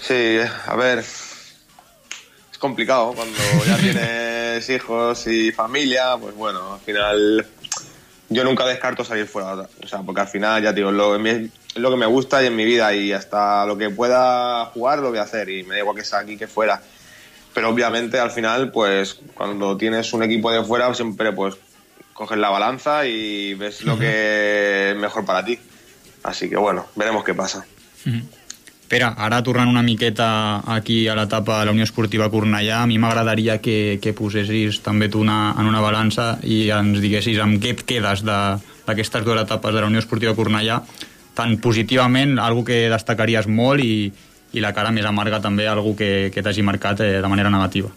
Sí, 0.00 0.38
a 0.66 0.74
ver, 0.76 0.98
es 1.00 2.58
complicado 2.58 3.12
cuando 3.14 3.38
ya 3.66 3.76
tienes 3.82 4.70
hijos 4.70 5.26
y 5.26 5.50
familia, 5.50 6.16
pues 6.20 6.34
bueno, 6.36 6.74
al 6.74 6.80
final 6.80 7.46
yo 8.32 8.44
nunca 8.44 8.66
descarto 8.66 9.04
salir 9.04 9.26
fuera, 9.26 9.54
o 9.54 9.86
sea, 9.86 10.00
porque 10.02 10.20
al 10.20 10.28
final 10.28 10.62
ya 10.62 10.72
digo, 10.72 10.90
lo, 10.90 11.16
es 11.16 11.50
lo 11.76 11.90
que 11.90 11.96
me 11.96 12.06
gusta 12.06 12.42
y 12.42 12.46
en 12.46 12.56
mi 12.56 12.64
vida 12.64 12.94
y 12.94 13.12
hasta 13.12 13.64
lo 13.66 13.76
que 13.76 13.90
pueda 13.90 14.66
jugar 14.66 14.98
lo 14.98 15.10
voy 15.10 15.18
a 15.18 15.22
hacer 15.22 15.48
y 15.48 15.62
me 15.62 15.74
da 15.74 15.80
igual 15.80 15.96
que 15.96 16.04
sea 16.04 16.20
aquí 16.20 16.36
que 16.36 16.46
fuera. 16.46 16.82
Pero 17.54 17.68
obviamente 17.68 18.18
al 18.18 18.30
final, 18.30 18.70
pues 18.70 19.20
cuando 19.34 19.76
tienes 19.76 20.12
un 20.12 20.22
equipo 20.22 20.50
de 20.50 20.64
fuera 20.64 20.92
siempre 20.94 21.32
pues 21.32 21.56
coges 22.12 22.38
la 22.38 22.50
balanza 22.50 23.06
y 23.06 23.54
ves 23.54 23.82
lo 23.82 23.98
que 23.98 24.90
es 24.90 24.96
mejor 24.96 25.24
para 25.24 25.44
ti. 25.44 25.58
Así 26.22 26.48
que 26.48 26.56
bueno, 26.56 26.86
veremos 26.94 27.24
qué 27.24 27.34
pasa. 27.34 27.66
Pere, 28.92 29.06
ara 29.24 29.38
tornant 29.40 29.70
una 29.70 29.80
miqueta 29.80 30.26
aquí 30.68 31.06
a 31.08 31.14
l'etapa 31.16 31.60
de 31.62 31.64
la 31.64 31.72
Unió 31.72 31.84
Esportiva 31.86 32.26
Cornellà, 32.28 32.82
a 32.82 32.88
mi 32.90 32.98
m'agradaria 33.00 33.54
que, 33.64 33.96
que 34.04 34.12
posessis 34.12 34.82
també 34.84 35.08
tu 35.08 35.22
una, 35.24 35.54
en 35.56 35.64
una 35.70 35.80
balança 35.80 36.34
i 36.44 36.66
ens 36.76 37.00
diguessis 37.00 37.40
amb 37.40 37.56
què 37.62 37.72
et 37.72 37.80
quedes 37.88 38.20
de- 38.26 38.58
d'aquestes 38.84 39.24
dues 39.24 39.40
etapes 39.40 39.72
de 39.72 39.80
la 39.80 39.88
Unió 39.88 40.02
Esportiva 40.02 40.34
Cornellà, 40.36 40.82
tant 41.32 41.56
positivament, 41.64 42.36
algo 42.38 42.66
que 42.68 42.82
destacaries 42.92 43.48
molt 43.48 43.80
i, 43.80 44.12
i 44.52 44.60
la 44.60 44.74
cara 44.76 44.92
més 44.92 45.08
amarga 45.08 45.40
també, 45.40 45.64
algo 45.72 45.94
que, 45.96 46.28
que 46.34 46.44
t'hagi 46.44 46.60
marcat 46.60 47.00
eh, 47.00 47.14
de 47.24 47.30
manera 47.32 47.48
negativa. 47.48 47.88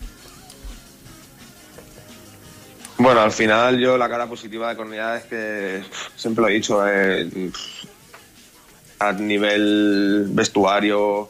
Bueno, 2.98 3.20
al 3.20 3.34
final 3.36 3.78
yo 3.84 3.98
la 3.98 4.08
cara 4.08 4.30
positiva 4.32 4.70
de 4.70 4.78
Cornellá 4.78 5.18
es 5.18 5.26
que 5.26 5.84
siempre 6.16 6.42
lo 6.44 6.48
he 6.48 6.54
dicho, 6.54 6.80
eh, 6.88 7.28
a 9.00 9.12
nivel 9.14 10.26
vestuario, 10.30 11.30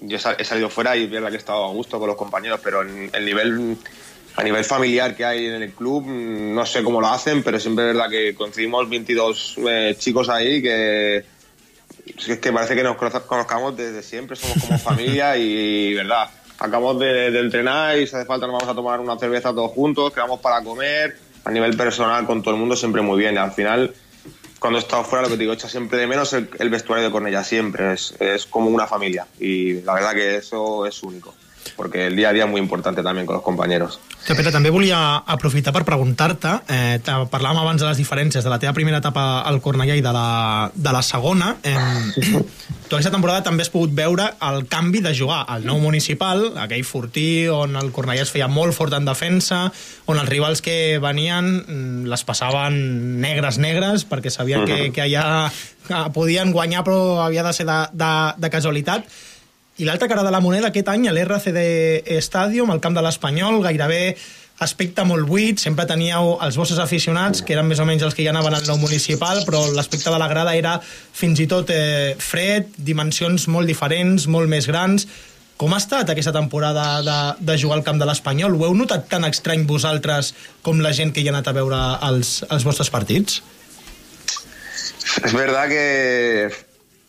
yo 0.00 0.16
he 0.16 0.20
sal- 0.20 0.36
he 0.38 0.44
salido 0.44 0.70
fuera 0.70 0.96
y 0.96 1.06
verdad 1.06 1.28
que 1.28 1.34
he 1.34 1.38
estado 1.38 1.64
a 1.64 1.72
gusto 1.72 1.98
con 1.98 2.08
los 2.08 2.16
compañeros, 2.16 2.60
pero 2.62 2.82
en 2.82 3.10
el 3.12 3.24
nivel 3.24 3.76
a 4.38 4.42
nivel 4.42 4.64
familiar 4.64 5.16
que 5.16 5.24
hay 5.24 5.46
en 5.46 5.62
el 5.62 5.72
club, 5.72 6.04
no 6.06 6.66
sé 6.66 6.82
cómo 6.82 7.00
lo 7.00 7.08
hacen, 7.08 7.42
pero 7.42 7.58
siempre 7.58 7.88
es 7.88 7.94
verdad 7.96 8.10
que 8.10 8.34
coincidimos 8.34 8.88
22 8.88 9.54
eh, 9.66 9.94
chicos 9.98 10.28
ahí 10.28 10.60
que 10.62 11.24
es 12.06 12.38
que 12.38 12.52
parece 12.52 12.74
que 12.76 12.82
nos 12.82 12.96
conoz- 12.98 13.24
conozcamos 13.26 13.76
desde 13.76 14.02
siempre, 14.02 14.36
somos 14.36 14.58
como 14.60 14.78
familia 14.84 15.36
y, 15.38 15.94
verdad, 15.94 16.28
acabamos 16.58 16.98
de, 17.00 17.30
de 17.30 17.40
entrenar 17.40 17.98
y 17.98 18.06
si 18.06 18.14
hace 18.14 18.26
falta 18.26 18.46
nos 18.46 18.56
vamos 18.56 18.68
a 18.68 18.74
tomar 18.74 19.00
una 19.00 19.18
cerveza 19.18 19.50
todos 19.54 19.72
juntos, 19.72 20.12
quedamos 20.12 20.38
para 20.40 20.62
comer, 20.62 21.16
a 21.44 21.50
nivel 21.50 21.74
personal 21.76 22.26
con 22.26 22.42
todo 22.42 22.54
el 22.54 22.60
mundo 22.60 22.76
siempre 22.76 23.00
muy 23.02 23.18
bien. 23.18 23.38
Al 23.38 23.52
final, 23.52 23.94
cuando 24.58 24.78
he 24.78 24.82
estado 24.82 25.04
fuera, 25.04 25.22
lo 25.22 25.28
que 25.28 25.34
te 25.34 25.40
digo, 25.40 25.52
echa 25.52 25.68
siempre 25.68 25.98
de 25.98 26.06
menos 26.06 26.32
el, 26.32 26.70
vestuario 26.70 27.04
de 27.04 27.10
Cornellá, 27.10 27.44
siempre, 27.44 27.92
es, 27.92 28.14
es 28.20 28.46
como 28.46 28.68
una 28.70 28.86
familia 28.86 29.26
y 29.38 29.82
la 29.82 29.94
verdad 29.94 30.14
que 30.14 30.36
eso 30.36 30.86
es 30.86 31.02
único, 31.02 31.34
porque 31.76 32.06
el 32.06 32.16
día 32.16 32.30
a 32.30 32.32
día 32.32 32.44
es 32.44 32.50
muy 32.50 32.60
importante 32.60 33.02
también 33.02 33.26
con 33.26 33.34
los 33.34 33.44
compañeros. 33.44 34.00
Que, 34.26 34.34
Pere, 34.34 34.50
també 34.50 34.72
volia 34.74 34.98
aprofitar 35.30 35.70
per 35.70 35.84
preguntar-te, 35.86 36.56
eh, 36.72 36.98
parlàvem 37.30 37.60
abans 37.60 37.78
de 37.78 37.86
les 37.86 38.00
diferències 38.00 38.42
de 38.42 38.50
la 38.50 38.58
teva 38.58 38.72
primera 38.74 38.98
etapa 38.98 39.44
al 39.46 39.60
Cornellà 39.62 39.94
i 39.94 40.02
de 40.02 40.12
la, 40.12 40.70
de 40.74 40.94
la 40.96 41.02
segona. 41.06 41.52
Eh, 41.62 41.76
tu 42.88 42.96
aquesta 42.96 43.12
temporada 43.14 43.44
també 43.46 43.62
has 43.62 43.70
pogut 43.70 43.94
veure 43.94 44.26
el 44.48 44.64
canvi 44.72 45.04
de 45.04 45.12
jugar 45.14 45.44
al 45.46 45.62
nou 45.68 45.78
municipal, 45.84 46.42
aquell 46.64 46.82
fortí 46.88 47.46
on 47.52 47.78
el 47.78 47.92
Cornellà 47.94 48.26
es 48.26 48.34
feia 48.34 48.50
molt 48.50 48.74
fort 48.74 48.96
en 48.98 49.06
defensa, 49.06 49.68
on 50.10 50.18
els 50.18 50.32
rivals 50.32 50.64
que 50.64 50.98
venien 51.02 51.52
mm, 51.60 52.10
les 52.10 52.26
passaven 52.26 53.20
negres, 53.22 53.60
negres, 53.62 54.08
perquè 54.10 54.32
sabien 54.34 54.66
que, 54.66 54.90
que 54.90 55.06
allà 55.06 55.52
que 55.86 56.02
podien 56.14 56.50
guanyar 56.50 56.82
però 56.82 57.22
havia 57.22 57.46
de 57.46 57.54
ser 57.54 57.68
de, 57.68 57.78
de, 57.94 58.12
de 58.42 58.50
casualitat. 58.50 59.06
I 59.76 59.84
l'altra 59.84 60.08
cara 60.08 60.24
de 60.24 60.32
la 60.32 60.40
moneda 60.40 60.70
aquest 60.70 60.88
any 60.88 61.04
a 61.08 61.12
l'RCD 61.12 61.60
Stadium, 62.24 62.70
al 62.72 62.80
camp 62.80 62.96
de 62.96 63.04
l'Espanyol, 63.04 63.60
gairebé 63.64 64.16
aspecte 64.64 65.04
molt 65.04 65.26
buit, 65.28 65.60
sempre 65.60 65.84
teníeu 65.84 66.36
els 66.40 66.56
vostres 66.56 66.80
aficionats, 66.80 67.42
que 67.44 67.52
eren 67.52 67.66
més 67.68 67.80
o 67.82 67.84
menys 67.84 68.06
els 68.06 68.16
que 68.16 68.24
ja 68.24 68.32
anaven 68.32 68.56
al 68.56 68.64
nou 68.64 68.78
municipal, 68.80 69.42
però 69.44 69.66
l'aspecte 69.76 70.08
de 70.08 70.20
la 70.20 70.28
grada 70.32 70.54
era 70.56 70.78
fins 70.80 71.42
i 71.44 71.48
tot 71.50 71.68
eh, 71.74 72.14
fred, 72.16 72.70
dimensions 72.78 73.48
molt 73.52 73.68
diferents, 73.68 74.24
molt 74.32 74.48
més 74.48 74.68
grans. 74.70 75.04
Com 75.60 75.72
ha 75.72 75.80
estat 75.80 76.08
aquesta 76.12 76.32
temporada 76.32 76.86
de, 77.04 77.18
de 77.44 77.56
jugar 77.60 77.78
al 77.78 77.84
camp 77.84 78.00
de 78.00 78.08
l'Espanyol? 78.08 78.56
Ho 78.56 78.68
heu 78.68 78.76
notat 78.76 79.08
tan 79.12 79.24
estrany 79.28 79.64
vosaltres 79.68 80.32
com 80.64 80.80
la 80.84 80.92
gent 80.96 81.12
que 81.12 81.20
hi 81.20 81.28
ha 81.28 81.34
anat 81.36 81.52
a 81.52 81.56
veure 81.56 81.82
els, 82.08 82.38
els 82.48 82.64
vostres 82.64 82.92
partits? 82.92 83.42
Es 85.24 85.32
verdad 85.32 85.68
que 85.68 86.65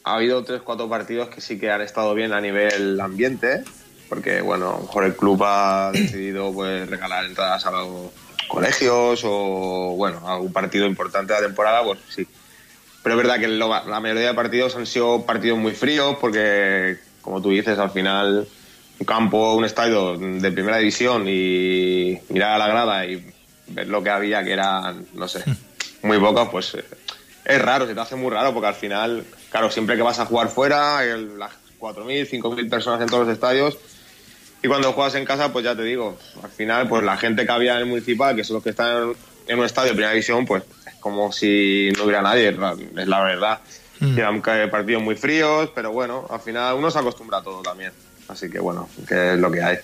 ha 0.08 0.16
habido 0.16 0.44
tres, 0.44 0.62
cuatro 0.64 0.90
partidos 0.90 1.30
que 1.30 1.42
sí 1.42 1.60
que 1.60 1.70
han 1.72 1.82
estado 1.82 2.14
bien 2.14 2.34
a 2.34 2.42
nivel 2.42 3.00
ambiente, 3.00 3.64
porque 4.10 4.42
bueno, 4.42 4.70
a 4.70 4.78
lo 4.78 4.84
mejor 4.84 5.04
el 5.06 5.16
club 5.16 5.44
ha 5.46 5.92
decidido 5.92 6.54
pues 6.54 6.90
regalar 6.90 7.26
entradas 7.26 7.66
a, 7.66 7.72
lo- 7.72 8.12
colegios 8.48 9.22
o, 9.26 9.94
bueno, 9.98 10.22
algún 10.26 10.54
partido 10.54 10.86
importante 10.86 11.34
de 11.34 11.42
la 11.42 11.48
temporada, 11.48 11.84
pues 11.84 12.00
sí. 12.08 12.26
Pero 13.04 13.16
es 13.16 13.22
verdad 13.28 13.40
que 13.42 13.48
lo- 13.50 13.68
la 13.68 14.00
mayoría 14.00 14.30
de 14.30 14.34
partidos 14.34 14.76
han 14.78 14.86
sido 14.86 15.26
partidos 15.26 15.60
muy 15.60 15.74
fríos 15.74 16.16
porque, 16.22 16.98
como 17.22 17.42
tú 17.42 17.50
dices, 17.50 17.78
al 17.78 17.92
final 17.92 18.48
un 19.00 19.06
campo, 19.06 19.54
un 19.56 19.66
estadio 19.66 20.18
de 20.18 20.52
primera 20.52 20.78
división 20.78 21.26
y 21.28 22.18
mirar 22.30 22.54
a 22.54 22.58
la 22.58 22.68
grada 22.70 23.06
y 23.06 23.24
ver 23.68 23.88
lo 23.90 24.02
que 24.02 24.10
había, 24.10 24.44
que 24.44 24.54
eran, 24.54 25.06
no 25.14 25.28
sé, 25.28 25.44
muy 26.02 26.18
pocos, 26.18 26.48
pues 26.50 26.74
eh, 26.76 26.86
es 27.44 27.62
raro, 27.62 27.86
se 27.86 27.94
te 27.94 28.00
hace 28.00 28.16
muy 28.16 28.32
raro 28.32 28.54
porque 28.54 28.68
al 28.70 28.76
final, 28.76 29.26
claro, 29.52 29.70
siempre 29.72 29.96
que 29.96 30.02
vas 30.02 30.20
a 30.20 30.26
jugar 30.26 30.50
fuera, 30.50 31.04
el- 31.04 31.38
las 31.38 31.52
4.000, 31.80 32.26
5.000 32.28 32.70
personas 32.70 33.02
en 33.02 33.08
todos 33.08 33.26
los 33.28 33.34
estadios, 33.34 33.78
y 34.64 34.68
cuando 34.68 34.92
juegas 34.94 35.16
en 35.16 35.26
casa, 35.26 35.54
pues 35.54 35.64
ya 35.66 35.76
te 35.76 35.84
digo, 35.84 36.18
al 36.44 36.50
final, 36.50 36.88
pues 36.90 37.04
la 37.04 37.18
gente 37.18 37.46
que 37.46 37.52
había 37.52 37.74
en 37.74 37.80
el 37.80 37.86
municipal, 37.86 38.36
que 38.36 38.44
son 38.44 38.56
los 38.56 38.64
que 38.64 38.72
están 38.72 39.14
en 39.48 39.60
un 39.60 39.66
estadio 39.66 39.90
de 39.90 39.94
primera 39.94 40.12
división, 40.12 40.46
pues 40.46 40.64
es 40.88 40.96
como 40.96 41.32
si 41.32 41.92
no 41.96 42.04
hubiera 42.06 42.22
nadie, 42.22 42.50
es 42.50 42.58
la- 42.58 43.24
verdad. 43.24 43.60
Mm. 44.00 44.18
Eran 44.18 44.42
ca- 44.42 44.70
partidos 44.70 45.02
muy 45.02 45.16
fríos, 45.16 45.70
pero 45.74 45.92
bueno, 45.92 46.28
al 46.30 46.40
final 46.40 46.76
uno 46.76 46.92
se 46.92 47.00
acostumbra 47.00 47.38
a 47.40 47.44
todo 47.44 47.62
también. 47.62 47.92
Así 48.28 48.50
que 48.50 48.60
bueno, 48.60 48.90
que 49.08 49.34
es 49.34 49.40
lo 49.40 49.50
que 49.52 49.62
hay. 49.64 49.78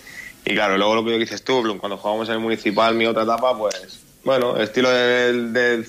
Y 0.45 0.53
claro, 0.53 0.77
luego 0.77 0.95
lo 0.95 1.05
que 1.05 1.17
dices 1.17 1.43
tú, 1.43 1.63
cuando 1.79 1.97
jugábamos 1.97 2.27
en 2.29 2.35
el 2.35 2.39
municipal, 2.41 2.93
mi 2.95 3.05
otra 3.05 3.23
etapa, 3.23 3.57
pues 3.57 3.99
bueno, 4.23 4.55
el 4.57 4.63
estilo 4.63 4.89
del, 4.89 5.53
del 5.53 5.87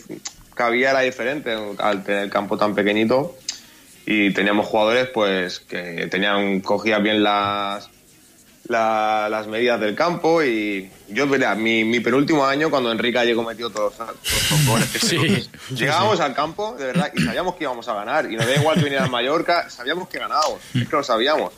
que 0.56 0.62
había 0.62 0.90
era 0.92 1.00
diferente 1.00 1.54
al 1.78 2.04
tener 2.04 2.22
el 2.24 2.30
campo 2.30 2.56
tan 2.56 2.74
pequeñito 2.74 3.36
y 4.06 4.32
teníamos 4.32 4.66
jugadores 4.66 5.08
pues 5.08 5.60
que 5.60 6.06
tenían 6.10 6.60
cogidas 6.60 7.02
bien 7.02 7.22
las 7.22 7.88
la- 8.66 9.28
las 9.30 9.46
medidas 9.46 9.78
del 9.78 9.94
campo 9.94 10.42
y 10.42 10.90
yo 11.08 11.26
mira, 11.26 11.54
mi, 11.54 11.84
mi 11.84 12.00
penúltimo 12.00 12.46
año 12.46 12.70
cuando 12.70 12.90
Enrique 12.90 13.22
llegó 13.24 13.42
metió 13.42 13.68
todos, 13.68 13.94
todos 13.94 14.16
los 14.50 14.66
goles 14.66 14.88
que 14.90 14.98
Sí, 15.00 15.16
hizo. 15.16 15.50
llegábamos 15.74 16.18
al 16.20 16.34
campo 16.34 16.74
de 16.78 16.86
verdad 16.86 17.12
y 17.14 17.22
sabíamos 17.22 17.56
que 17.56 17.64
íbamos 17.64 17.86
a 17.88 17.94
ganar 17.94 18.30
y 18.32 18.36
nos 18.36 18.46
da 18.46 18.54
igual 18.56 18.76
que 18.78 18.84
viniera 18.84 19.04
el 19.04 19.10
Mallorca 19.10 19.68
sabíamos 19.68 20.08
que 20.08 20.18
ganábamos 20.18 20.60
es 20.74 20.88
que 20.88 20.96
lo 20.96 21.04
sabíamos 21.04 21.52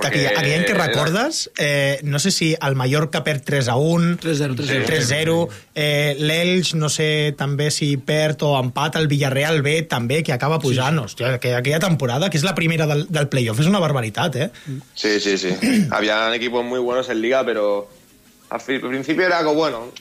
Porque 0.00 0.28
Aquell, 0.28 0.64
que 0.64 0.72
era- 0.72 0.86
recordes, 0.86 1.50
eh, 1.58 2.00
no 2.02 2.18
sé 2.18 2.30
si 2.30 2.56
el 2.60 2.74
Mallorca 2.74 3.22
perd 3.22 3.42
3 3.44 3.68
a 3.68 3.76
1, 3.76 4.16
3-0, 4.16 4.54
3-0. 4.54 4.84
3-0, 4.86 5.48
eh, 5.74 6.16
l'Elx, 6.18 6.74
no 6.74 6.88
sé 6.88 7.34
també 7.36 7.70
si 7.70 7.96
perd 7.96 8.42
o 8.42 8.58
empat, 8.58 8.96
el 8.96 9.08
Villarreal 9.08 9.62
B 9.62 9.82
també, 9.82 10.22
que 10.22 10.32
acaba 10.32 10.58
pujant. 10.58 10.98
Sí, 10.98 11.04
Hòstia, 11.04 11.38
que 11.38 11.54
aquella 11.54 11.80
temporada, 11.80 12.30
que 12.30 12.38
és 12.38 12.44
la 12.44 12.54
primera 12.54 12.86
del, 12.86 13.06
del 13.08 13.28
playoff, 13.28 13.60
és 13.60 13.66
una 13.66 13.78
barbaritat, 13.78 14.36
eh? 14.36 14.50
Sí, 14.94 15.20
sí, 15.20 15.36
sí. 15.38 15.54
Habían 15.90 16.32
equipos 16.34 16.64
muy 16.64 16.78
buenos 16.80 17.08
en 17.10 17.20
liga, 17.20 17.44
pero 17.44 17.88
al, 18.48 18.60
principio 18.60 19.26
era 19.26 19.38
algo 19.38 19.54
bueno. 19.54 19.92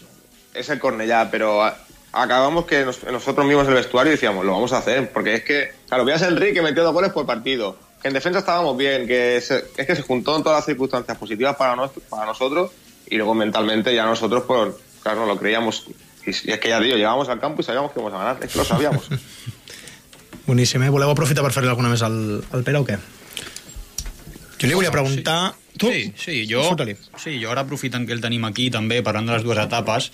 Es 0.53 0.69
el 0.69 0.79
Cornellá, 0.79 1.29
pero 1.29 1.63
a- 1.63 1.77
acabamos 2.11 2.65
que 2.65 2.85
nos- 2.85 3.03
nosotros 3.03 3.45
mismos 3.45 3.65
en 3.65 3.71
el 3.73 3.75
vestuario 3.77 4.11
decíamos, 4.11 4.43
lo 4.45 4.53
vamos 4.53 4.73
a 4.73 4.79
hacer, 4.79 5.11
porque 5.11 5.35
es 5.35 5.43
que, 5.43 5.71
claro, 5.87 6.05
veías 6.05 6.21
a 6.23 6.27
Enrique 6.27 6.61
metió 6.61 6.83
dos 6.83 6.93
goles 6.93 7.11
por 7.11 7.25
partido, 7.25 7.77
en 8.03 8.13
defensa 8.13 8.39
estábamos 8.39 8.77
bien, 8.77 9.07
que 9.07 9.39
se- 9.41 9.65
es 9.77 9.87
que 9.87 9.95
se 9.95 10.01
juntó 10.01 10.35
en 10.37 10.43
todas 10.43 10.59
las 10.59 10.65
circunstancias 10.65 11.17
positivas 11.17 11.55
para, 11.55 11.75
nos- 11.75 11.91
para 12.09 12.25
nosotros 12.25 12.71
y 13.09 13.15
luego 13.17 13.33
mentalmente 13.33 13.93
ya 13.93 14.05
nosotros, 14.05 14.43
pues, 14.47 14.73
claro, 15.01 15.25
lo 15.25 15.37
creíamos. 15.37 15.85
Y, 16.25 16.29
y 16.29 16.51
es 16.51 16.59
que 16.59 16.69
ya 16.69 16.79
digo, 16.79 16.95
llegábamos 16.95 17.27
al 17.29 17.39
campo 17.39 17.61
y 17.61 17.63
sabíamos 17.63 17.91
que 17.91 17.99
íbamos 17.99 18.19
a 18.19 18.23
ganar, 18.23 18.43
es 18.43 18.51
que 18.51 18.57
lo 18.57 18.65
sabíamos. 18.65 19.07
Boníssim, 20.47 20.81
eh? 20.83 20.89
Voleu 20.89 21.11
aprofitar 21.13 21.43
per 21.45 21.51
fer-li 21.53 21.69
alguna 21.69 21.91
més 21.93 22.01
al, 22.01 22.15
al 22.55 22.63
Pere 22.65 22.79
o 22.81 22.85
què? 22.87 22.95
Jo 24.59 24.67
li 24.67 24.73
volia 24.75 24.91
preguntar... 24.91 25.53
Tu? 25.79 25.87
Sí, 25.93 26.13
sí, 26.17 26.33
jo, 26.49 26.63
sí, 27.21 27.37
jo 27.39 27.51
ara 27.53 27.61
aprofitant 27.63 28.03
que 28.07 28.11
el 28.11 28.19
tenim 28.19 28.43
aquí 28.49 28.65
també, 28.73 28.97
parlant 29.05 29.29
de 29.29 29.35
les 29.37 29.45
dues 29.45 29.59
etapes 29.61 30.09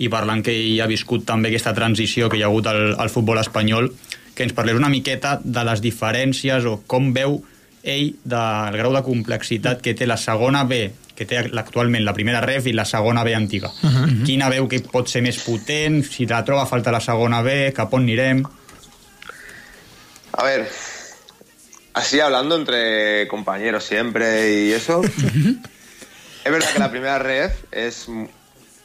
i 0.00 0.08
parlant 0.08 0.40
que 0.46 0.54
ell 0.54 0.78
ha 0.80 0.86
viscut 0.88 1.26
també 1.28 1.50
aquesta 1.50 1.74
transició 1.76 2.30
que 2.32 2.38
hi 2.38 2.44
ha 2.46 2.48
hagut 2.48 2.70
al, 2.70 2.94
al 2.96 3.10
futbol 3.12 3.36
espanyol, 3.42 3.90
que 4.34 4.44
ens 4.46 4.54
parlés 4.56 4.78
una 4.78 4.90
miqueta 4.92 5.38
de 5.42 5.64
les 5.68 5.82
diferències 5.84 6.66
o 6.68 6.78
com 6.86 7.12
veu 7.12 7.40
ell 7.82 8.12
del 8.24 8.78
grau 8.78 8.94
de 8.94 9.02
complexitat 9.04 9.82
que 9.82 9.94
té 9.98 10.06
la 10.06 10.16
segona 10.16 10.62
B, 10.64 10.86
que 11.16 11.26
té 11.28 11.40
actualment 11.42 12.04
la 12.06 12.14
primera 12.16 12.40
ref 12.44 12.68
i 12.70 12.74
la 12.76 12.86
segona 12.88 13.24
B 13.24 13.34
antiga. 13.34 13.68
Uh 13.82 13.90
-huh. 13.90 14.24
Quina 14.24 14.48
veu 14.48 14.68
que 14.68 14.80
pot 14.80 15.08
ser 15.08 15.22
més 15.22 15.38
potent, 15.42 16.02
si 16.04 16.26
la 16.26 16.44
troba 16.44 16.66
falta 16.66 16.92
la 16.92 17.00
segona 17.00 17.42
B, 17.42 17.72
cap 17.72 17.92
on 17.92 18.02
anirem... 18.02 18.44
A 20.34 20.44
ver, 20.44 20.66
así 21.92 22.20
hablando 22.20 22.56
entre 22.56 23.28
compañeros 23.28 23.84
siempre 23.84 24.64
y 24.64 24.72
eso, 24.72 25.02
es 26.44 26.50
verdad 26.50 26.72
que 26.72 26.78
la 26.78 26.90
primera 26.90 27.18
red 27.18 27.50
es 27.70 28.08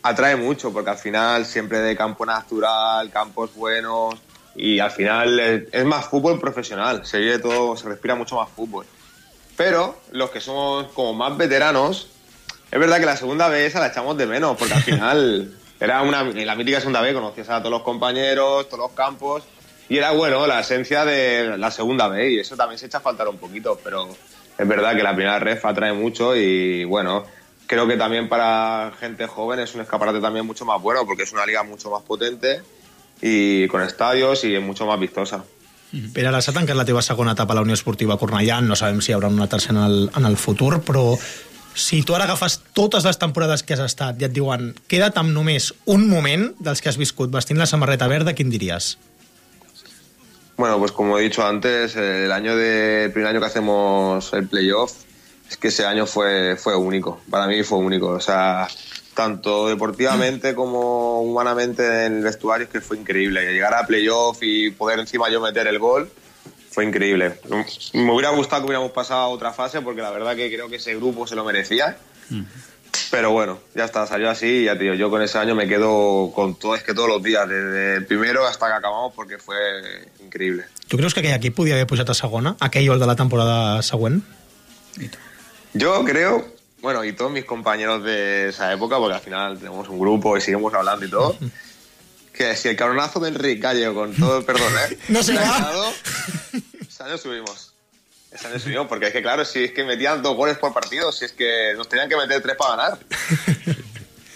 atrae 0.04 0.36
mucho 0.36 0.74
porque 0.74 0.90
al 0.90 0.98
final 0.98 1.46
siempre 1.46 1.80
de 1.80 1.96
campo 1.96 2.26
natural, 2.26 3.10
campos 3.12 3.54
buenos 3.56 4.16
y 4.58 4.80
al 4.80 4.91
final 4.91 5.39
es, 5.39 5.63
es 5.72 5.86
más 5.86 6.08
fútbol 6.08 6.39
profesional, 6.39 7.06
se 7.06 7.20
vive 7.20 7.39
todo, 7.39 7.78
se 7.78 7.88
respira 7.88 8.15
mucho 8.15 8.36
más 8.36 8.50
fútbol. 8.50 8.86
Pero 9.56 9.98
los 10.12 10.32
que 10.32 10.41
somos 10.41 10.88
como 10.93 11.13
más 11.13 11.38
veteranos, 11.38 12.10
es 12.72 12.80
verdad 12.80 13.00
que 13.00 13.06
la 13.06 13.15
segunda 13.17 13.48
B 13.48 13.65
esa 13.65 13.80
la 13.80 13.88
echamos 13.88 14.17
de 14.17 14.26
menos 14.26 14.58
porque 14.58 14.74
al 14.74 14.84
final 14.84 15.58
era 15.80 16.02
una 16.02 16.24
la 16.24 16.56
mítica 16.56 16.80
segunda 16.80 17.02
B, 17.02 17.13
conocías 17.13 17.50
a 17.50 17.60
todos 17.60 17.72
los 17.72 17.84
compañeros, 17.84 18.67
todos 18.67 18.80
los 18.80 18.91
campos 18.91 19.43
y 19.89 19.98
era 19.98 20.12
bueno 20.12 20.46
la 20.48 20.60
esencia 20.60 21.06
de 21.06 21.58
la 21.58 21.72
segunda 21.72 22.08
B 22.08 22.32
y 22.32 22.39
eso 22.39 22.58
también 22.58 22.78
se 22.78 22.88
echa 22.88 22.98
a 22.98 23.02
faltar 23.02 23.28
un 23.28 23.38
poquito, 23.38 23.80
pero 23.84 24.08
es 24.58 24.67
verdad 24.67 24.96
que 24.96 25.04
la 25.04 25.15
primera 25.15 25.39
ref 25.39 25.65
atrae 25.65 25.93
mucho 25.93 26.36
y 26.36 26.84
bueno, 26.84 27.26
creo 27.67 27.88
que 27.88 27.96
también 27.96 28.28
para 28.28 28.91
gente 29.00 29.28
joven 29.28 29.60
es 29.60 29.74
un 29.76 29.82
escaparate 29.82 30.20
también 30.20 30.46
mucho 30.46 30.65
más 30.65 30.82
bueno 30.82 31.06
porque 31.06 31.24
es 31.24 31.32
una 31.32 31.46
liga 31.46 31.63
mucho 31.63 31.89
más 31.89 32.04
potente 32.04 32.62
y 33.22 33.68
con 33.68 33.82
estadios 33.82 34.44
es 34.44 34.62
mucho 34.62 34.86
más 34.86 35.00
vistosa. 35.00 35.44
Pere, 36.14 36.28
ara 36.28 36.42
s'ha 36.44 36.52
tancat 36.52 36.76
la 36.76 36.84
teva 36.86 37.02
segona 37.02 37.32
etapa 37.32 37.56
a 37.56 37.58
la 37.58 37.64
Unió 37.64 37.76
Esportiva 37.78 38.18
Cornellà, 38.20 38.60
no 38.62 38.76
sabem 38.76 39.00
si 39.00 39.14
hi 39.14 39.16
haurà 39.16 39.30
una 39.32 39.48
tercera 39.48 39.86
en 39.86 39.86
el, 39.86 40.10
en 40.20 40.26
el 40.28 40.36
futur, 40.36 40.82
però 40.84 41.14
si 41.78 42.02
tu 42.04 42.16
ara 42.18 42.26
agafes 42.28 42.60
totes 42.76 43.06
les 43.08 43.20
temporades 43.22 43.64
que 43.64 43.78
has 43.78 43.84
estat 43.86 44.20
i 44.20 44.28
et 44.28 44.34
diuen 44.36 44.74
queda't 44.92 45.16
amb 45.22 45.32
només 45.32 45.72
un 45.86 46.10
moment 46.10 46.50
dels 46.60 46.84
que 46.84 46.92
has 46.92 47.00
viscut 47.00 47.32
vestint 47.32 47.62
la 47.62 47.70
samarreta 47.70 48.10
verda, 48.12 48.36
quin 48.36 48.52
diries? 48.52 48.98
Bueno, 50.58 50.80
pues 50.80 50.92
como 50.92 51.18
he 51.18 51.22
dicho 51.22 51.46
antes, 51.46 51.96
el 51.96 52.32
año 52.32 52.58
de 52.58 53.06
el 53.06 53.12
primer 53.12 53.30
año 53.30 53.40
que 53.40 53.46
hacemos 53.46 54.34
el 54.34 54.48
playoff, 54.48 54.92
es 55.50 55.56
que 55.56 55.70
ese 55.70 55.86
año 55.86 56.06
fue, 56.06 56.58
fue 56.58 56.76
único. 56.76 57.22
Para 57.30 57.48
mí 57.48 57.64
fue 57.64 57.78
único. 57.78 58.10
O 58.10 58.20
sea, 58.20 58.68
tanto 59.18 59.68
deportivamente 59.68 60.54
como 60.54 61.24
humanamente 61.24 62.06
en 62.06 62.18
el 62.18 62.24
vestuario 62.24 62.66
es 62.66 62.72
que 62.72 62.82
fue 62.82 62.98
increíble. 62.98 63.52
Llegar 63.52 63.74
a 63.74 63.88
playoff 63.88 64.38
y 64.42 64.70
poder 64.70 65.00
encima 65.00 65.28
yo 65.32 65.42
meter 65.42 65.66
el 65.66 65.80
gol 65.80 66.12
fue 66.70 66.86
increíble. 66.86 67.40
Me 67.94 68.12
hubiera 68.12 68.30
gustado 68.30 68.62
que 68.62 68.68
hubiéramos 68.68 68.92
pasado 68.92 69.22
a 69.22 69.28
otra 69.30 69.54
fase 69.54 69.82
porque 69.82 70.04
la 70.04 70.12
verdad 70.12 70.36
que 70.36 70.54
creo 70.54 70.70
que 70.70 70.76
ese 70.76 70.96
grupo 70.96 71.26
se 71.26 71.36
lo 71.36 71.44
merecía. 71.44 71.98
Pero 73.10 73.32
bueno, 73.32 73.58
ya 73.74 73.86
está, 73.86 74.06
salió 74.06 74.30
así 74.30 74.46
y 74.46 74.66
ya 74.66 74.78
tío, 74.78 74.94
yo 74.94 75.10
con 75.10 75.24
ese 75.24 75.40
año 75.40 75.56
me 75.56 75.68
quedo 75.68 76.32
con 76.36 76.54
todo, 76.54 76.76
es 76.76 76.84
que 76.84 76.94
todos 76.94 77.10
los 77.10 77.24
días, 77.24 77.50
desde 77.50 77.96
el 77.96 78.06
primero 78.06 78.46
hasta 78.46 78.68
que 78.68 78.74
acabamos 78.74 79.14
porque 79.16 79.40
fue 79.40 79.58
increíble. 80.24 80.66
Tu 80.88 80.96
creus 80.96 81.16
que 81.16 81.22
aquell 81.22 81.34
equip 81.34 81.56
podia 81.56 81.74
haver 81.74 81.88
pujat 81.88 82.08
a 82.08 82.14
segona? 82.14 82.56
Aquell 82.60 82.88
el 82.88 83.00
de 83.00 83.08
la 83.08 83.16
temporada 83.16 83.82
següent? 83.82 84.24
Yo 85.74 86.04
creo, 86.06 86.57
bueno, 86.82 87.04
y 87.04 87.13
todos 87.13 87.32
mis 87.32 87.46
compañeros 87.46 88.04
de 88.04 88.50
esa 88.50 88.72
época, 88.72 88.98
porque 88.98 89.16
al 89.16 89.22
final 89.22 89.58
tenemos 89.58 89.90
un 89.90 90.00
grupo 90.00 90.38
y 90.38 90.42
seguimos 90.42 90.74
hablando 90.74 91.06
y 91.06 91.10
todo, 91.10 91.38
que 92.34 92.56
si 92.56 92.70
el 92.70 92.76
cabronazo 92.76 93.20
de 93.20 93.30
Enrique 93.30 93.62
Gallego, 93.62 93.96
con 93.96 94.16
todo 94.16 94.40
el 94.40 94.46
perdón, 94.46 94.74
¿eh? 94.90 94.98
No 95.10 95.24
se 95.24 95.36
va. 95.36 95.92
ese 96.88 97.04
año 97.04 97.18
subimos. 97.18 97.74
Ese 98.32 98.48
año 98.48 98.60
subimos, 98.60 98.88
porque 98.88 99.08
es 99.08 99.13
que 99.13 99.22
claro, 99.22 99.44
si 99.46 99.66
es 99.66 99.72
que 99.72 99.84
metían 99.84 100.22
dos 100.22 100.36
goles 100.36 100.58
por 100.58 100.74
partido, 100.74 101.12
si 101.12 101.26
es 101.26 101.32
que 101.32 101.74
nos 101.76 101.90
tenían 101.90 102.10
que 102.10 102.18
meter 102.18 102.42
tres 102.42 102.56
para 102.56 102.76
ganar. 102.76 103.00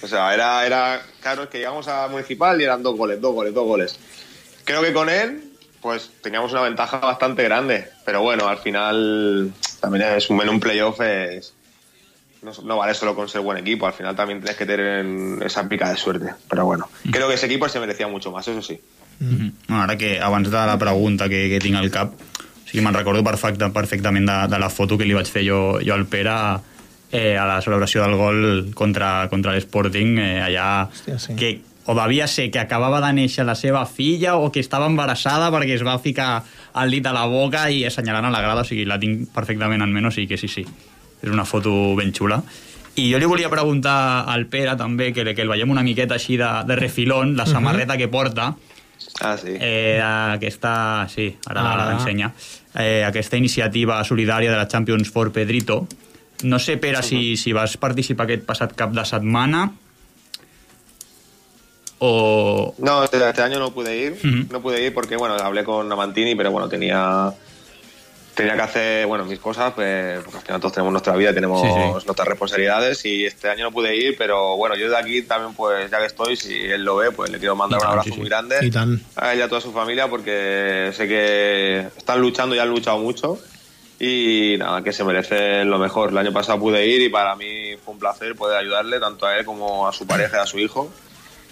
O 0.04 0.08
sea, 0.08 0.34
era, 0.34 0.66
era 0.66 1.02
claro, 1.22 1.44
es 1.44 1.50
que 1.50 1.60
llegamos 1.60 1.88
a 1.88 2.08
Municipal 2.08 2.60
y 2.60 2.64
eran 2.64 2.82
dos 2.82 2.98
goles, 2.98 3.22
dos 3.22 3.34
goles, 3.34 3.54
dos 3.54 3.66
goles. 3.66 4.00
Creo 4.66 4.82
que 4.82 4.94
con 4.94 5.10
él, 5.10 5.44
pues 5.80 6.10
teníamos 6.22 6.52
una 6.52 6.62
ventaja 6.62 6.98
bastante 6.98 7.44
grande. 7.44 7.88
Pero 8.04 8.22
bueno, 8.22 8.48
al 8.48 8.58
final 8.58 9.54
también 9.80 10.06
es 10.16 10.30
un, 10.30 10.42
en 10.42 10.50
un 10.50 10.60
playoff 10.60 11.00
es, 11.02 11.54
no, 12.42 12.52
no 12.64 12.78
vale 12.78 12.94
solo 12.94 13.16
con 13.16 13.30
ser 13.30 13.42
buen 13.42 13.58
equipo, 13.58 13.88
al 13.88 13.94
final 13.94 14.16
también 14.16 14.40
tienes 14.40 14.58
que 14.58 14.66
tener 14.66 15.06
esa 15.44 15.68
pica 15.68 15.90
de 15.90 15.98
suerte. 15.98 16.34
Pero 16.50 16.66
bueno, 16.66 16.90
creo 17.12 17.28
que 17.28 17.36
ese 17.36 17.46
equipo 17.46 17.68
se 17.70 17.80
merecía 17.80 18.08
mucho 18.08 18.32
más, 18.32 18.48
eso 18.48 18.62
sí. 18.62 18.80
Mm. 19.20 19.50
Bueno, 19.68 19.84
ara 19.84 19.98
que 19.98 20.20
abans 20.20 20.50
de 20.50 20.58
la 20.58 20.78
pregunta 20.80 21.30
que, 21.30 21.48
que 21.50 21.60
tinc 21.60 21.78
al 21.78 21.92
cap 21.92 22.14
o 22.14 22.68
sigui, 22.72 22.82
me'n 22.82 22.96
recordo 22.96 23.22
perfecte, 23.24 23.68
perfectament 23.70 24.26
de, 24.26 24.38
de 24.50 24.60
la 24.60 24.70
foto 24.72 24.98
que 24.98 25.06
li 25.06 25.14
vaig 25.14 25.28
fer 25.30 25.44
jo, 25.46 25.78
jo 25.84 25.94
al 25.94 26.08
Pere 26.10 26.34
eh, 27.12 27.36
a 27.38 27.46
la 27.46 27.60
celebració 27.62 28.02
del 28.02 28.16
gol 28.16 28.72
contra, 28.74 29.28
contra 29.30 29.54
l'Sporting 29.54 30.18
eh, 30.18 30.40
allà 30.42 30.88
Hòstia, 30.88 31.20
sí. 31.20 31.36
que 31.36 31.52
o 31.86 31.96
devia 31.98 32.28
ser 32.28 32.50
que 32.54 32.62
acabava 32.62 33.02
de 33.04 33.12
néixer 33.18 33.44
la 33.46 33.58
seva 33.58 33.84
filla 33.90 34.38
o 34.38 34.52
que 34.54 34.62
estava 34.64 34.88
embarassada 34.88 35.50
perquè 35.52 35.76
es 35.76 35.86
va 35.86 35.98
ficar 36.00 36.44
el 36.82 36.94
dit 36.94 37.06
a 37.06 37.14
la 37.14 37.26
boca 37.28 37.66
i 37.70 37.84
assenyalant 37.86 38.30
a 38.30 38.34
la 38.34 38.42
grada, 38.42 38.64
o 38.64 38.70
sigui, 38.70 38.86
la 38.88 39.00
tinc 39.02 39.28
perfectament 39.36 39.84
en 39.84 39.92
ment, 39.92 40.08
o 40.08 40.14
sigui 40.14 40.30
que 40.30 40.40
sí, 40.40 40.48
sí, 40.48 40.66
és 41.22 41.30
una 41.30 41.46
foto 41.46 41.96
ben 41.96 42.12
xula. 42.14 42.42
I 42.96 43.06
jo 43.14 43.20
li 43.22 43.26
volia 43.30 43.50
preguntar 43.50 44.26
al 44.28 44.48
Pere 44.52 44.76
també, 44.76 45.14
que, 45.14 45.24
que 45.34 45.42
el 45.42 45.48
veiem 45.50 45.70
una 45.72 45.84
miqueta 45.84 46.16
així 46.18 46.36
de, 46.38 46.50
de 46.68 46.76
refilón, 46.76 47.36
la 47.38 47.46
samarreta 47.46 47.96
que 47.98 48.08
porta, 48.12 48.56
Ah, 49.22 49.36
sí. 49.38 49.54
eh, 49.60 50.00
aquesta, 50.02 51.08
sí, 51.10 51.30
ara 51.46 51.62
Ara. 51.62 51.84
ah. 51.84 51.90
l'ensenya, 51.92 52.32
eh, 52.76 53.04
aquesta 53.06 53.38
iniciativa 53.38 54.04
solidària 54.04 54.52
de 54.52 54.58
la 54.58 54.68
Champions 54.68 55.10
for 55.10 55.32
Pedrito. 55.32 55.88
No 56.44 56.58
sé, 56.60 56.78
Pere, 56.78 57.02
si, 57.04 57.38
si 57.38 57.54
vas 57.54 57.78
participar 57.78 58.26
aquest 58.26 58.44
passat 58.48 58.74
cap 58.76 58.92
de 58.98 59.04
setmana 59.06 59.72
o... 62.00 62.74
No, 62.80 63.04
este, 63.04 63.18
este 63.30 63.42
año 63.42 63.60
no 63.60 63.72
pude 63.72 63.96
ir. 63.98 64.14
Ujú. 64.14 64.52
No 64.52 64.62
pude 64.62 64.84
ir 64.84 64.94
porque, 64.94 65.18
bueno, 65.18 65.36
hablé 65.36 65.64
con 65.64 65.92
Amantini, 65.92 66.36
pero 66.36 66.52
bueno, 66.52 66.68
tenía 66.68 67.32
tenía 68.36 68.56
que 68.56 68.62
hacer, 68.62 69.06
bueno, 69.08 69.26
mis 69.26 69.40
cosas, 69.40 69.74
pues, 69.74 70.20
porque 70.24 70.38
al 70.38 70.44
final 70.44 70.62
todos 70.62 70.74
tenemos 70.74 70.92
nuestra 70.94 71.16
vida, 71.16 71.34
tenemos 71.34 71.62
Sí, 71.62 71.68
sí. 71.68 72.06
nuestras 72.06 72.28
responsabilidades 72.28 73.06
y 73.06 73.26
este 73.26 73.50
año 73.50 73.66
no 73.66 73.72
pude 73.72 73.96
ir, 73.96 74.16
pero 74.18 74.56
bueno, 74.58 74.76
yo 74.76 74.90
de 74.90 74.98
aquí 74.98 75.22
también, 75.24 75.54
pues, 75.54 75.90
ya 75.92 76.00
que 76.00 76.06
estoy, 76.06 76.36
si 76.36 76.54
él 76.54 76.84
lo 76.84 76.96
ve, 76.98 77.12
pues 77.12 77.30
le 77.30 77.40
quiero 77.40 77.56
mandar 77.56 77.80
Y 77.80 77.84
un 77.84 77.90
abrazo 77.90 78.06
sí, 78.06 78.14
sí. 78.14 78.20
muy 78.20 78.30
grande 78.30 78.56
a 79.16 79.34
él 79.34 79.40
y 79.40 79.42
a 79.42 79.48
toda 79.50 79.62
su 79.62 79.72
familia 79.72 80.08
porque 80.08 80.92
sé 80.94 81.08
que 81.08 81.80
están 81.98 82.22
luchando 82.22 82.56
y 82.56 82.60
han 82.60 82.70
luchado 82.70 82.98
mucho 83.00 83.38
y 84.00 84.56
nada, 84.58 84.82
que 84.82 84.94
se 84.94 85.04
merecen 85.04 85.70
lo 85.70 85.78
mejor. 85.78 86.10
El 86.10 86.18
año 86.18 86.34
pasado 86.34 86.58
pude 86.60 86.86
ir 86.88 87.02
y 87.02 87.10
para 87.10 87.36
mí 87.36 87.76
fue 87.84 87.94
un 87.94 88.00
placer 88.00 88.36
poder 88.36 88.58
ayudarle 88.58 89.00
tanto 89.00 89.28
a 89.28 89.38
él 89.38 89.46
como 89.46 89.88
a 89.88 89.94
su 89.94 90.08
pareja 90.08 90.38
y 90.38 90.40
a 90.40 90.46
su 90.48 90.58
hijo 90.58 90.92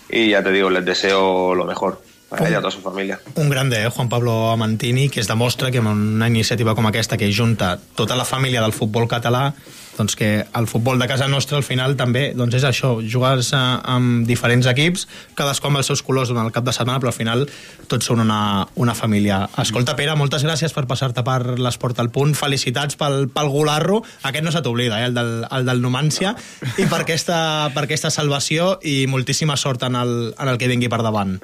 y 0.10 0.30
ya 0.30 0.42
te 0.42 0.52
digo, 0.52 0.70
les 0.72 0.84
deseo 0.84 1.54
lo 1.54 1.66
mejor 1.66 2.02
a 2.32 2.50
y 2.50 2.54
a 2.54 2.60
toda 2.60 2.72
su 2.72 2.82
familia. 2.82 3.20
Un 3.36 3.50
grande, 3.50 3.84
eh, 3.84 3.90
Juan 3.90 4.10
Pablo 4.10 4.52
Amantini, 4.52 5.10
que 5.10 5.20
es 5.20 5.28
demostra 5.28 5.72
que 5.72 5.80
amb 5.80 5.90
una 5.90 6.28
iniciativa 6.28 6.76
com 6.76 6.88
aquesta 6.88 7.18
que 7.18 7.32
junta 7.34 7.80
tota 7.96 8.16
la 8.16 8.26
família 8.26 8.62
del 8.62 8.74
futbol 8.74 9.08
català 9.08 9.54
doncs 10.00 10.16
que 10.16 10.46
el 10.56 10.68
futbol 10.68 10.98
de 10.98 11.08
casa 11.08 11.28
nostra 11.28 11.58
al 11.60 11.66
final 11.68 11.98
també 12.00 12.30
doncs 12.38 12.56
és 12.56 12.64
això, 12.64 12.94
jugues 13.04 13.52
eh, 13.52 13.60
amb 13.60 14.24
diferents 14.30 14.70
equips, 14.72 15.06
cadascú 15.36 15.68
amb 15.68 15.82
els 15.82 15.92
seus 15.92 16.02
colors 16.06 16.32
durant 16.32 16.48
el 16.48 16.56
cap 16.56 16.64
de 16.64 16.74
setmana, 16.74 17.02
però 17.04 17.12
al 17.12 17.18
final 17.18 17.46
tots 17.92 18.08
són 18.08 18.24
una, 18.24 18.40
una 18.80 18.96
família. 18.96 19.42
Escolta, 19.60 19.98
Pere, 20.00 20.16
moltes 20.16 20.48
gràcies 20.48 20.74
per 20.74 20.86
passar-te 20.88 21.26
per 21.28 21.60
l'Esport 21.60 22.00
al 22.00 22.14
Punt, 22.16 22.34
felicitats 22.40 22.96
pel, 22.96 23.28
pel 23.34 23.52
golarro, 23.52 24.02
aquest 24.24 24.48
no 24.48 24.56
se 24.56 24.64
t'oblida, 24.64 25.04
eh, 25.04 25.12
el, 25.12 25.20
del, 25.20 25.36
el 25.52 25.68
del 25.68 25.84
Numància, 25.84 26.34
i 26.80 26.88
per 26.88 27.04
aquesta, 27.04 27.40
per 27.76 27.84
aquesta 27.86 28.14
salvació 28.14 28.78
i 28.88 29.04
moltíssima 29.12 29.60
sort 29.60 29.84
en 29.90 30.00
el, 30.00 30.20
en 30.40 30.48
el 30.48 30.62
que 30.62 30.72
vingui 30.72 30.88
per 30.88 31.04
davant. 31.04 31.40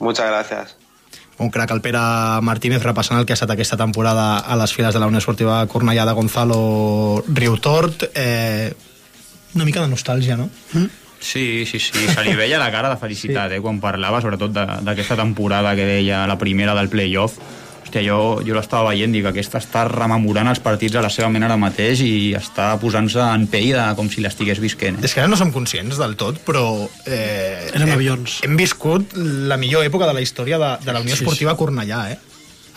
Muchas 0.00 0.26
gracias. 0.26 0.76
un 1.40 1.48
crac, 1.48 1.70
el 1.70 1.80
Pere 1.80 2.00
Martínez, 2.44 2.82
repassant 2.84 3.18
el 3.18 3.24
que 3.24 3.32
ha 3.32 3.38
estat 3.38 3.54
aquesta 3.54 3.78
temporada 3.80 4.38
a 4.38 4.56
les 4.60 4.74
files 4.76 4.92
de 4.92 5.00
la 5.00 5.08
Unió 5.08 5.22
Esportiva 5.22 5.62
Cornellà 5.72 6.04
de 6.04 6.12
Gonzalo 6.12 7.24
Riutort. 7.26 8.10
Eh, 8.14 8.74
una 9.54 9.64
mica 9.64 9.80
de 9.80 9.88
nostàlgia, 9.88 10.36
no? 10.36 10.50
Sí, 11.20 11.64
sí, 11.66 11.80
sí, 11.80 12.04
se 12.08 12.24
li 12.24 12.36
veia 12.36 12.60
la 12.60 12.70
cara 12.72 12.92
de 12.92 13.00
felicitat, 13.00 13.50
sí. 13.50 13.56
eh, 13.56 13.64
quan 13.64 13.80
parlava, 13.80 14.20
sobretot 14.20 14.52
d'aquesta 14.52 15.16
temporada 15.16 15.74
que 15.76 15.88
deia 15.88 16.26
la 16.28 16.36
primera 16.38 16.76
del 16.76 16.92
playoff. 16.92 17.40
Hòstia, 17.90 18.04
jo, 18.06 18.38
jo 18.46 18.54
l'estava 18.54 18.92
veient, 18.92 19.10
dic, 19.10 19.24
aquesta 19.26 19.58
està 19.58 19.80
rememorant 19.88 20.46
els 20.46 20.60
partits 20.62 20.94
a 20.94 21.02
la 21.02 21.08
seva 21.10 21.26
ment 21.32 21.42
ara 21.42 21.56
mateix 21.58 21.98
i 22.04 22.30
està 22.38 22.68
posant-se 22.78 23.18
en 23.18 23.48
pell 23.50 23.72
de, 23.74 23.86
com 23.98 24.06
si 24.12 24.22
l'estigués 24.22 24.60
visquent. 24.62 25.00
Eh? 25.00 25.08
És 25.08 25.14
que 25.16 25.24
ara 25.24 25.30
no 25.30 25.38
som 25.38 25.50
conscients 25.50 25.98
del 25.98 26.14
tot, 26.20 26.38
però... 26.46 26.62
Eh, 27.02 27.72
Eren 27.72 27.88
hem, 27.88 27.96
avions. 27.96 28.36
Hem 28.46 28.54
viscut 28.60 29.16
la 29.18 29.58
millor 29.58 29.82
època 29.88 30.06
de 30.06 30.14
la 30.14 30.22
història 30.22 30.60
de, 30.62 30.70
de 30.84 30.94
la 30.94 31.02
Unió 31.02 31.16
Sí, 31.16 31.24
Esportiva 31.24 31.56
Cornellà, 31.58 32.04
eh? 32.12 32.20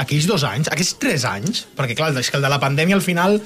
Aquells 0.02 0.26
dos 0.26 0.42
anys, 0.50 0.72
aquells 0.74 0.96
tres 0.98 1.28
anys, 1.30 1.68
perquè 1.78 1.94
clar, 2.00 2.10
és 2.18 2.34
que 2.34 2.40
el 2.42 2.48
de 2.48 2.50
la 2.50 2.58
pandèmia 2.64 2.98
al 2.98 3.06
final 3.06 3.38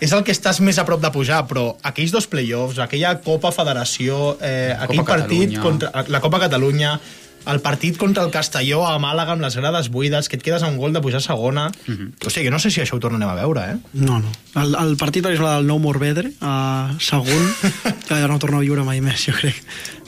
és 0.00 0.12
el 0.16 0.20
que 0.24 0.32
estàs 0.36 0.60
més 0.64 0.76
a 0.80 0.84
prop 0.88 1.00
de 1.00 1.08
pujar, 1.12 1.46
però 1.48 1.78
aquells 1.84 2.12
dos 2.12 2.28
play-offs, 2.28 2.78
aquella 2.84 3.14
Copa 3.24 3.52
Federació, 3.56 4.34
eh, 4.36 4.76
aquell 4.76 5.00
Copa 5.00 5.16
partit 5.16 5.56
Catalunya. 5.56 5.64
contra 5.64 6.04
la 6.12 6.20
Copa 6.20 6.40
Catalunya, 6.44 6.94
el 7.46 7.60
partit 7.60 7.96
contra 7.96 8.22
el 8.24 8.30
Castelló 8.30 8.86
a 8.86 8.98
Màlaga 8.98 9.32
amb 9.32 9.42
les 9.42 9.56
grades 9.56 9.88
buides, 9.90 10.28
que 10.28 10.36
et 10.36 10.42
quedes 10.42 10.62
a 10.62 10.68
un 10.68 10.76
gol 10.76 10.92
de 10.92 11.00
pujar 11.00 11.18
a 11.18 11.20
segona... 11.24 11.70
Mhm. 11.86 11.94
-huh. 11.96 12.26
O 12.26 12.30
sigui, 12.30 12.50
no 12.50 12.58
sé 12.58 12.70
si 12.70 12.80
això 12.80 12.94
ho 12.96 13.00
tornarem 13.00 13.28
a 13.28 13.34
veure, 13.34 13.60
eh? 13.72 13.76
No, 13.94 14.18
no. 14.20 14.30
El, 14.54 14.74
el 14.74 14.96
partit, 14.96 15.22
per 15.22 15.32
exemple, 15.32 15.54
del 15.54 15.66
Nou 15.66 15.78
Morvedre, 15.78 16.32
a 16.40 16.94
segon, 16.98 17.54
que 18.08 18.14
ja 18.14 18.28
no 18.28 18.38
torno 18.38 18.58
a 18.58 18.60
viure 18.60 18.82
mai 18.84 19.00
més, 19.00 19.24
jo 19.26 19.32
crec. 19.32 19.56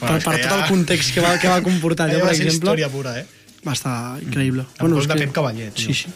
Bueno, 0.01 0.16
per, 0.18 0.25
per 0.25 0.37
que 0.37 0.42
tot 0.42 0.51
ja- 0.59 0.64
el 0.64 0.68
context 0.68 1.14
que 1.14 1.21
va, 1.21 1.38
que 1.38 1.49
va 1.49 1.62
comportar 1.62 2.07
allò, 2.09 2.14
Allò 2.16 2.25
per 2.25 2.31
va 2.33 2.35
ser 2.37 2.47
exemple, 2.47 2.68
història 2.71 2.88
pura, 2.88 3.18
eh? 3.18 3.27
va 3.66 3.73
estar 3.73 4.18
increïble. 4.23 4.64
El 4.81 4.88
gol 4.92 5.07
de 5.07 5.14
que- 5.14 5.21
Pep 5.21 5.33
Cavaller, 5.33 5.71
tio. 5.73 5.87
Sí, 5.87 5.95
sí. 5.95 6.09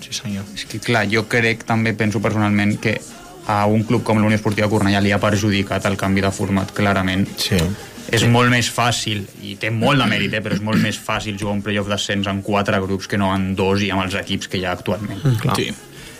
Sí, 0.00 0.12
senyor. 0.12 0.44
És 0.54 0.64
que, 0.66 0.80
clar, 0.80 1.06
jo 1.10 1.28
crec, 1.28 1.64
també 1.64 1.92
penso 1.94 2.20
personalment, 2.20 2.78
que 2.80 3.00
a 3.46 3.64
un 3.66 3.82
club 3.84 4.02
com 4.02 4.18
la 4.18 4.24
Unió 4.24 4.36
Esportiva 4.36 4.68
Cornellà 4.68 5.00
li 5.00 5.12
ha 5.12 5.18
perjudicat 5.20 5.86
el 5.86 5.96
canvi 5.96 6.20
de 6.20 6.30
format, 6.30 6.70
clarament. 6.72 7.26
Sí. 7.38 7.56
És 8.12 8.24
molt 8.24 8.48
més 8.52 8.70
fàcil, 8.72 9.26
i 9.44 9.56
té 9.60 9.70
molt 9.74 10.00
de 10.00 10.06
mèrit, 10.08 10.32
eh, 10.32 10.40
però 10.44 10.56
és 10.56 10.62
molt 10.64 10.80
més 10.80 10.96
fàcil 10.96 11.36
jugar 11.36 11.56
un 11.58 11.60
playoff 11.64 11.90
d'ascens 11.90 12.28
en 12.30 12.40
quatre 12.46 12.78
grups 12.80 13.08
que 13.10 13.18
no 13.20 13.28
en 13.34 13.50
dos 13.58 13.82
i 13.84 13.90
amb 13.92 14.06
els 14.06 14.16
equips 14.16 14.48
que 14.48 14.60
hi 14.60 14.64
ha 14.64 14.72
actualment. 14.78 15.20
Clar. 15.42 15.56
Sí. 15.58 15.68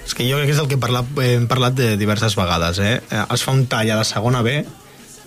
És 0.09 0.15
que 0.17 0.25
jo 0.29 0.37
crec 0.41 0.49
que 0.49 0.55
és 0.57 0.61
el 0.61 0.69
que 0.69 0.77
hem 0.77 0.83
parlat, 0.83 1.09
hem 1.25 1.47
parlat 1.49 1.75
de 1.77 1.95
diverses 2.01 2.37
vegades. 2.37 2.79
Eh? 2.81 2.99
Eh, 3.11 3.25
Es 3.35 3.45
fa 3.45 3.53
un 3.57 3.67
tall 3.69 3.91
a 3.93 3.99
la 4.01 4.05
segona 4.09 4.43
B 4.45 4.59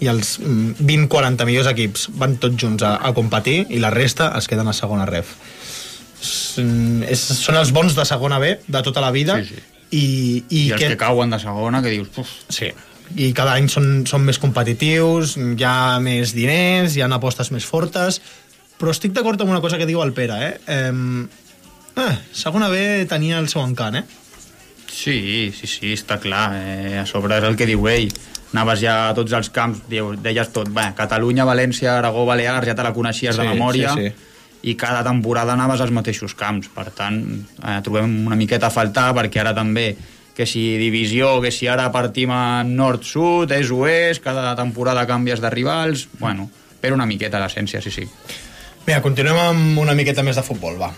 i 0.01 0.09
els 0.09 0.39
mm, 0.41 0.81
20-40 0.81 1.45
millors 1.49 1.69
equips 1.69 2.07
van 2.17 2.37
tots 2.41 2.57
junts 2.57 2.85
a, 2.85 2.95
a 2.97 3.13
competir 3.13 3.67
i 3.69 3.81
la 3.81 3.91
resta 3.93 4.31
es 4.39 4.49
queden 4.49 4.69
a 4.69 4.73
segona 4.73 5.05
ref. 5.09 5.35
És, 6.21 6.31
mm, 6.61 7.03
és, 7.09 7.25
són 7.41 7.57
els 7.61 7.73
bons 7.73 7.97
de 7.97 8.05
segona 8.09 8.39
B 8.41 8.55
de 8.67 8.81
tota 8.85 9.01
la 9.01 9.11
vida 9.13 9.37
Sí, 9.41 9.53
sí. 9.53 9.61
i, 9.91 10.05
i, 10.49 10.63
I, 10.63 10.63
els 10.77 10.87
que 10.87 10.97
cauen 10.97 11.33
de 11.33 11.41
segona, 11.41 11.81
que 11.81 11.93
dius, 11.93 12.09
uf, 12.17 12.33
Sí, 12.49 12.69
i 13.15 13.31
cada 13.37 13.57
any 13.59 13.67
són, 13.71 14.05
són 14.09 14.23
més 14.27 14.39
competitius, 14.41 15.35
hi 15.37 15.65
ha 15.67 15.99
més 16.03 16.35
diners, 16.37 16.95
hi 16.95 17.03
ha 17.03 17.09
apostes 17.11 17.51
més 17.51 17.65
fortes, 17.67 18.21
però 18.79 18.93
estic 18.93 19.13
d'acord 19.13 19.41
amb 19.41 19.53
una 19.53 19.61
cosa 19.61 19.77
que 19.77 19.89
diu 19.89 20.01
el 20.03 20.13
Pere, 20.13 20.39
eh? 20.41 20.57
eh, 20.67 22.01
eh 22.01 22.15
segona 22.33 22.69
B 22.71 23.05
tenia 23.09 23.39
el 23.39 23.49
seu 23.51 23.61
encant, 23.61 23.99
eh? 24.01 24.05
Sí, 24.91 25.51
sí, 25.55 25.67
sí, 25.67 25.93
està 25.95 26.19
clar. 26.19 26.51
Eh, 26.59 26.97
a 26.99 27.05
sobre 27.07 27.37
és 27.39 27.47
el 27.47 27.55
que 27.57 27.65
diu 27.69 27.87
ell. 27.87 28.11
Anaves 28.51 28.81
ja 28.83 28.95
a 29.07 29.13
tots 29.15 29.31
els 29.37 29.47
camps, 29.55 29.85
diu, 29.89 30.11
deies 30.19 30.51
tot, 30.51 30.67
bé, 30.75 30.89
Catalunya, 30.97 31.45
València, 31.47 31.95
Aragó, 31.95 32.25
Balears, 32.27 32.67
ja 32.67 32.75
te 32.75 32.83
la 32.83 32.91
coneixies 32.93 33.37
Sí, 33.37 33.41
de 33.41 33.47
memòria, 33.47 33.93
sí, 33.95 34.09
sí. 34.09 34.41
i 34.67 34.75
cada 34.75 35.05
temporada 35.07 35.55
anaves 35.55 35.81
als 35.81 35.93
mateixos 35.95 36.35
camps. 36.35 36.67
Per 36.75 36.89
tant, 36.97 37.21
eh, 37.63 37.77
trobem 37.85 38.17
una 38.27 38.35
miqueta 38.35 38.67
a 38.67 38.73
faltar, 38.75 39.13
perquè 39.15 39.39
ara 39.45 39.55
també 39.55 39.93
que 40.41 40.47
si 40.47 40.77
divisió, 40.81 41.35
que 41.39 41.51
si 41.53 41.67
ara 41.69 41.91
partim 41.93 42.31
en 42.33 42.71
nord-sud, 42.73 43.51
est-oest, 43.53 44.23
cada 44.23 44.55
temporada 44.57 45.05
canvies 45.05 45.43
de 45.43 45.51
rivals, 45.53 46.07
bueno, 46.17 46.47
però 46.81 46.97
una 46.97 47.05
miqueta 47.05 47.37
l'essència, 47.43 47.77
sí, 47.85 47.93
sí. 47.93 48.07
Mira, 48.87 49.03
continuem 49.05 49.37
amb 49.37 49.85
una 49.85 49.93
miqueta 49.93 50.25
més 50.25 50.41
de 50.41 50.47
futbol, 50.47 50.81
va. 50.81 50.89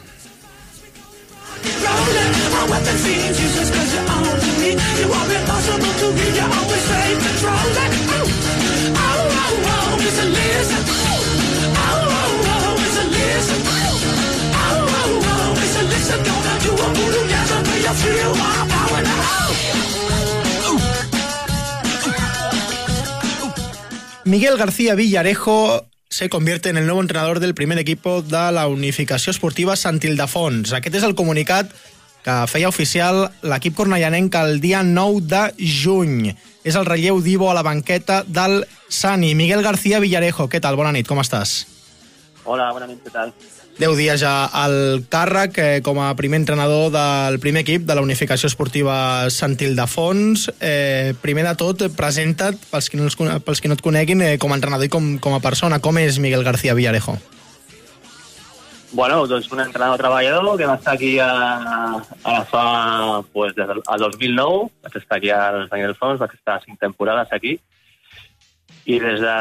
Miguel 24.25 24.57
García 24.57 24.95
Villarejo 24.95 25.86
se 26.09 26.29
convierte 26.29 26.69
en 26.69 26.77
el 26.77 26.86
nuevo 26.86 27.01
entrenador 27.01 27.41
del 27.41 27.53
primer 27.53 27.77
equipo 27.77 28.21
de 28.21 28.51
la 28.53 28.67
Unificació 28.67 29.31
Esportiva 29.31 29.75
Sant 29.75 29.99
Ildefons. 29.99 30.71
Aquest 30.71 30.95
és 30.95 31.03
el 31.03 31.15
comunicat 31.19 31.73
que 32.23 32.36
feia 32.47 32.69
oficial 32.71 33.25
l'equip 33.43 33.75
cornellanenc 33.75 34.38
el 34.39 34.62
dia 34.63 34.79
9 34.88 35.27
de 35.27 35.41
juny. 35.59 36.31
És 36.63 36.79
el 36.79 36.88
relleu 36.88 37.19
d'Ivo 37.19 37.49
a 37.51 37.57
la 37.57 37.65
banqueta 37.67 38.21
del 38.23 38.62
Sani. 38.88 39.33
Miguel 39.36 39.65
García 39.65 39.99
Villarejo, 39.99 40.47
què 40.47 40.63
tal? 40.63 40.79
Bona 40.79 40.95
nit, 40.95 41.09
com 41.09 41.19
estàs? 41.19 41.65
Hola, 42.45 42.71
bona 42.71 42.88
nit, 42.88 43.03
què 43.03 43.12
tal? 43.12 43.36
10 43.73 43.97
dies 43.97 44.21
ja 44.21 44.45
al 44.53 45.01
càrrec 45.09 45.57
eh, 45.57 45.81
com 45.81 45.97
a 45.97 46.12
primer 46.13 46.38
entrenador 46.38 46.91
del 46.93 47.39
primer 47.41 47.63
equip 47.63 47.88
de 47.88 47.95
la 47.97 48.03
Unificació 48.05 48.45
Esportiva 48.51 49.31
Sant 49.33 49.55
Ildefons. 49.57 50.45
Eh, 50.62 51.13
primer 51.23 51.47
de 51.47 51.55
tot, 51.57 51.81
presenta't, 51.97 52.59
pels 52.69 52.91
qui 52.91 52.99
no, 53.01 53.09
els, 53.09 53.17
pels 53.17 53.63
qui 53.63 53.71
no 53.71 53.77
et 53.79 53.81
coneguin, 53.81 54.21
eh, 54.21 54.36
com 54.38 54.53
a 54.53 54.59
entrenador 54.59 54.86
i 54.86 54.93
com, 54.93 55.15
com 55.17 55.33
a 55.33 55.41
persona. 55.41 55.81
Com 55.81 55.97
és 55.97 56.21
Miguel 56.21 56.45
García 56.45 56.77
Villarejo? 56.77 57.17
Bueno, 58.93 59.23
doncs 59.25 59.49
un 59.49 59.63
entrenador 59.63 59.97
treballador 59.97 60.53
que 60.55 60.69
va 60.69 60.75
estar 60.77 60.93
aquí 60.93 61.17
a, 61.17 61.31
a 61.97 62.31
la 62.31 62.45
fa, 62.45 63.23
pues, 63.33 63.55
des 63.55 63.67
del 63.67 63.81
al 63.89 64.05
2009, 64.05 64.69
vaig 64.83 64.97
estar 65.01 65.17
aquí 65.17 65.31
al 65.33 65.63
Sant 65.65 65.81
Ildefons, 65.81 66.21
vaig 66.21 66.36
estar 66.38 66.59
cinc 66.62 66.77
temporades 66.77 67.33
aquí, 67.33 67.57
i 68.86 68.98
des 69.00 69.22
de 69.24 69.34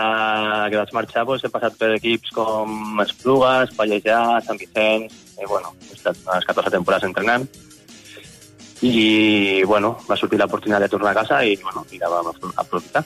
que 0.71 0.79
vaig 0.79 0.93
marxar 0.95 1.25
pues, 1.27 1.43
he 1.45 1.51
passat 1.51 1.75
per 1.79 1.91
equips 1.97 2.31
com 2.37 3.01
Esplugues, 3.03 3.73
Pallejà, 3.75 4.21
Sant 4.47 4.59
Vicenç, 4.61 5.13
i 5.43 5.49
bueno, 5.51 5.73
he 5.91 5.97
estat 5.97 6.17
unes 6.29 6.45
14 6.47 6.71
temporades 6.71 7.09
entrenant, 7.09 7.49
i 8.83 9.63
bueno, 9.67 9.97
va 10.11 10.17
sortir 10.19 10.39
l'oportunitat 10.41 10.83
de 10.83 10.89
tornar 10.91 11.13
a 11.13 11.21
casa 11.23 11.43
i 11.47 11.57
bueno, 11.63 11.85
i 11.95 11.99
la 12.03 12.09
vam 12.11 12.33
aprofitar. 12.57 13.05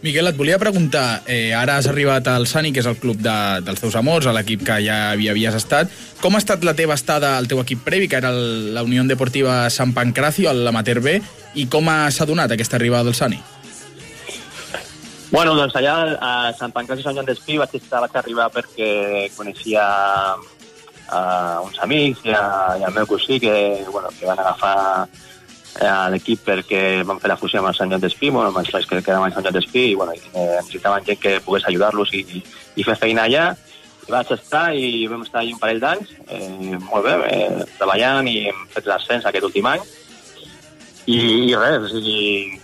Miguel, 0.00 0.28
et 0.30 0.36
volia 0.38 0.60
preguntar, 0.62 1.24
eh, 1.26 1.52
ara 1.58 1.76
has 1.76 1.88
arribat 1.90 2.28
al 2.30 2.46
Sani, 2.46 2.70
que 2.72 2.78
és 2.78 2.86
el 2.86 3.00
club 3.02 3.18
de, 3.18 3.34
dels 3.66 3.80
teus 3.82 3.96
amors, 3.98 4.28
a 4.30 4.32
l'equip 4.36 4.62
que 4.62 4.76
ja 4.84 5.10
havia, 5.10 5.32
havies 5.32 5.56
estat. 5.58 5.90
Com 6.22 6.36
ha 6.36 6.38
estat 6.38 6.62
la 6.62 6.76
teva 6.78 6.94
estada 6.94 7.32
al 7.36 7.48
teu 7.50 7.58
equip 7.64 7.82
previ, 7.82 8.06
que 8.06 8.14
era 8.20 8.30
la 8.30 8.84
Unió 8.86 9.02
Deportiva 9.10 9.64
Sant 9.74 9.92
Pancracio, 9.96 10.52
l'Amater 10.54 11.00
B, 11.02 11.16
i 11.58 11.66
com 11.66 11.88
ha- 11.90 12.12
s'ha 12.14 12.26
donat 12.30 12.52
aquesta 12.54 12.76
arribada 12.78 13.10
del 13.10 13.16
Sani? 13.18 13.40
Bueno, 15.30 15.52
doncs 15.54 15.74
allà 15.76 15.94
a 16.24 16.30
Sant 16.56 16.72
Pancraci 16.72 17.02
Sant 17.04 17.18
Joan 17.18 17.26
d'Espí 17.28 17.58
vaig, 17.60 17.74
estar, 17.76 18.00
vaig 18.00 18.14
arribar 18.16 18.46
perquè 18.48 19.28
coneixia 19.36 19.84
uh, 20.40 21.58
uns 21.66 21.76
amics 21.84 22.22
i, 22.24 22.32
a, 22.32 22.78
i 22.80 22.86
el 22.88 22.94
meu 22.96 23.06
cosí 23.06 23.36
que, 23.42 23.52
bueno, 23.92 24.08
que 24.16 24.24
van 24.24 24.40
agafar 24.40 24.78
eh, 25.04 25.84
a 25.84 26.08
l'equip 26.08 26.46
perquè 26.46 26.82
van 27.04 27.20
fer 27.20 27.28
la 27.28 27.36
fusió 27.36 27.60
amb 27.60 27.68
el 27.68 27.76
Sant 27.76 27.92
Joan 27.92 28.00
d'Espí, 28.00 28.30
bueno, 28.32 28.48
amb 28.48 28.62
els 28.62 28.88
que 28.88 29.02
quedaven 29.02 29.28
al 29.28 29.34
Sant 29.36 29.44
Joan 29.44 29.58
d'Espí, 29.58 29.84
i 29.92 29.96
bueno, 30.00 30.16
i, 30.16 30.22
eh, 30.32 30.50
necessitaven 30.62 31.04
gent 31.04 31.20
que 31.20 31.38
pogués 31.44 31.66
ajudar-los 31.68 32.14
i, 32.16 32.24
i, 32.38 32.44
i 32.80 32.86
fer 32.86 32.96
feina 32.96 33.26
allà. 33.28 33.50
I 34.08 34.14
vaig 34.14 34.30
estar 34.32 34.70
i 34.72 35.04
vam 35.12 35.26
estar 35.26 35.42
allà 35.42 35.52
un 35.52 35.60
parell 35.60 35.82
d'anys, 35.82 36.14
eh, 36.24 36.78
molt 36.88 37.04
bé, 37.04 37.18
eh, 37.28 37.66
treballant 37.76 38.32
i 38.32 38.38
hem 38.48 38.64
fet 38.72 38.88
l'ascens 38.88 39.28
aquest 39.28 39.44
últim 39.50 39.68
any. 39.68 39.84
I, 41.04 41.18
i 41.50 41.52
res, 41.56 41.90
sigui, 41.92 42.56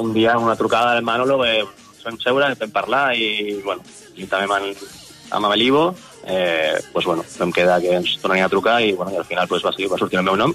un 0.00 0.14
dia 0.16 0.38
una 0.40 0.56
trucada 0.56 0.94
del 0.94 1.04
Manolo 1.04 1.44
eh, 1.44 1.66
vam 2.08 2.18
seure, 2.22 2.52
vam 2.58 2.74
parlar 2.74 3.06
i, 3.16 3.58
bueno, 3.64 3.84
i 4.16 4.26
també 4.26 4.48
amb, 4.48 4.58
el, 4.58 4.90
amb 5.36 5.52
l'Ivo 5.54 5.86
eh, 6.24 6.76
pues, 6.92 7.06
bueno, 7.06 7.24
vam 7.38 7.52
quedar 7.52 7.80
que 7.84 7.94
ens 8.00 8.16
tornaria 8.22 8.48
a 8.48 8.52
trucar 8.52 8.80
i, 8.82 8.92
bueno, 8.92 9.12
i 9.12 9.20
al 9.20 9.28
final 9.28 9.48
pues, 9.48 9.64
va, 9.64 9.72
ser, 9.76 9.88
va 9.92 10.00
sortir 10.00 10.20
el 10.20 10.26
meu 10.28 10.36
nom 10.36 10.54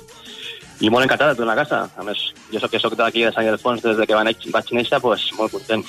i 0.83 0.89
molt 0.91 1.05
encantat 1.05 1.31
de 1.31 1.37
tornar 1.39 1.53
a 1.55 1.61
casa. 1.61 1.83
A 1.95 2.03
més, 2.03 2.19
jo 2.51 2.59
soc 2.59 2.73
que 2.73 2.81
soc 2.81 2.97
d'aquí 2.99 3.23
de 3.23 3.31
Sant 3.31 3.45
Ildefons 3.47 3.83
des 3.85 3.99
de 3.99 4.07
que 4.09 4.17
vaig 4.17 4.71
néixer, 4.75 4.99
pues, 4.99 5.29
molt 5.37 5.53
content. 5.53 5.85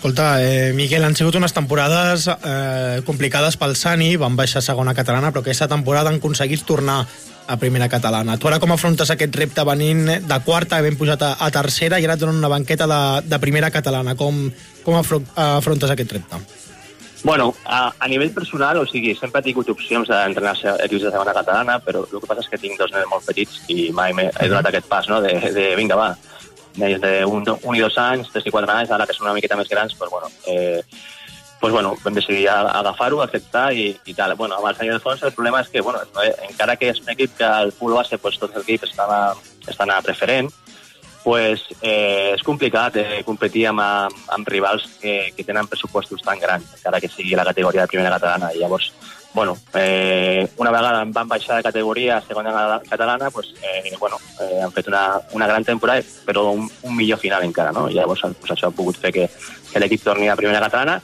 Escolta, 0.00 0.42
eh, 0.42 0.72
Miquel, 0.72 1.04
han 1.04 1.12
sigut 1.14 1.34
unes 1.36 1.52
temporades 1.52 2.24
eh, 2.32 3.02
complicades 3.04 3.58
pel 3.60 3.74
Sani, 3.76 4.14
van 4.16 4.32
baixar 4.32 4.62
a 4.62 4.64
segona 4.64 4.94
catalana, 4.96 5.28
però 5.28 5.42
aquesta 5.44 5.66
temporada 5.68 6.08
han 6.08 6.16
aconseguit 6.16 6.62
tornar 6.64 7.02
a 7.46 7.56
primera 7.60 7.84
catalana. 7.92 8.38
Tu 8.40 8.48
ara 8.48 8.56
com 8.62 8.72
afrontes 8.72 9.12
aquest 9.12 9.36
repte 9.36 9.60
venint 9.68 10.06
de 10.24 10.38
quarta, 10.46 10.78
havent 10.80 10.96
pujat 10.96 11.20
a, 11.26 11.34
a 11.44 11.50
tercera 11.52 11.98
i 12.00 12.08
ara 12.08 12.16
et 12.16 12.22
donen 12.22 12.40
una 12.40 12.48
banqueta 12.48 12.86
de, 12.88 13.00
de 13.28 13.40
primera 13.44 13.68
catalana. 13.74 14.16
Com, 14.16 14.46
com 14.86 14.96
afro, 14.96 15.20
afrontes 15.36 15.92
aquest 15.92 16.16
repte? 16.16 16.40
Bueno, 17.22 17.50
a, 17.68 17.92
a 18.00 18.08
nivell 18.08 18.32
personal, 18.32 18.80
o 18.80 18.86
sigui, 18.88 19.12
sempre 19.20 19.42
he 19.44 19.50
tingut 19.50 19.68
opcions 19.68 20.08
d'entrenar 20.08 20.56
a 20.64 20.76
equips 20.86 21.10
de 21.10 21.12
segona 21.12 21.36
catalana, 21.36 21.76
però 21.84 22.06
el 22.08 22.16
que 22.24 22.24
passa 22.30 22.40
és 22.46 22.48
que 22.48 22.62
tinc 22.64 22.80
dos 22.80 22.96
nens 22.96 23.04
molt 23.12 23.28
petits 23.28 23.60
i 23.68 23.90
mai 23.92 24.16
m'he- 24.16 24.30
he 24.32 24.48
donat 24.48 24.72
aquest 24.72 24.88
pas, 24.88 25.12
no?, 25.12 25.20
de, 25.20 25.36
de 25.52 25.74
vinga, 25.76 26.00
va, 26.00 26.14
nens 26.76 27.00
d'un 27.00 27.48
un 27.62 27.76
i 27.76 27.80
dos 27.80 27.96
anys, 27.98 28.30
tres 28.30 28.46
i 28.46 28.52
quatre 28.54 28.72
anys, 28.72 28.90
ara 28.90 29.06
que 29.06 29.16
són 29.16 29.26
una 29.26 29.34
miqueta 29.34 29.58
més 29.58 29.68
grans, 29.68 29.96
doncs, 29.98 30.12
bueno, 30.12 30.30
eh, 30.46 30.82
pues, 31.60 31.72
bueno, 31.72 31.94
vam 32.02 32.14
decidir 32.14 32.48
agafar-ho, 32.48 33.20
acceptar 33.22 33.72
i, 33.74 33.90
i 34.06 34.14
tal. 34.14 34.34
Bueno, 34.34 34.56
amb 34.56 34.70
el 34.70 34.92
de 34.94 34.98
fons 34.98 35.22
el 35.22 35.32
problema 35.32 35.60
és 35.60 35.68
que, 35.68 35.82
bueno, 35.82 36.00
no, 36.14 36.22
eh, 36.22 36.34
encara 36.48 36.76
que 36.76 36.88
és 36.88 37.00
un 37.02 37.10
equip 37.12 37.36
que 37.36 37.44
al 37.44 37.72
pool 37.72 37.94
base 37.94 38.18
pues, 38.18 38.38
tots 38.40 38.56
els 38.56 38.64
equips 38.64 38.90
estan 38.90 39.12
a, 39.12 39.34
estan 39.68 39.90
a 39.90 40.00
preferent, 40.00 40.48
pues, 41.22 41.66
eh, 41.82 42.32
és 42.32 42.42
complicat 42.42 42.96
eh, 42.96 43.20
competir 43.26 43.66
amb, 43.68 43.82
amb 43.82 44.48
rivals 44.48 44.86
que, 45.02 45.34
que 45.36 45.44
tenen 45.44 45.68
pressupostos 45.68 46.24
tan 46.24 46.40
grans, 46.40 46.72
encara 46.78 47.00
que 47.00 47.12
sigui 47.12 47.36
la 47.36 47.44
categoria 47.44 47.84
de 47.84 47.92
primera 47.92 48.16
catalana. 48.16 48.54
I 48.54 48.64
llavors, 48.64 48.92
bueno, 49.32 49.56
eh, 49.74 50.48
una 50.56 50.70
vegada 50.70 51.04
van 51.06 51.28
baixar 51.28 51.56
de 51.56 51.62
categoria 51.62 52.16
a 52.16 52.22
segona 52.22 52.80
catalana, 52.88 53.30
pues, 53.30 53.54
eh, 53.62 53.94
bueno, 53.98 54.18
eh, 54.40 54.60
han 54.62 54.72
fet 54.72 54.88
una, 54.88 55.20
una 55.32 55.46
gran 55.46 55.64
temporada, 55.64 56.02
però 56.26 56.50
un, 56.50 56.70
un 56.82 56.96
millor 56.96 57.18
final 57.18 57.44
encara, 57.44 57.72
no? 57.72 57.88
I 57.88 57.94
llavors 57.94 58.24
pues, 58.40 58.52
això 58.56 58.68
ha 58.68 58.74
pogut 58.74 58.98
fer 58.98 59.12
que, 59.14 59.28
que 59.70 59.80
l'equip 59.80 60.02
torni 60.02 60.28
a 60.28 60.36
primera 60.36 60.60
catalana 60.66 61.00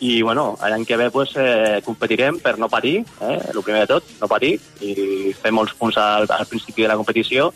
i 0.00 0.20
bueno, 0.20 0.58
l'any 0.60 0.84
que 0.84 0.96
ve 0.96 1.10
pues, 1.10 1.32
eh, 1.36 1.80
competirem 1.84 2.38
per 2.40 2.58
no 2.58 2.68
patir, 2.68 3.00
eh, 3.20 3.38
el 3.52 3.62
primer 3.62 3.86
de 3.86 3.94
tot, 3.94 4.10
no 4.20 4.28
patir, 4.28 4.58
i 4.80 5.32
fer 5.32 5.52
molts 5.52 5.74
punts 5.74 5.96
al, 5.96 6.28
al 6.28 6.46
principi 6.46 6.84
de 6.84 6.90
la 6.92 6.98
competició 7.00 7.52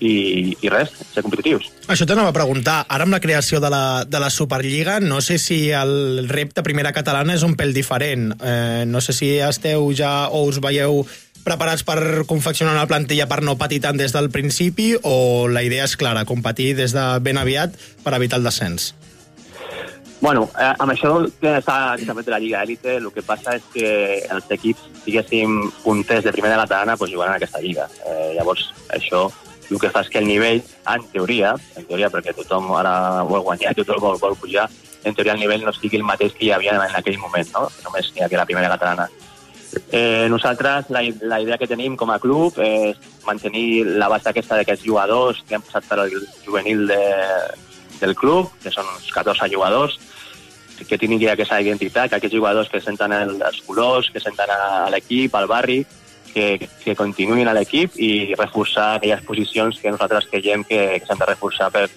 i, 0.00 0.56
i 0.62 0.70
res, 0.72 0.92
ser 1.12 1.22
competitius. 1.26 1.70
Això 1.90 2.06
t'anava 2.08 2.32
a 2.32 2.36
preguntar. 2.36 2.80
Ara 2.88 3.06
amb 3.06 3.14
la 3.16 3.22
creació 3.22 3.60
de 3.60 3.70
la, 3.72 4.04
de 4.08 4.20
la 4.22 4.30
Superliga, 4.30 4.98
no 5.00 5.20
sé 5.24 5.38
si 5.42 5.68
el 5.70 6.28
repte 6.28 6.64
primera 6.66 6.92
catalana 6.96 7.36
és 7.38 7.46
un 7.46 7.56
pèl 7.58 7.74
diferent. 7.76 8.32
Eh, 8.38 8.84
no 8.86 9.02
sé 9.04 9.16
si 9.16 9.36
esteu 9.42 9.90
ja 9.96 10.28
o 10.30 10.44
us 10.48 10.62
veieu 10.64 11.02
preparats 11.48 11.84
per 11.86 12.26
confeccionar 12.28 12.74
una 12.74 12.88
plantilla 12.90 13.28
per 13.30 13.40
no 13.46 13.56
patir 13.56 13.80
tant 13.84 13.96
des 13.96 14.12
del 14.12 14.28
principi 14.30 14.92
o 15.02 15.48
la 15.48 15.62
idea 15.64 15.86
és 15.88 15.96
clara, 15.96 16.26
competir 16.28 16.74
des 16.76 16.92
de 16.92 17.04
ben 17.24 17.40
aviat 17.40 17.76
per 18.04 18.16
evitar 18.18 18.42
el 18.42 18.48
descens? 18.48 18.92
Bueno, 20.20 20.48
eh, 20.58 20.72
amb 20.82 20.90
això 20.90 21.12
que 21.40 21.52
està 21.60 21.94
també 22.02 22.24
de 22.26 22.32
la 22.34 22.40
Lliga 22.42 22.62
Elite, 22.66 22.96
el 22.98 23.10
que 23.14 23.22
passa 23.22 23.54
és 23.54 23.66
que 23.72 23.90
els 24.26 24.48
equips, 24.50 24.88
diguéssim, 25.04 25.60
punters 25.84 26.24
de 26.26 26.32
primera 26.34 26.58
catalana, 26.58 26.96
pues, 26.96 27.12
jugaran 27.12 27.36
a 27.36 27.36
aquesta 27.38 27.62
lliga. 27.62 27.86
Eh, 28.04 28.32
llavors, 28.34 28.72
això 28.90 29.28
el 29.70 29.80
que 29.80 29.90
fa 29.92 30.02
és 30.04 30.10
que 30.12 30.20
el 30.22 30.28
nivell, 30.28 30.62
en 30.88 31.06
teoria, 31.12 31.54
en 31.76 31.86
teoria 31.88 32.10
perquè 32.12 32.34
tothom 32.36 32.70
ara 32.78 33.24
vol 33.28 33.44
guanyar, 33.46 33.74
tothom 33.76 34.00
vol, 34.00 34.20
vol 34.20 34.36
pujar, 34.40 34.68
en 35.04 35.14
teoria 35.14 35.34
el 35.36 35.42
nivell 35.42 35.64
no 35.64 35.74
sigui 35.76 36.00
el 36.00 36.06
mateix 36.08 36.34
que 36.34 36.46
hi 36.46 36.52
havia 36.56 36.76
en 36.76 36.96
aquell 36.96 37.18
moment, 37.20 37.50
no? 37.54 37.68
que 37.74 37.84
només 37.84 38.12
hi 38.14 38.24
havia 38.24 38.42
la 38.42 38.48
primera 38.48 38.70
catalana. 38.74 39.08
Eh, 39.92 40.26
nosaltres, 40.30 40.88
la, 40.88 41.02
la 41.20 41.40
idea 41.44 41.58
que 41.60 41.68
tenim 41.68 41.96
com 41.96 42.10
a 42.10 42.18
club 42.18 42.56
és 42.64 42.96
mantenir 43.26 43.84
la 44.00 44.08
base 44.08 44.30
aquesta 44.30 44.56
d'aquests 44.56 44.84
jugadors 44.84 45.42
que 45.46 45.58
hem 45.58 45.64
posat 45.64 45.84
per 45.88 46.00
al 46.00 46.14
juvenil 46.44 46.86
de, 46.88 47.02
del 48.00 48.14
club, 48.16 48.48
que 48.62 48.72
són 48.72 48.88
uns 48.94 49.10
14 49.12 49.50
jugadors, 49.52 49.98
que 50.88 50.98
tinguin 50.98 51.28
aquesta 51.32 51.60
identitat, 51.60 52.08
que 52.08 52.18
aquests 52.18 52.36
jugadors 52.36 52.70
que 52.72 52.80
senten 52.80 53.12
el, 53.12 53.36
els 53.42 53.60
colors, 53.66 54.08
que 54.14 54.22
senten 54.22 54.50
a 54.54 54.88
l'equip, 54.92 55.34
al 55.34 55.48
barri, 55.50 55.82
que, 56.34 56.68
que 56.84 56.96
continuïn 56.98 57.48
a 57.48 57.54
l'equip 57.56 57.96
i 57.96 58.34
reforçar 58.34 58.94
aquelles 58.96 59.24
posicions 59.26 59.80
que 59.80 59.92
nosaltres 59.92 60.28
creiem 60.30 60.64
que, 60.68 60.98
que 60.98 61.08
s'han 61.08 61.20
de 61.20 61.28
reforçar 61.30 61.70
per 61.74 61.88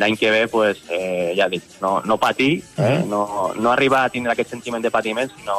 l'any 0.00 0.16
que 0.16 0.30
ve, 0.32 0.46
pues, 0.48 0.80
eh, 0.88 1.34
ja 1.36 1.48
dic, 1.52 1.62
no, 1.82 2.00
no 2.08 2.16
patir, 2.16 2.62
eh? 2.78 3.02
no, 3.06 3.52
no 3.56 3.72
arribar 3.72 4.06
a 4.06 4.12
tindre 4.12 4.32
aquest 4.32 4.54
sentiment 4.54 4.82
de 4.82 4.90
patiment, 4.90 5.28
sinó 5.36 5.56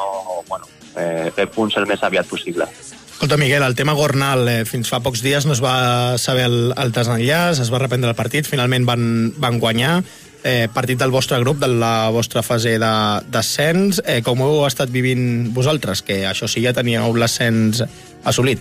bueno, 0.49 0.65
eh, 0.97 1.29
fer 1.35 1.45
punts 1.53 1.77
el 1.77 1.85
més 1.89 2.01
aviat 2.03 2.27
possible. 2.27 2.65
Escolta, 3.11 3.37
Miguel, 3.37 3.61
el 3.61 3.75
tema 3.77 3.93
Gornal, 3.93 4.47
eh, 4.49 4.63
fins 4.65 4.89
fa 4.89 4.97
pocs 5.05 5.21
dies 5.21 5.45
no 5.45 5.53
es 5.53 5.61
va 5.61 6.17
saber 6.17 6.47
el, 6.49 6.73
el 6.73 6.93
desenllaç, 6.95 7.61
es 7.61 7.69
va 7.69 7.83
reprendre 7.83 8.09
el 8.09 8.17
partit, 8.17 8.49
finalment 8.49 8.87
van, 8.89 9.03
van 9.37 9.61
guanyar, 9.61 9.99
eh, 10.43 10.67
partit 10.73 10.99
del 10.99 11.11
vostre 11.11 11.39
grup, 11.39 11.59
de 11.61 11.67
la 11.67 12.09
vostra 12.09 12.41
fase 12.43 12.77
de- 12.79 13.21
d'ascens. 13.31 14.01
Eh, 14.05 14.21
com 14.23 14.41
heu 14.41 14.65
estat 14.67 14.89
vivint 14.89 15.53
vosaltres? 15.53 16.01
Que 16.01 16.25
això 16.27 16.47
sí, 16.47 16.61
ja 16.63 16.73
teníeu 16.73 17.13
l'ascens 17.15 17.83
assolit. 18.23 18.59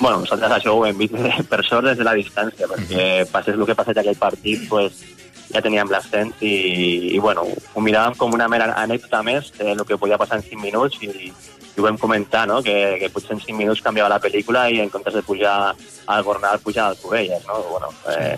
Bueno, 0.00 0.20
nosaltres 0.22 0.52
això 0.60 0.74
ho 0.76 0.84
hem 0.86 0.98
vist 0.98 1.14
per 1.50 1.64
sort 1.66 1.86
des 1.88 1.98
de 1.98 2.04
la 2.06 2.14
distància, 2.14 2.68
perquè 2.70 3.26
passés 3.30 3.54
el 3.58 3.66
que 3.66 3.74
passés 3.74 3.96
aquell 3.98 4.18
partit, 4.18 4.68
pues, 4.70 5.00
ja 5.48 5.62
teníem 5.64 5.88
l'ascens 5.90 6.34
i, 6.44 7.14
i, 7.14 7.18
bueno, 7.18 7.46
ho 7.48 7.80
miràvem 7.80 8.14
com 8.18 8.34
una 8.36 8.48
mera 8.52 8.68
anècdota 8.76 9.22
més 9.24 9.48
de 9.56 9.72
el 9.72 9.84
que 9.88 9.96
podia 9.98 10.18
passar 10.20 10.38
en 10.38 10.44
5 10.44 10.60
minuts 10.60 10.98
i, 11.00 11.08
i 11.32 11.80
ho 11.80 11.82
vam 11.86 11.96
comentar, 11.98 12.46
no? 12.46 12.60
que, 12.62 12.98
que 13.00 13.08
potser 13.10 13.32
en 13.32 13.40
5 13.40 13.56
minuts 13.56 13.80
canviava 13.82 14.10
la 14.12 14.20
pel·lícula 14.20 14.66
i 14.70 14.82
en 14.82 14.90
comptes 14.92 15.14
de 15.16 15.22
pujar 15.24 15.72
al 16.06 16.22
Gornal, 16.26 16.60
pujar 16.60 16.90
al 16.90 16.98
Covelles. 17.00 17.46
No? 17.48 17.62
Bueno, 17.70 17.88
eh, 18.12 18.36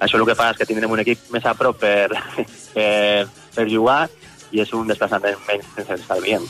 això 0.00 0.18
el 0.18 0.26
que 0.26 0.36
fa 0.38 0.50
és 0.50 0.58
que 0.58 0.66
tindrem 0.68 0.90
un 0.90 1.02
equip 1.04 1.30
més 1.34 1.46
a 1.46 1.54
prop 1.54 1.78
per, 1.80 2.08
per, 2.74 3.28
per 3.54 3.68
jugar 3.70 4.02
i 4.50 4.64
és 4.64 4.72
un 4.74 4.88
desplaçament 4.90 5.38
menys 5.46 5.68
que 5.74 5.84
ens 5.84 6.00
estalviem. 6.00 6.48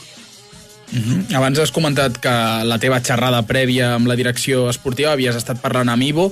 Mhm. 0.91 1.35
Abans 1.35 1.59
has 1.59 1.71
comentat 1.71 2.17
que 2.19 2.31
la 2.67 2.79
teva 2.79 2.99
xerrada 2.99 3.45
prèvia 3.47 3.93
amb 3.95 4.09
la 4.11 4.17
direcció 4.19 4.69
esportiva 4.69 5.13
havies 5.13 5.37
estat 5.39 5.61
parlant 5.61 5.89
amb 5.89 6.03
Ivo 6.03 6.31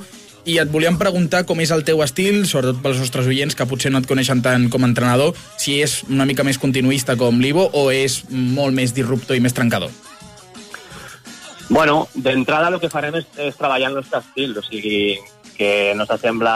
i 0.50 0.58
et 0.60 0.72
volíem 0.72 0.98
preguntar 0.98 1.46
com 1.48 1.60
és 1.62 1.72
el 1.72 1.86
teu 1.88 2.02
estil, 2.04 2.46
sobretot 2.48 2.82
pels 2.84 3.00
nostres 3.00 3.28
oients 3.28 3.56
que 3.56 3.68
potser 3.70 3.92
no 3.92 4.02
et 4.02 4.08
coneixen 4.10 4.42
tant 4.44 4.70
com 4.72 4.84
a 4.84 4.90
entrenador, 4.90 5.36
si 5.60 5.80
és 5.84 6.02
una 6.10 6.26
mica 6.26 6.44
més 6.48 6.60
continuista 6.60 7.16
com 7.20 7.40
l'Ivo 7.40 7.70
o 7.74 7.90
és 7.92 8.24
molt 8.30 8.76
més 8.76 8.96
disruptor 8.96 9.38
i 9.38 9.44
més 9.44 9.56
trencador. 9.56 9.92
Bueno, 11.70 12.08
d'entrada 12.16 12.72
el 12.74 12.80
que 12.82 12.90
farem 12.90 13.20
és, 13.20 13.28
és 13.38 13.56
treballar 13.56 13.92
el 13.92 14.00
nostre 14.00 14.24
estil, 14.24 14.58
o 14.58 14.64
sigui, 14.66 15.20
que 15.60 15.94
no 15.96 16.08
s'assembla 16.10 16.56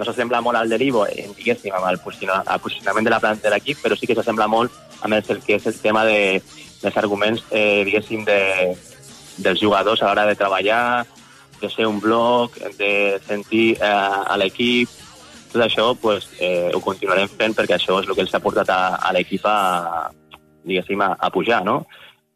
no 0.00 0.06
s'assembla 0.08 0.40
molt 0.40 0.56
al 0.58 0.72
de 0.72 0.78
l'Ivo, 0.80 1.04
eh, 1.06 1.28
diguéssim, 1.36 1.74
amb 1.76 1.86
el, 1.90 2.00
posiciona- 2.00 2.42
el 2.42 2.60
posicionament 2.64 3.04
de 3.04 3.12
la 3.12 3.20
planta 3.20 3.48
de 3.48 3.54
l'equip, 3.54 3.82
però 3.84 3.98
sí 3.98 4.08
que 4.08 4.16
s'assembla 4.16 4.48
molt 4.48 4.72
amb 5.04 5.14
el, 5.14 5.24
el 5.28 5.42
que 5.44 5.58
és 5.60 5.66
el 5.68 5.76
tema 5.80 6.06
de, 6.08 6.40
dels 6.82 6.96
arguments, 6.96 7.44
eh, 7.50 7.84
diguéssim, 7.84 8.24
de, 8.24 8.40
dels 9.44 9.60
jugadors 9.60 10.02
a 10.02 10.08
l'hora 10.08 10.26
de 10.26 10.36
treballar, 10.40 11.06
de 11.60 11.68
ser 11.68 11.86
un 11.86 12.00
bloc, 12.00 12.56
de 12.78 13.20
sentir 13.28 13.74
eh, 13.76 13.84
a 13.84 14.36
l'equip, 14.40 14.88
tot 15.52 15.64
això 15.64 15.90
pues, 16.00 16.28
eh, 16.38 16.70
ho 16.72 16.80
continuarem 16.80 17.28
fent 17.28 17.56
perquè 17.58 17.76
això 17.76 17.98
és 18.00 18.08
el 18.08 18.14
que 18.16 18.24
els 18.24 18.34
ha 18.34 18.40
portat 18.40 18.70
a, 18.70 18.80
a 18.96 19.12
l'equip 19.12 19.44
a, 19.44 19.58
a, 20.08 21.10
a 21.18 21.30
pujar, 21.34 21.64
no? 21.66 21.82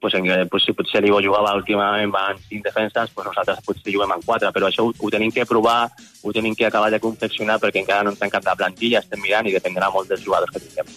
Pues, 0.05 0.13
en, 0.19 0.27
què, 0.29 0.35
pues, 0.53 0.67
si 0.69 0.75
potser 0.77 1.01
l'Ivo 1.01 1.17
jugava 1.25 1.55
últimament 1.57 2.13
amb 2.13 2.41
cinc 2.45 2.67
defenses, 2.67 3.09
pues 3.17 3.25
nosaltres 3.25 3.63
potser 3.65 3.95
juguem 3.95 4.11
amb 4.13 4.27
quatre, 4.27 4.51
però 4.53 4.69
això 4.69 4.85
ho, 4.85 4.91
ho 4.93 5.09
tenim 5.09 5.33
que 5.33 5.47
provar, 5.49 5.89
ho 6.21 6.33
tenim 6.37 6.53
que 6.53 6.67
acabar 6.69 6.91
de 6.93 7.01
confeccionar 7.01 7.57
perquè 7.63 7.81
encara 7.81 8.05
no 8.05 8.13
han 8.13 8.33
cap 8.35 8.45
de 8.45 8.57
plantilla, 8.59 9.01
estem 9.01 9.23
mirant 9.25 9.49
i 9.49 9.55
dependrà 9.57 9.89
molt 9.95 10.13
dels 10.13 10.21
jugadors 10.27 10.53
que 10.53 10.61
tinguem. 10.61 10.93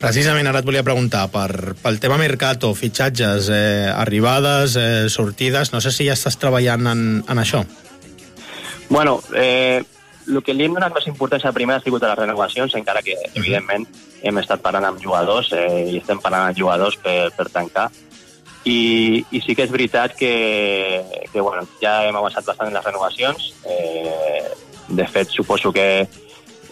Precisament 0.00 0.50
ara 0.50 0.64
et 0.64 0.66
volia 0.66 0.82
preguntar 0.82 1.28
per, 1.30 1.76
pel 1.78 2.00
tema 2.02 2.18
mercato, 2.18 2.72
fitxatges, 2.74 3.52
eh, 3.54 3.86
arribades, 3.94 4.74
eh, 4.74 5.06
sortides, 5.12 5.70
no 5.70 5.78
sé 5.84 5.94
si 5.94 6.10
ja 6.10 6.18
estàs 6.18 6.40
treballant 6.42 6.90
en, 6.90 7.06
en 7.22 7.44
això. 7.44 7.62
Bueno, 8.90 9.20
eh, 9.38 9.84
el 10.26 10.42
que 10.42 10.58
li 10.58 10.66
hem 10.66 10.74
donat 10.74 10.98
més 10.98 11.06
importància 11.06 11.54
primer 11.54 11.78
ha 11.78 11.86
sigut 11.86 12.02
a 12.02 12.10
les 12.10 12.24
renovacions, 12.24 12.74
encara 12.74 13.06
que, 13.06 13.14
evidentment, 13.30 13.86
hem 14.26 14.42
estat 14.42 14.62
parlant 14.64 14.90
amb 14.90 15.02
jugadors 15.02 15.54
eh, 15.54 15.92
i 15.92 15.98
estem 16.02 16.18
parlant 16.18 16.50
amb 16.50 16.58
jugadors 16.58 16.98
per, 16.98 17.28
per 17.36 17.46
tancar. 17.54 17.90
I, 18.64 19.24
I 19.30 19.40
sí 19.40 19.54
que 19.56 19.64
és 19.64 19.72
veritat 19.72 20.16
que, 20.18 20.34
que 21.32 21.40
bueno, 21.40 21.64
ja 21.80 22.02
hem 22.08 22.16
avançat 22.16 22.44
bastant 22.44 22.68
en 22.68 22.76
les 22.76 22.84
renovacions. 22.84 23.52
Eh, 23.64 24.44
de 24.90 25.06
fet, 25.06 25.30
suposo 25.30 25.72
que 25.72 26.08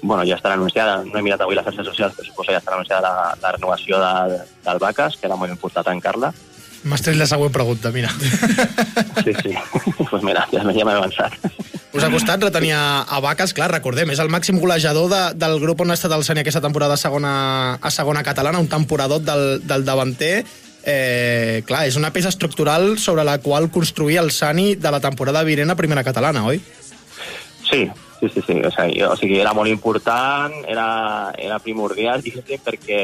bueno, 0.03 0.23
ja 0.27 0.37
estarà 0.37 0.55
anunciada, 0.55 1.03
no 1.05 1.19
he 1.19 1.23
mirat 1.23 1.41
avui 1.43 1.57
les 1.59 1.65
xarxes 1.67 1.87
socials, 1.87 2.15
però 2.15 2.27
suposo 2.27 2.51
que 2.51 2.55
ja 2.59 2.63
estarà 2.63 2.77
anunciada 2.79 3.09
la, 3.09 3.33
la 3.43 3.55
renovació 3.57 3.99
de, 4.03 4.43
del 4.67 4.79
Bacas, 4.83 5.17
que 5.17 5.27
era 5.27 5.39
molt 5.39 5.51
important 5.55 5.87
tancar-la. 5.89 6.33
M'has 6.87 7.03
tret 7.03 7.19
la 7.19 7.27
següent 7.27 7.51
pregunta, 7.53 7.91
mira. 7.91 8.11
Sí, 9.25 9.33
sí. 9.43 9.55
pues 10.11 10.23
mira, 10.23 10.47
ja, 10.53 10.63
m'he 10.63 10.83
avançat. 10.83 11.35
Us 11.97 12.05
ha 12.05 12.11
costat 12.13 12.43
retenir 12.45 12.75
a, 12.77 13.19
Vaques, 13.25 13.55
clar, 13.57 13.71
recordem, 13.73 14.13
és 14.13 14.21
el 14.23 14.31
màxim 14.31 14.61
golejador 14.63 15.09
de, 15.11 15.23
del 15.41 15.59
grup 15.59 15.83
on 15.83 15.91
ha 15.91 15.97
estat 15.99 16.13
el 16.15 16.23
Sani 16.23 16.45
aquesta 16.45 16.63
temporada 16.63 16.95
a 16.95 17.01
segona, 17.01 17.33
a 17.81 17.91
segona 17.91 18.23
catalana, 18.23 18.61
un 18.63 18.69
temporador 18.71 19.25
del, 19.25 19.67
del 19.67 19.87
davanter. 19.89 20.45
Eh, 20.85 21.63
clar, 21.67 21.87
és 21.89 21.97
una 21.99 22.13
peça 22.15 22.31
estructural 22.31 22.97
sobre 22.99 23.25
la 23.27 23.39
qual 23.43 23.71
construir 23.71 24.19
el 24.23 24.31
Sani 24.31 24.75
de 24.77 24.93
la 24.95 25.01
temporada 25.01 25.43
vinent 25.45 25.71
a 25.71 25.77
primera 25.77 26.05
catalana, 26.07 26.45
oi? 26.47 26.63
Sí, 27.69 27.89
sí, 28.21 28.29
sí, 28.29 28.43
sí. 28.47 28.61
O 28.65 28.71
sigui, 28.71 29.03
o 29.03 29.17
sigui 29.19 29.41
era 29.43 29.53
molt 29.57 29.71
important, 29.71 30.55
era, 30.67 31.35
era 31.37 31.59
primordial, 31.65 32.23
diguéssim, 32.25 32.63
perquè 32.65 33.03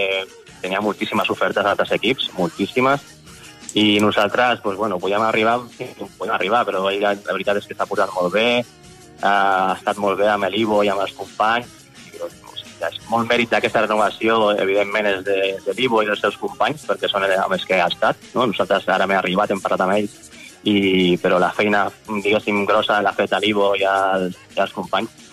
tenia 0.63 0.81
moltíssimes 0.81 1.29
ofertes 1.31 1.67
d'altres 1.67 1.93
equips, 1.99 2.31
moltíssimes, 2.39 3.03
i 3.75 3.99
nosaltres, 4.01 4.63
doncs, 4.63 4.79
bueno, 4.79 5.01
podíem 5.03 5.23
arribar, 5.27 5.59
podíem 5.59 6.35
arribar, 6.35 6.63
però 6.65 6.87
la 6.87 7.17
veritat 7.35 7.59
és 7.59 7.67
que 7.67 7.77
s'ha 7.77 7.91
posat 7.91 8.13
molt 8.15 8.33
bé, 8.33 8.63
ha 9.21 9.75
estat 9.75 9.99
molt 10.01 10.19
bé 10.21 10.31
amb 10.31 10.47
l'Ivo 10.51 10.83
i 10.87 10.91
amb 10.93 11.03
els 11.05 11.15
companys, 11.19 11.84
molt 13.11 13.29
mèrit 13.31 13.51
d'aquesta 13.53 13.85
renovació, 13.85 14.51
evidentment, 14.61 15.09
és 15.11 15.25
de, 15.27 15.39
de 15.65 15.75
l'Ivo 15.79 16.03
i 16.03 16.09
dels 16.09 16.23
seus 16.25 16.39
companys, 16.41 16.87
perquè 16.89 17.11
són 17.11 17.27
amb 17.27 17.57
els 17.57 17.67
que 17.69 17.81
ha 17.81 17.91
estat. 17.91 18.21
No? 18.35 18.47
Nosaltres 18.51 18.89
ara 18.89 19.09
m'he 19.09 19.19
arribat, 19.19 19.53
hem 19.53 19.63
parlat 19.65 19.85
amb 19.85 19.97
ells, 19.97 20.17
i, 20.65 21.17
però 21.21 21.39
la 21.39 21.53
feina, 21.53 21.87
diguéssim, 22.09 22.65
grossa 22.69 23.03
l'ha 23.05 23.13
fet 23.17 23.35
l'Ivo 23.43 23.75
i, 23.77 23.85
els, 23.89 24.39
i 24.57 24.63
els 24.65 24.75
companys. 24.77 25.24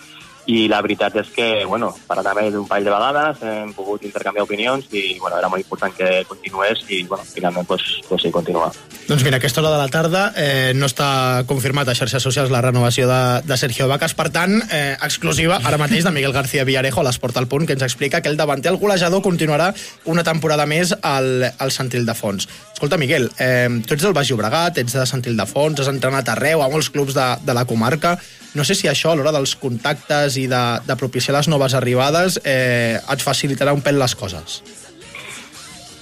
I 0.50 0.66
la 0.72 0.82
veritat 0.82 1.16
és 1.22 1.30
que, 1.36 1.48
bueno, 1.70 1.92
parat 2.08 2.32
amb 2.32 2.42
ell 2.42 2.58
un 2.58 2.68
parell 2.70 2.88
de 2.88 2.94
vegades, 2.94 3.44
hem 3.46 3.74
pogut 3.78 4.04
intercanviar 4.08 4.46
opinions 4.48 4.88
i, 4.92 5.20
bueno, 5.20 5.38
era 5.38 5.50
molt 5.52 5.62
important 5.62 5.94
que 5.94 6.24
continués 6.30 6.82
i, 6.90 7.04
bueno, 7.04 7.24
finalment, 7.26 7.68
pues, 7.68 8.02
pues 8.08 8.24
sí, 8.24 8.32
continua. 8.32 8.72
Doncs 9.08 9.24
mira, 9.24 9.38
a 9.38 9.42
aquesta 9.42 9.62
hora 9.62 9.72
de 9.72 9.78
la 9.78 9.90
tarda 9.92 10.24
eh, 10.38 10.74
no 10.76 10.88
està 10.90 11.44
confirmat 11.50 11.90
a 11.90 11.96
xarxes 11.98 12.24
socials 12.24 12.52
la 12.54 12.62
renovació 12.64 13.08
de, 13.10 13.22
de 13.46 13.58
Sergio 13.58 13.88
Vacas, 13.92 14.16
per 14.18 14.30
tant, 14.34 14.58
eh, 14.72 14.98
exclusiva 15.02 15.60
ara 15.64 15.80
mateix 15.82 16.06
de 16.08 16.14
Miguel 16.16 16.34
García 16.34 16.66
Villarejo 16.66 17.02
a 17.02 17.06
l'Esport 17.10 17.38
al 17.38 17.50
Punt, 17.52 17.68
que 17.68 17.78
ens 17.78 17.86
explica 17.86 18.22
que 18.22 18.30
el 18.32 18.38
davanter, 18.40 18.72
el 18.72 18.82
golejador, 18.82 19.22
continuarà 19.22 19.72
una 20.06 20.24
temporada 20.24 20.66
més 20.66 20.96
al, 21.02 21.52
al 21.58 21.74
Sant 21.76 21.94
Ildefons. 21.94 22.48
Escolta, 22.74 22.98
Miguel, 22.98 23.30
eh, 23.38 23.70
tu 23.86 23.94
ets 23.94 24.06
del 24.08 24.16
Baix 24.18 24.32
Llobregat, 24.32 24.80
ets 24.82 24.98
de 24.98 25.06
Sant 25.06 25.26
Ildefons, 25.28 25.84
has 25.84 25.92
entrenat 25.92 26.32
arreu, 26.34 26.64
a 26.64 26.70
molts 26.72 26.90
clubs 26.90 27.14
de, 27.18 27.28
de 27.46 27.58
la 27.58 27.68
comarca. 27.70 28.16
No 28.54 28.66
sé 28.68 28.76
si 28.76 28.90
això, 28.92 29.14
a 29.14 29.16
l'hora 29.16 29.32
dels 29.32 29.56
contactes 29.56 30.36
i 30.42 30.48
de, 30.52 30.62
de 30.84 30.96
propiciar 31.00 31.38
les 31.38 31.48
noves 31.48 31.76
arribades, 31.78 32.40
eh, 32.44 33.00
et 33.00 33.24
facilitarà 33.24 33.72
un 33.72 33.84
pèl 33.84 34.00
les 34.02 34.16
coses. 34.20 34.62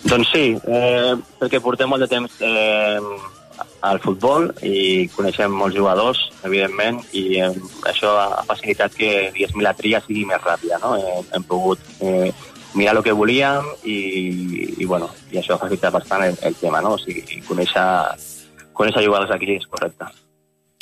Doncs 0.10 0.32
sí, 0.32 0.46
eh, 0.56 1.14
perquè 1.38 1.60
portem 1.62 1.92
molt 1.92 2.02
de 2.02 2.10
temps 2.10 2.40
eh, 2.42 3.00
al 3.86 4.00
futbol 4.02 4.48
i 4.66 5.08
coneixem 5.14 5.54
molts 5.54 5.76
jugadors, 5.78 6.22
evidentment, 6.48 7.02
i 7.14 7.42
eh, 7.44 7.52
això 7.92 8.16
ha 8.18 8.46
facilitat 8.48 8.96
que, 8.98 9.12
diguéssim, 9.36 9.62
la 9.64 9.76
tria 9.78 10.02
sigui 10.06 10.26
més 10.30 10.42
ràpida, 10.44 10.80
no? 10.84 10.96
Eh, 10.98 11.20
hem 11.36 11.46
pogut 11.48 11.84
eh, 12.00 12.32
mirar 12.74 12.96
el 12.98 13.04
que 13.06 13.16
volíem 13.16 13.68
i, 13.84 14.00
i, 14.78 14.86
bueno, 14.86 15.12
i 15.32 15.42
això 15.42 15.56
ha 15.56 15.62
facilitat 15.62 15.94
bastant 15.96 16.26
el, 16.26 16.40
el 16.50 16.58
tema, 16.60 16.82
no? 16.82 16.96
O 16.96 17.02
sigui, 17.02 17.44
conèixer, 17.48 17.86
conèixer 18.74 19.06
jugadors 19.06 19.36
aquí 19.36 19.54
és 19.58 19.68
correcte. 19.70 20.10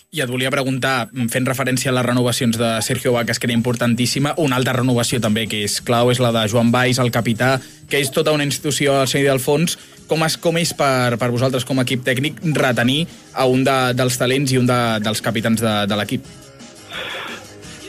I 0.08 0.22
et 0.24 0.30
volia 0.32 0.48
preguntar, 0.48 1.10
fent 1.28 1.44
referència 1.50 1.92
a 1.92 1.94
les 1.98 2.06
renovacions 2.06 2.56
de 2.56 2.68
Sergio 2.80 3.12
Vacas, 3.12 3.42
que 3.44 3.48
era 3.50 3.56
importantíssima, 3.58 4.32
una 4.40 4.56
altra 4.56 4.78
renovació 4.78 5.20
també 5.20 5.44
que 5.52 5.66
és 5.66 5.82
clau 5.84 6.14
és 6.14 6.22
la 6.24 6.30
de 6.32 6.46
Joan 6.48 6.70
Baix, 6.72 7.02
el 7.04 7.12
capità, 7.12 7.58
que 7.92 8.00
és 8.00 8.14
tota 8.16 8.32
una 8.32 8.46
institució 8.48 9.02
al 9.02 9.10
Seny 9.12 9.26
del 9.28 9.44
Fons. 9.44 9.76
Com 10.08 10.24
és, 10.24 10.38
com 10.40 10.56
és 10.62 10.72
per, 10.80 11.18
per 11.20 11.28
vosaltres 11.34 11.68
com 11.68 11.82
a 11.82 11.84
equip 11.84 12.08
tècnic 12.08 12.40
retenir 12.56 13.02
a 13.36 13.50
un 13.52 13.68
de, 13.68 13.76
dels 14.00 14.16
talents 14.16 14.56
i 14.56 14.62
un 14.62 14.72
de, 14.72 14.80
dels 15.04 15.20
capitans 15.20 15.60
de, 15.60 15.76
de 15.92 16.00
l'equip? 16.00 16.32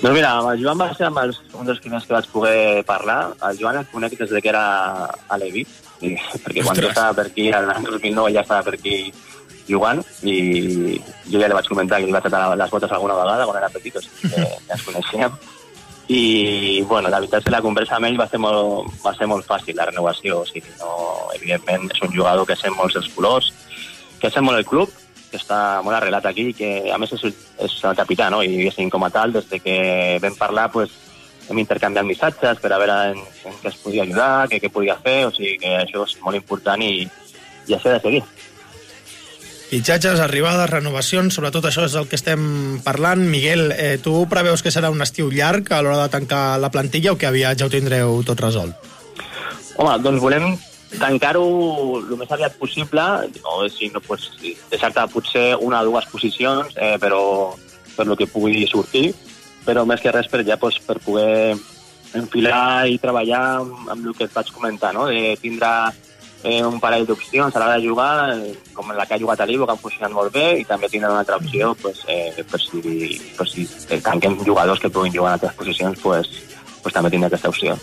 Doncs 0.03 0.11
mira, 0.11 0.35
amb 0.41 0.51
el 0.51 0.59
Joan 0.65 0.83
va 0.83 0.91
ser 0.99 1.07
amb 1.13 1.23
els, 1.23 1.39
un 1.55 1.71
dels 1.71 1.79
primers 1.87 2.03
que 2.03 2.19
vaig 2.19 2.27
poder 2.35 2.83
parlar. 2.91 3.21
El 3.47 3.63
Joan 3.63 3.79
el 3.79 3.87
conec 3.95 4.19
des 4.19 4.35
de 4.35 4.43
que 4.43 4.51
era 4.51 4.67
a 5.07 5.39
l'Evi, 5.39 5.63
perquè 6.03 6.67
quan 6.67 6.83
jo 6.83 6.91
estava 6.91 7.15
per 7.15 7.31
aquí, 7.31 7.47
l'any 7.55 7.87
2009 7.87 8.35
ja 8.35 8.43
estava 8.43 8.67
per 8.67 8.75
aquí 8.75 8.99
jugant 9.69 10.03
i 10.23 10.99
jo 11.29 11.39
ja 11.39 11.49
li 11.49 11.57
vaig 11.57 11.69
comentar 11.69 12.01
que 12.01 12.09
li 12.09 12.15
vaig 12.15 12.27
atar 12.27 12.57
les 12.57 12.73
botes 12.73 12.93
alguna 12.93 13.17
vegada 13.19 13.47
quan 13.47 13.61
era 13.61 13.71
petit, 13.73 13.97
o 13.97 14.03
sigui 14.03 14.33
que 14.35 14.45
ja 14.69 14.77
ens 14.77 14.85
coneixíem. 14.89 15.39
I, 16.09 16.81
bueno, 16.89 17.11
la 17.13 17.19
veritat 17.21 17.43
és 17.43 17.45
que 17.45 17.53
la 17.53 17.61
conversa 17.61 17.99
amb 17.99 18.09
ell 18.09 18.17
va 18.17 18.27
ser 18.31 18.39
molt, 18.41 18.89
va 19.03 19.13
ser 19.13 19.27
molt 19.29 19.45
fàcil, 19.45 19.77
la 19.77 19.91
renovació. 19.91 20.39
O 20.41 20.47
sigui, 20.49 20.73
no, 20.81 20.95
evidentment, 21.37 21.85
és 21.93 22.01
un 22.07 22.15
jugador 22.15 22.49
que 22.49 22.57
sent 22.57 22.73
molts 22.79 22.97
els 22.97 23.11
colors, 23.13 23.51
que 24.23 24.31
sent 24.33 24.47
molt 24.47 24.57
el 24.57 24.65
club, 24.65 24.95
que 25.29 25.37
està 25.37 25.83
molt 25.85 25.99
arrelat 25.99 26.25
aquí, 26.31 26.47
que 26.57 26.71
a 26.89 26.97
més 26.97 27.13
és, 27.13 27.27
és 27.61 27.77
el 27.85 27.99
capità, 27.99 28.31
no? 28.33 28.41
I 28.41 28.55
diguéssim, 28.55 28.89
com 28.89 29.05
a 29.05 29.13
tal, 29.13 29.37
des 29.37 29.51
de 29.51 29.61
que 29.61 29.77
vam 30.25 30.41
parlar, 30.41 30.71
pues, 30.73 30.97
hem 31.49 31.61
intercanviat 31.61 32.09
missatges 32.09 32.61
per 32.63 32.73
a 32.73 32.81
veure 32.81 32.97
en, 33.13 33.21
en 33.49 33.61
què 33.61 33.69
es 33.69 33.79
podia 33.83 34.05
ajudar, 34.09 34.49
què, 34.49 34.61
què 34.65 34.73
podia 34.73 34.97
fer, 35.05 35.19
o 35.29 35.33
sigui 35.37 35.57
que 35.61 35.77
això 35.83 36.09
és 36.09 36.17
molt 36.25 36.41
important 36.41 36.85
i, 36.85 37.05
i 37.69 37.77
això 37.77 37.93
de 37.93 38.01
seguir. 38.05 38.25
Fitxatges, 39.69 40.21
arribades, 40.25 40.71
renovacions, 40.71 41.35
sobretot 41.37 41.67
això 41.69 41.83
és 41.85 41.95
el 42.01 42.07
que 42.09 42.17
estem 42.17 42.79
parlant. 42.87 43.21
Miguel, 43.21 43.67
eh, 43.77 43.99
tu 44.01 44.23
preveus 44.31 44.63
que 44.65 44.73
serà 44.73 44.89
un 44.89 45.05
estiu 45.05 45.29
llarg 45.29 45.69
a 45.77 45.83
l'hora 45.85 46.07
de 46.07 46.13
tancar 46.15 46.57
la 46.57 46.71
plantilla 46.73 47.13
o 47.13 47.19
que 47.21 47.29
aviat 47.29 47.61
ja 47.61 47.69
ho 47.69 47.73
tindreu 47.73 48.23
tot 48.25 48.41
resolt? 48.41 48.89
Home, 49.77 49.99
doncs 50.01 50.25
volem 50.25 50.57
tancar-ho 50.97 51.45
el 52.01 52.17
més 52.17 52.33
aviat 52.33 52.57
possible, 52.57 53.05
o 53.45 53.69
si 53.69 53.91
no, 53.93 54.01
pues, 54.01 54.31
deixar-te 54.71 55.05
potser 55.13 55.51
una 55.61 55.83
o 55.83 55.91
dues 55.91 56.09
posicions, 56.09 56.73
eh, 56.81 56.97
però 56.97 57.53
per 57.95 58.07
lo 58.09 58.17
que 58.17 58.27
pugui 58.27 58.65
sortir, 58.71 59.13
però 59.67 59.85
més 59.85 60.01
que 60.01 60.15
res 60.15 60.33
per 60.33 60.47
ja 60.49 60.57
pues, 60.57 60.81
per 60.81 60.97
poder 61.05 61.59
enfilar 62.17 62.89
i 62.89 62.97
treballar 62.97 63.43
amb, 63.61 63.89
amb 63.93 64.07
el 64.07 64.17
que 64.17 64.25
et 64.25 64.33
vaig 64.33 64.49
comentar, 64.55 64.95
no? 64.97 65.11
de 65.13 65.37
tindre 65.43 65.69
eh, 66.43 66.65
un 66.65 66.79
parell 66.81 67.07
d'opcions 67.07 67.55
a 67.55 67.61
l'hora 67.61 67.77
de 67.77 67.87
jugar, 67.87 68.13
eh, 68.37 68.55
com 68.75 68.91
la 68.95 69.07
que 69.07 69.15
ha 69.15 69.21
jugat 69.21 69.41
a 69.41 69.47
l'Ivo, 69.47 69.67
que 69.67 69.75
han 69.75 69.83
funcionat 69.83 70.13
molt 70.13 70.33
bé, 70.33 70.59
i 70.61 70.65
també 70.65 70.89
tindre 70.89 71.11
una 71.11 71.21
altra 71.25 71.37
opció 71.37 71.75
pues, 71.83 72.05
eh, 72.09 72.45
per 72.45 72.61
si, 72.61 73.21
per 73.37 73.49
si 73.49 73.67
tanquem 74.03 74.39
jugadors 74.45 74.81
que 74.81 74.91
puguin 74.91 75.15
jugar 75.15 75.35
en 75.35 75.41
altres 75.41 75.55
posicions, 75.55 75.99
pues, 76.03 76.31
pues 76.83 76.95
també 76.95 77.11
tindre 77.11 77.27
aquesta 77.27 77.51
opció. 77.51 77.79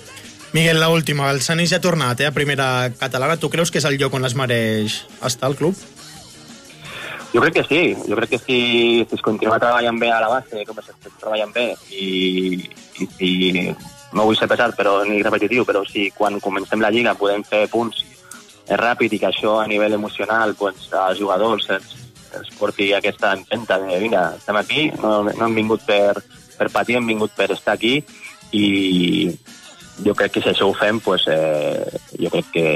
Miguel, 0.56 0.80
la 0.80 0.88
última. 0.90 1.32
El 1.32 1.42
Sanís 1.42 1.70
ja 1.74 1.82
ha 1.82 1.84
tornat 1.84 2.22
eh, 2.22 2.30
a 2.30 2.32
primera 2.32 2.90
catalana. 2.96 3.36
Tu 3.36 3.50
creus 3.52 3.72
que 3.72 3.82
és 3.82 3.90
el 3.90 3.98
lloc 4.00 4.14
on 4.16 4.24
es 4.24 4.38
mereix 4.40 5.02
estar 5.20 5.50
al 5.50 5.58
club? 5.60 5.76
Jo 7.34 7.42
crec 7.44 7.58
que 7.58 7.66
sí. 7.68 7.82
Jo 8.08 8.16
crec 8.16 8.38
que 8.38 8.40
si, 8.40 8.60
si 9.04 9.18
es 9.20 9.22
continua 9.26 9.60
treballant 9.60 10.00
bé 10.00 10.14
a 10.16 10.22
la 10.24 10.32
base, 10.32 10.64
com 10.64 10.80
es 10.80 10.94
treballant 11.20 11.52
bé, 11.52 11.74
i, 11.92 12.70
i 13.04 13.10
si 13.18 13.30
no 14.16 14.24
vull 14.24 14.40
ser 14.40 14.48
pesat 14.48 14.78
però 14.78 15.02
ni 15.04 15.20
repetitiu, 15.20 15.66
però 15.68 15.84
si 15.84 16.08
quan 16.16 16.40
comencem 16.40 16.80
la 16.80 16.94
lliga 16.94 17.18
podem 17.20 17.44
fer 17.44 17.66
punts 17.68 18.06
ràpid 18.70 19.14
i 19.14 19.20
que 19.22 19.30
això 19.30 19.60
a 19.62 19.68
nivell 19.70 19.94
emocional 19.94 20.56
pues, 20.58 20.88
als 20.94 21.20
jugadors 21.20 21.70
els, 21.70 21.96
els 22.40 22.52
porti 22.60 22.92
aquesta 22.94 23.34
empenta 23.38 23.78
de 23.82 24.00
vinga, 24.02 24.32
estem 24.38 24.58
aquí, 24.58 24.88
no, 25.02 25.24
no 25.30 25.48
hem 25.48 25.60
vingut 25.62 25.86
per, 25.86 26.16
per 26.58 26.72
patir, 26.74 26.98
hem 26.98 27.08
vingut 27.08 27.36
per 27.38 27.52
estar 27.54 27.76
aquí 27.78 28.00
i 28.56 29.30
jo 30.04 30.16
crec 30.16 30.36
que 30.36 30.44
si 30.44 30.52
això 30.52 30.68
ho 30.68 30.74
fem, 30.76 31.00
pues, 31.00 31.24
eh, 31.32 31.86
jo 32.20 32.32
crec 32.34 32.52
que, 32.52 32.68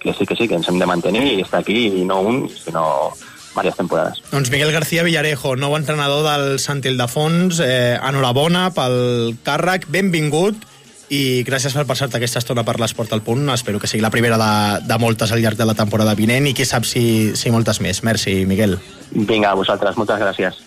que 0.00 0.14
sí 0.16 0.26
que 0.26 0.36
sí, 0.36 0.48
que 0.48 0.56
ens 0.56 0.68
hem 0.68 0.78
de 0.80 0.88
mantenir 0.88 1.26
i 1.34 1.42
estar 1.42 1.60
aquí, 1.60 1.86
i 2.00 2.04
no 2.08 2.22
un, 2.24 2.46
sinó 2.48 3.12
diverses 3.52 3.76
temporades. 3.76 4.22
Doncs 4.30 4.50
Miguel 4.50 4.72
García 4.72 5.04
Villarejo, 5.04 5.54
nou 5.60 5.76
entrenador 5.76 6.24
del 6.24 6.58
Sant 6.62 6.80
Ildefons, 6.88 7.60
eh, 7.60 7.98
enhorabona 8.00 8.70
pel 8.72 9.36
càrrec, 9.44 9.84
benvingut 9.92 10.64
i 11.12 11.44
gràcies 11.44 11.74
per 11.76 11.84
passar-te 11.84 12.16
aquesta 12.16 12.40
estona 12.40 12.64
per 12.64 12.78
l'Esport 12.80 13.12
al 13.12 13.20
Punt. 13.24 13.44
Espero 13.52 13.80
que 13.80 13.90
sigui 13.90 14.00
la 14.04 14.10
primera 14.10 14.38
de, 14.40 14.52
de 14.88 14.98
moltes 15.02 15.32
al 15.32 15.42
llarg 15.44 15.60
de 15.60 15.68
la 15.68 15.76
temporada 15.76 16.16
vinent 16.16 16.48
i 16.48 16.54
qui 16.56 16.64
sap 16.64 16.88
si, 16.88 17.32
si 17.36 17.52
moltes 17.52 17.82
més. 17.84 18.00
Merci, 18.06 18.42
Miguel. 18.48 18.78
Vinga, 19.12 19.52
a 19.52 19.58
vosaltres, 19.58 19.98
moltes 20.00 20.22
gràcies. 20.22 20.62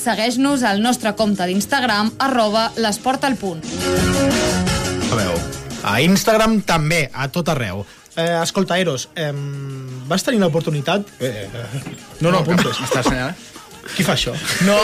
Segueix-nos 0.00 0.64
al 0.64 0.80
nostre 0.82 1.12
compte 1.14 1.46
d'Instagram, 1.46 2.14
arroba 2.18 2.70
l'esport 2.80 3.28
al 3.28 3.36
punt. 3.38 3.62
A 5.80 5.94
Instagram 6.04 6.58
també, 6.68 7.06
a 7.12 7.30
tot 7.32 7.48
arreu. 7.48 7.86
Eh, 8.20 8.42
escolta, 8.42 8.78
Eros, 8.78 9.08
eh, 9.16 9.32
vas 10.10 10.24
tenir 10.26 10.40
l'oportunitat... 10.42 11.06
Eh, 11.20 11.48
eh, 11.48 11.80
no, 12.20 12.30
no, 12.30 12.40
apuntes. 12.44 12.76
M'estàs 12.82 13.06
assenyalant? 13.06 13.46
Qui 13.96 14.04
fa 14.06 14.12
això? 14.12 14.34
No! 14.68 14.76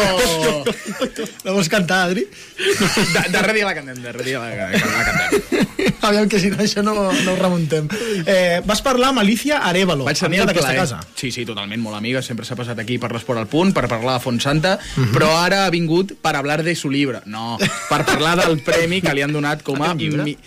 La 1.47 1.53
vols 1.53 1.69
cantar, 1.71 2.07
Adri? 2.09 2.25
De, 2.57 3.21
darrere 3.31 3.53
dia 3.61 3.67
la 3.69 3.75
cantem, 3.77 3.99
darrere 4.03 4.25
dia 4.27 4.41
la, 4.41 4.71
la 4.73 5.05
cantem. 5.07 5.93
Aviam 6.07 6.27
que 6.33 6.41
si 6.43 6.49
no 6.51 6.59
això 6.65 6.83
no, 6.83 6.95
no 7.13 7.35
ho 7.35 7.37
remuntem. 7.39 7.87
Eh, 8.25 8.63
vas 8.67 8.81
parlar 8.83 9.13
amb 9.13 9.21
Alicia 9.23 9.61
Arevalo, 9.69 10.09
Vaig 10.09 10.23
amiga 10.27 10.47
d'aquesta 10.49 10.75
casa. 10.75 11.01
Sí, 11.19 11.31
sí, 11.35 11.45
totalment, 11.47 11.83
molt 11.85 11.99
amiga. 12.01 12.23
Sempre 12.25 12.49
s'ha 12.49 12.57
passat 12.59 12.81
aquí 12.83 12.97
per 13.03 13.13
l'Esport 13.15 13.39
al 13.43 13.49
Punt, 13.53 13.75
per 13.77 13.87
parlar 13.93 14.17
de 14.19 14.25
Fontsanta, 14.25 14.77
Mhm. 14.97 15.13
però 15.15 15.31
ara 15.45 15.67
ha 15.67 15.71
vingut 15.71 16.17
per 16.23 16.35
hablar 16.41 16.63
de 16.67 16.75
su 16.75 16.91
llibre. 16.91 17.21
No, 17.27 17.59
per 17.91 18.03
parlar 18.09 18.37
del 18.43 18.59
premi 18.65 19.03
que 19.05 19.15
li 19.15 19.23
han 19.23 19.33
donat 19.37 19.63
com 19.63 19.83
a... 19.87 19.93
Mi- 19.95 20.39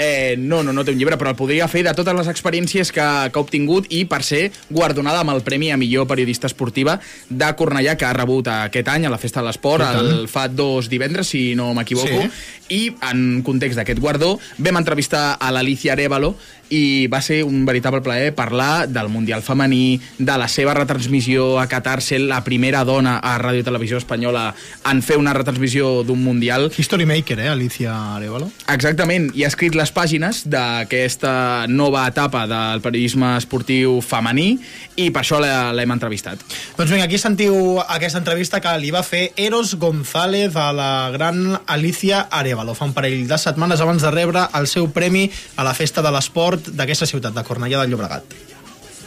Eh, 0.00 0.36
no, 0.38 0.62
no, 0.62 0.72
no 0.72 0.84
té 0.86 0.92
un 0.94 0.98
llibre, 1.00 1.16
però 1.18 1.32
el 1.32 1.36
podria 1.38 1.66
fer 1.66 1.82
de 1.82 1.90
totes 1.98 2.14
les 2.14 2.28
experiències 2.30 2.92
que, 2.94 3.02
que 3.02 3.38
ha 3.38 3.42
obtingut 3.42 3.88
i 3.90 4.04
per 4.06 4.20
ser 4.22 4.44
guardonada 4.70 5.24
amb 5.24 5.32
el 5.34 5.42
Premi 5.42 5.72
a 5.74 5.76
millor 5.80 6.06
periodista 6.06 6.46
esportiva 6.46 7.00
de 7.28 7.48
Cornellà 7.58 7.96
que 7.98 8.06
ha 8.06 8.12
rebut 8.14 8.46
aquest 8.52 8.86
any 8.94 9.08
a 9.08 9.10
la 9.10 9.18
Festa 9.18 9.42
de 9.42 9.48
l'Esport, 9.48 9.82
el 9.98 10.28
fa 10.30 10.46
dos 10.48 10.86
divendres, 10.88 11.26
si 11.34 11.56
no 11.58 11.72
m'equivoco, 11.74 12.22
Sí. 12.28 12.30
i 12.68 12.80
en 13.10 13.42
context 13.42 13.78
d'aquest 13.80 13.98
guardó 13.98 14.36
vam 14.58 14.76
entrevistar 14.78 15.32
a 15.40 15.50
l'Alicia 15.50 15.94
Arevalo 15.96 16.36
i 16.70 17.06
va 17.08 17.20
ser 17.22 17.42
un 17.44 17.64
veritable 17.66 18.00
plaer 18.02 18.34
parlar 18.34 18.88
del 18.88 19.08
Mundial 19.08 19.42
femení, 19.42 20.00
de 20.18 20.36
la 20.38 20.48
seva 20.48 20.74
retransmissió 20.74 21.58
a 21.60 21.66
Qatar, 21.68 22.02
ser 22.02 22.20
la 22.20 22.42
primera 22.44 22.84
dona 22.84 23.16
a 23.18 23.38
Ràdio 23.40 23.64
Televisió 23.64 23.96
Espanyola 23.98 24.54
en 24.90 25.02
fer 25.02 25.16
una 25.16 25.32
retransmissió 25.32 26.02
d'un 26.04 26.22
Mundial. 26.22 26.70
History 26.76 27.06
maker, 27.06 27.38
eh, 27.40 27.48
Alicia 27.48 27.94
Arevalo? 28.16 28.50
Exactament, 28.68 29.30
i 29.34 29.44
ha 29.44 29.48
escrit 29.48 29.74
les 29.74 29.92
pàgines 29.94 30.44
d'aquesta 30.48 31.66
nova 31.68 32.06
etapa 32.08 32.46
del 32.50 32.80
periodisme 32.84 33.36
esportiu 33.38 34.00
femení 34.04 34.58
i 34.96 35.10
per 35.10 35.22
això 35.22 35.38
l'he- 35.40 35.72
l'hem 35.76 35.90
entrevistat. 35.94 36.38
Doncs 36.76 36.90
vinga, 36.90 37.04
aquí 37.04 37.18
sentiu 37.18 37.78
aquesta 37.80 38.18
entrevista 38.18 38.60
que 38.60 38.72
li 38.78 38.90
va 38.90 39.02
fer 39.02 39.32
Eros 39.36 39.74
González 39.78 40.54
a 40.56 40.72
la 40.72 41.10
gran 41.12 41.58
Alicia 41.66 42.26
Arevalo 42.30 42.74
fa 42.74 42.84
un 42.84 42.92
parell 42.92 43.26
de 43.28 43.38
setmanes 43.38 43.80
abans 43.80 44.02
de 44.02 44.10
rebre 44.10 44.46
el 44.54 44.66
seu 44.66 44.90
premi 44.90 45.30
a 45.56 45.64
la 45.64 45.74
Festa 45.74 46.02
de 46.02 46.10
l'Esport 46.10 46.57
d'aquesta 46.72 47.06
ciutat, 47.06 47.34
de 47.34 47.44
Cornellà 47.44 47.82
del 47.82 47.90
Llobregat. 47.90 48.38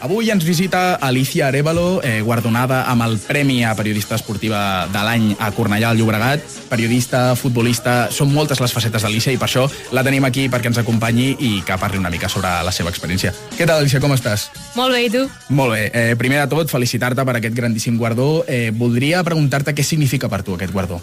Avui 0.01 0.31
ens 0.33 0.41
visita 0.41 0.95
Alicia 0.95 1.47
Arevalo, 1.47 2.01
eh, 2.01 2.23
guardonada 2.25 2.89
amb 2.89 3.03
el 3.05 3.19
Premi 3.21 3.59
a 3.63 3.75
Periodista 3.77 4.15
Esportiva 4.17 4.87
de 4.89 5.01
l'any 5.05 5.35
a 5.37 5.51
Cornellà 5.53 5.91
del 5.91 5.99
Llobregat. 6.01 6.41
Periodista, 6.71 7.35
futbolista, 7.37 8.09
són 8.09 8.33
moltes 8.33 8.57
les 8.63 8.73
facetes 8.73 9.05
d'Alicia 9.05 9.29
i 9.29 9.37
per 9.37 9.45
això 9.45 9.67
la 9.93 10.01
tenim 10.01 10.25
aquí 10.25 10.47
perquè 10.49 10.71
ens 10.71 10.79
acompanyi 10.81 11.35
i 11.37 11.51
que 11.61 11.77
parli 11.77 12.01
una 12.01 12.09
mica 12.09 12.31
sobre 12.33 12.49
la 12.65 12.73
seva 12.73 12.89
experiència. 12.89 13.29
Què 13.53 13.67
tal, 13.69 13.83
Alicia, 13.83 14.01
com 14.01 14.15
estàs? 14.17 14.47
Molt 14.73 14.97
bé, 14.97 15.03
i 15.05 15.11
tu? 15.13 15.27
Molt 15.53 15.77
bé. 15.77 15.91
Eh, 15.93 16.15
primer 16.17 16.41
de 16.41 16.49
tot, 16.49 16.73
felicitar-te 16.73 17.21
per 17.21 17.37
aquest 17.37 17.53
grandíssim 17.53 18.01
guardó. 18.01 18.43
Eh, 18.47 18.71
voldria 18.73 19.21
preguntar-te 19.23 19.75
què 19.77 19.85
significa 19.85 20.27
per 20.33 20.41
tu 20.41 20.57
aquest 20.57 20.73
guardó. 20.73 20.97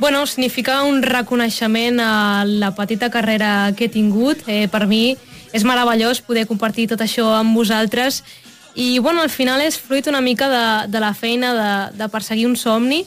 Bueno, 0.00 0.24
significa 0.26 0.82
un 0.82 1.02
reconeixement 1.02 2.00
a 2.00 2.44
la 2.48 2.74
petita 2.74 3.10
carrera 3.10 3.74
que 3.76 3.84
he 3.84 3.92
tingut. 3.92 4.48
Eh, 4.48 4.66
per 4.72 4.86
mi 4.88 5.18
és 5.54 5.64
meravellós 5.64 6.20
poder 6.26 6.48
compartir 6.50 6.88
tot 6.90 7.00
això 7.04 7.30
amb 7.38 7.54
vosaltres 7.54 8.24
i 8.74 8.98
bueno, 8.98 9.22
al 9.22 9.30
final 9.30 9.62
és 9.62 9.78
fruit 9.78 10.06
una 10.10 10.20
mica 10.20 10.48
de, 10.50 10.64
de 10.90 11.00
la 11.00 11.14
feina 11.14 11.54
de, 11.54 11.98
de 11.98 12.08
perseguir 12.10 12.48
un 12.48 12.56
somni 12.58 13.04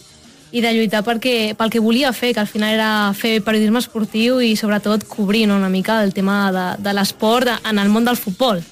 i 0.56 0.62
de 0.64 0.72
lluitar 0.72 1.02
perquè, 1.04 1.58
pel 1.60 1.72
que 1.74 1.82
volia 1.84 2.14
fer, 2.16 2.32
que 2.34 2.40
al 2.40 2.48
final 2.48 2.72
era 2.72 2.92
fer 3.18 3.42
periodisme 3.44 3.82
esportiu 3.84 4.40
i 4.40 4.54
sobretot 4.56 5.04
cobrir 5.12 5.44
no, 5.50 5.58
una 5.60 5.68
mica 5.68 6.00
el 6.06 6.14
tema 6.16 6.46
de, 6.56 6.66
de 6.84 6.94
l'esport 6.96 7.52
en 7.58 7.82
el 7.84 7.92
món 7.92 8.08
del 8.08 8.16
futbol. 8.16 8.64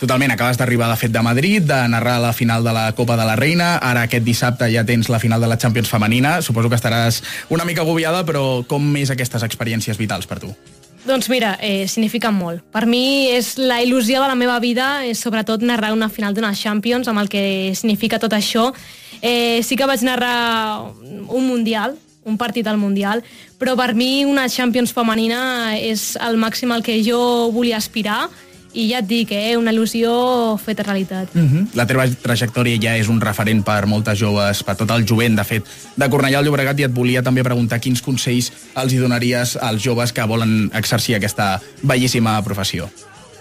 Totalment, 0.00 0.32
acabes 0.32 0.56
d'arribar 0.58 0.88
de 0.90 0.96
fet 0.98 1.12
de 1.12 1.22
Madrid, 1.22 1.62
de 1.68 1.76
narrar 1.92 2.16
la 2.24 2.32
final 2.32 2.64
de 2.64 2.72
la 2.72 2.86
Copa 2.96 3.18
de 3.20 3.28
la 3.28 3.36
Reina, 3.36 3.76
ara 3.78 4.06
aquest 4.08 4.24
dissabte 4.24 4.70
ja 4.72 4.84
tens 4.84 5.12
la 5.12 5.20
final 5.20 5.44
de 5.44 5.48
la 5.52 5.58
Champions 5.60 5.92
femenina, 5.92 6.40
suposo 6.42 6.72
que 6.72 6.80
estaràs 6.80 7.20
una 7.52 7.68
mica 7.68 7.84
agobiada, 7.84 8.24
però 8.24 8.64
com 8.66 8.84
més 8.96 9.12
aquestes 9.12 9.44
experiències 9.44 10.00
vitals 10.00 10.26
per 10.26 10.40
tu? 10.40 10.56
Doncs 11.04 11.28
mira, 11.28 11.58
eh, 11.60 11.86
significa 11.86 12.30
molt. 12.32 12.62
Per 12.72 12.86
mi 12.88 13.28
és 13.28 13.58
la 13.60 13.82
il·lusió 13.84 14.22
de 14.22 14.28
la 14.30 14.34
meva 14.34 14.56
vida, 14.58 15.04
és 15.04 15.20
sobretot 15.20 15.60
narrar 15.60 15.92
una 15.92 16.08
final 16.08 16.32
d'una 16.32 16.54
Champions, 16.56 17.08
amb 17.08 17.20
el 17.20 17.28
que 17.28 17.72
significa 17.76 18.18
tot 18.18 18.32
això. 18.32 18.72
Eh, 19.20 19.60
sí 19.62 19.76
que 19.76 19.84
vaig 19.84 20.00
narrar 20.00 20.80
un 21.28 21.46
Mundial, 21.46 21.98
un 22.24 22.38
partit 22.38 22.66
al 22.66 22.78
Mundial, 22.78 23.22
però 23.58 23.76
per 23.76 23.94
mi 23.94 24.24
una 24.24 24.48
Champions 24.48 24.92
femenina 24.92 25.76
és 25.76 26.16
el 26.16 26.38
màxim 26.40 26.72
al 26.72 26.82
que 26.82 27.02
jo 27.04 27.50
volia 27.52 27.76
aspirar 27.76 28.30
i 28.74 28.88
ja 28.90 28.98
et 28.98 29.06
dic, 29.06 29.30
eh, 29.32 29.54
una 29.56 29.72
il·lusió 29.72 30.58
feta 30.58 30.82
realitat. 30.82 31.28
Uh 31.34 31.42
-huh. 31.42 31.66
La 31.74 31.86
teva 31.86 32.06
trajectòria 32.08 32.78
ja 32.80 32.96
és 32.96 33.08
un 33.08 33.20
referent 33.20 33.64
per 33.64 33.86
moltes 33.86 34.18
joves, 34.18 34.62
per 34.62 34.76
tot 34.76 34.90
el 34.90 35.06
jovent, 35.06 35.36
de 35.36 35.44
fet, 35.44 35.64
de 35.96 36.10
Cornellà 36.10 36.38
al 36.38 36.44
Llobregat, 36.44 36.78
i 36.80 36.82
et 36.82 36.92
volia 36.92 37.22
també 37.22 37.42
preguntar 37.42 37.80
quins 37.80 38.02
consells 38.02 38.52
els 38.74 38.92
hi 38.92 38.96
donaries 38.98 39.56
als 39.56 39.82
joves 39.82 40.12
que 40.12 40.22
volen 40.24 40.70
exercir 40.74 41.14
aquesta 41.14 41.60
bellíssima 41.82 42.42
professió. 42.42 42.90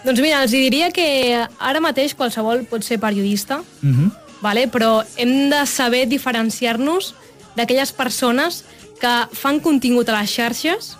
Doncs 0.05 0.19
mira, 0.19 0.43
els 0.43 0.51
diria 0.51 0.91
que 0.91 1.47
ara 1.59 1.79
mateix 1.79 2.13
qualsevol 2.13 2.65
pot 2.65 2.83
ser 2.83 2.99
periodista, 2.99 3.63
Uh 3.81 3.89
-huh. 3.89 4.11
vale? 4.41 4.67
però 4.67 5.03
hem 5.17 5.49
de 5.49 5.65
saber 5.65 6.07
diferenciar-nos 6.07 7.15
d'aquelles 7.55 7.91
persones 7.91 8.63
que 8.99 9.27
fan 9.33 9.59
contingut 9.59 10.09
a 10.09 10.21
les 10.21 10.29
xarxes 10.29 10.97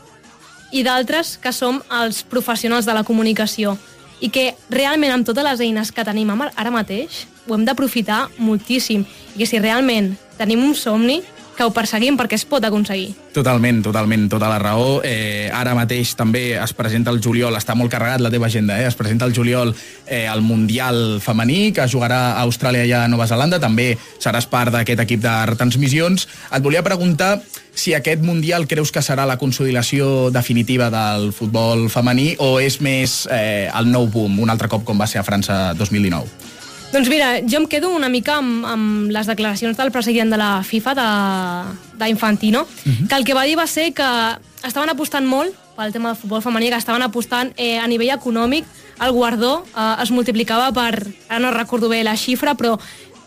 i 0.71 0.84
d'altres 0.84 1.38
que 1.38 1.51
som 1.51 1.81
els 1.91 2.23
professionals 2.23 2.86
de 2.86 2.93
la 2.93 3.03
comunicació 3.03 3.77
i 4.22 4.30
que 4.30 4.53
realment 4.70 5.14
amb 5.14 5.26
totes 5.28 5.45
les 5.45 5.64
eines 5.66 5.91
que 5.91 6.05
tenim 6.05 6.32
ara 6.34 6.72
mateix 6.72 7.26
ho 7.47 7.55
hem 7.55 7.66
d'aprofitar 7.66 8.30
moltíssim. 8.38 9.03
I 9.36 9.41
que 9.41 9.47
si 9.49 9.59
realment 9.59 10.14
tenim 10.38 10.64
un 10.64 10.76
somni 10.76 11.22
que 11.58 11.66
ho 11.66 11.72
perseguim 11.74 12.18
perquè 12.20 12.38
es 12.39 12.45
pot 12.49 12.64
aconseguir. 12.66 13.14
Totalment, 13.34 13.82
totalment, 13.86 14.28
tota 14.32 14.49
la 14.51 14.60
raó. 14.62 14.99
Eh, 15.06 15.49
ara 15.54 15.76
mateix 15.78 16.14
també 16.18 16.54
es 16.58 16.74
presenta 16.78 17.14
el 17.14 17.22
juliol, 17.24 17.56
està 17.58 17.76
molt 17.78 17.91
carregat 17.93 18.22
la 18.22 18.32
teva 18.34 18.47
agenda, 18.49 18.80
eh? 18.82 18.88
es 18.89 18.97
presenta 18.99 19.26
el 19.26 19.36
juliol 19.36 19.74
eh, 20.06 20.26
el 20.26 20.41
Mundial 20.41 21.20
femení, 21.24 21.72
que 21.74 21.88
jugarà 21.89 22.22
a 22.34 22.43
Austràlia 22.45 22.86
i 22.86 22.93
a 22.93 23.08
Nova 23.08 23.28
Zelanda, 23.30 23.62
també 23.62 23.93
seràs 24.20 24.49
part 24.49 24.74
d'aquest 24.74 25.04
equip 25.06 25.24
de 25.24 25.34
retransmissions. 25.54 26.28
Et 26.54 26.64
volia 26.64 26.86
preguntar 26.86 27.38
si 27.74 27.95
aquest 27.97 28.22
Mundial 28.22 28.68
creus 28.70 28.91
que 28.93 29.01
serà 29.01 29.26
la 29.26 29.39
consolidació 29.41 30.30
definitiva 30.32 30.89
del 30.93 31.32
futbol 31.34 31.89
femení 31.89 32.34
o 32.39 32.58
és 32.62 32.80
més 32.82 33.24
eh, 33.32 33.70
el 33.74 33.89
nou 33.89 34.08
boom, 34.08 34.39
un 34.45 34.54
altre 34.54 34.70
cop 34.70 34.86
com 34.86 34.99
va 34.99 35.10
ser 35.10 35.22
a 35.22 35.28
França 35.28 35.74
2019? 35.78 36.42
Doncs 36.93 37.09
mira, 37.09 37.39
jo 37.41 37.57
em 37.57 37.65
quedo 37.65 37.89
una 37.89 38.09
mica 38.09 38.35
amb, 38.37 38.65
amb 38.69 39.09
les 39.11 39.25
declaracions 39.25 39.77
del 39.79 39.89
president 39.91 40.29
de 40.29 40.37
la 40.37 40.61
FIFA, 40.63 40.93
de- 40.93 41.97
d'Infantino, 41.97 42.67
Mhm. 42.85 43.07
que 43.07 43.15
el 43.15 43.23
que 43.25 43.33
va 43.33 43.43
dir 43.43 43.57
va 43.57 43.65
ser 43.65 43.93
que 43.93 44.03
estaven 44.63 44.89
apostant 44.89 45.25
molt 45.25 45.53
pel 45.75 45.91
tema 45.91 46.09
del 46.09 46.17
futbol 46.17 46.41
femení, 46.43 46.69
que 46.69 46.75
estaven 46.77 47.01
apostant 47.01 47.51
eh, 47.57 47.79
a 47.79 47.87
nivell 47.87 48.11
econòmic, 48.11 48.63
el 49.01 49.11
guardó 49.11 49.65
eh, 49.75 50.03
es 50.03 50.11
multiplicava 50.11 50.71
per, 50.71 51.07
ara 51.29 51.39
no 51.39 51.49
recordo 51.51 51.89
bé 51.89 52.03
la 52.03 52.15
xifra, 52.15 52.53
però 52.53 52.77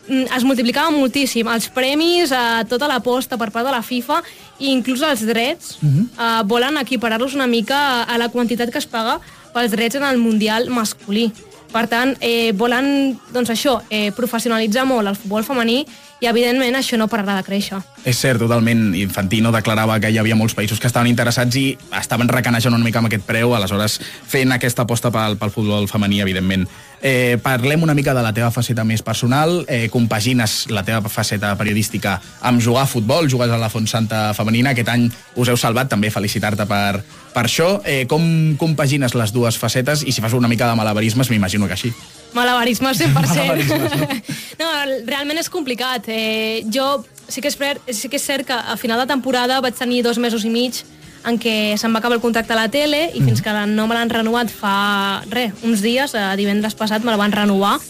mm, 0.08 0.26
es 0.36 0.44
multiplicava 0.44 0.90
moltíssim. 0.92 1.48
Els 1.48 1.68
premis, 1.68 2.30
eh, 2.30 2.64
tota 2.68 2.86
l'aposta 2.86 3.36
per 3.36 3.50
part 3.50 3.66
de 3.66 3.72
la 3.72 3.82
FIFA 3.82 4.22
i 4.60 4.70
inclús 4.70 5.02
els 5.02 5.26
drets 5.26 5.78
eh, 5.82 6.42
volen 6.44 6.76
equiparar-los 6.78 7.34
una 7.34 7.48
mica 7.48 8.04
a 8.04 8.16
la 8.16 8.28
quantitat 8.28 8.70
que 8.70 8.78
es 8.78 8.86
paga 8.86 9.18
pels 9.52 9.72
drets 9.72 9.96
en 9.96 10.04
el 10.04 10.18
Mundial 10.18 10.70
masculí. 10.70 11.32
Per 11.72 11.86
tant, 11.90 12.14
eh, 12.20 12.52
volen 12.56 13.18
doncs 13.34 13.50
això, 13.50 13.80
eh, 13.90 14.10
professionalitzar 14.16 14.86
molt 14.86 15.08
el 15.08 15.16
futbol 15.16 15.44
femení 15.44 15.84
i, 16.20 16.26
evidentment, 16.30 16.78
això 16.78 16.96
no 16.96 17.10
pararà 17.12 17.34
de 17.36 17.44
créixer. 17.44 17.78
És 18.08 18.16
cert, 18.22 18.40
totalment. 18.40 18.94
Infantino 18.96 19.50
declarava 19.52 19.98
que 20.00 20.08
hi 20.08 20.16
havia 20.16 20.36
molts 20.38 20.54
països 20.56 20.80
que 20.80 20.88
estaven 20.88 21.10
interessats 21.10 21.58
i 21.60 21.66
estaven 21.98 22.30
recanejant 22.32 22.72
una 22.72 22.84
mica 22.84 23.02
amb 23.02 23.10
aquest 23.10 23.26
preu, 23.28 23.52
aleshores 23.52 23.98
fent 24.00 24.54
aquesta 24.56 24.86
aposta 24.86 25.12
pel, 25.12 25.36
pel 25.36 25.52
futbol 25.52 25.88
femení, 25.90 26.22
evidentment. 26.24 26.64
Eh, 27.02 27.36
parlem 27.44 27.84
una 27.84 27.94
mica 27.94 28.14
de 28.16 28.24
la 28.24 28.32
teva 28.32 28.48
faceta 28.50 28.84
més 28.88 29.04
personal. 29.04 29.58
Eh, 29.68 29.90
compagines 29.92 30.64
la 30.72 30.86
teva 30.86 31.12
faceta 31.12 31.52
periodística 31.60 32.16
amb 32.40 32.64
jugar 32.64 32.86
a 32.86 32.90
futbol, 32.90 33.28
jugues 33.28 33.52
a 33.52 33.60
la 33.60 33.68
Fontsanta 33.68 34.32
femenina. 34.34 34.72
Aquest 34.72 34.88
any 34.88 35.10
us 35.36 35.52
heu 35.52 35.60
salvat, 35.60 35.92
també 35.92 36.10
felicitar-te 36.10 36.64
per, 36.64 37.02
per 37.36 37.44
això. 37.44 37.74
Eh, 37.84 38.06
com 38.08 38.56
compagines 38.56 39.14
les 39.14 39.36
dues 39.36 39.60
facetes 39.60 40.06
i 40.06 40.16
si 40.16 40.24
fas 40.24 40.32
una 40.32 40.48
mica 40.48 40.70
de 40.70 40.80
malabarismes, 40.80 41.28
m'imagino 41.30 41.68
que 41.68 41.76
així. 41.76 41.92
Malabarisme 42.36 42.92
100%. 42.92 43.14
Malabarismes, 43.16 44.26
no, 44.60 44.72
realment 45.08 45.40
és 45.40 45.48
complicat. 45.52 46.10
Eh, 46.12 46.64
jo 46.72 47.04
sí 47.28 47.42
que, 47.42 47.50
és 47.50 47.96
sí 47.96 48.10
que 48.12 48.20
és 48.20 48.26
cert 48.26 48.46
que 48.46 48.54
a 48.56 48.76
final 48.76 49.00
de 49.02 49.08
temporada 49.10 49.62
vaig 49.64 49.74
tenir 49.78 50.04
dos 50.06 50.20
mesos 50.22 50.44
i 50.44 50.52
mig 50.52 50.84
en 51.26 51.40
què 51.42 51.74
se'm 51.80 51.94
va 51.94 51.98
acabar 51.98 52.14
el 52.14 52.22
contracte 52.22 52.54
a 52.54 52.58
la 52.60 52.68
tele 52.70 53.08
i 53.14 53.22
fins 53.24 53.42
que 53.42 53.52
no 53.72 53.88
me 53.88 53.96
l'han 53.96 54.12
renovat 54.12 54.52
fa, 54.52 55.24
res, 55.32 55.56
uns 55.66 55.82
dies, 55.82 56.14
eh, 56.14 56.28
divendres 56.38 56.78
passat 56.78 57.02
me 57.02 57.10
la 57.10 57.18
van 57.18 57.34
renovar, 57.34 57.80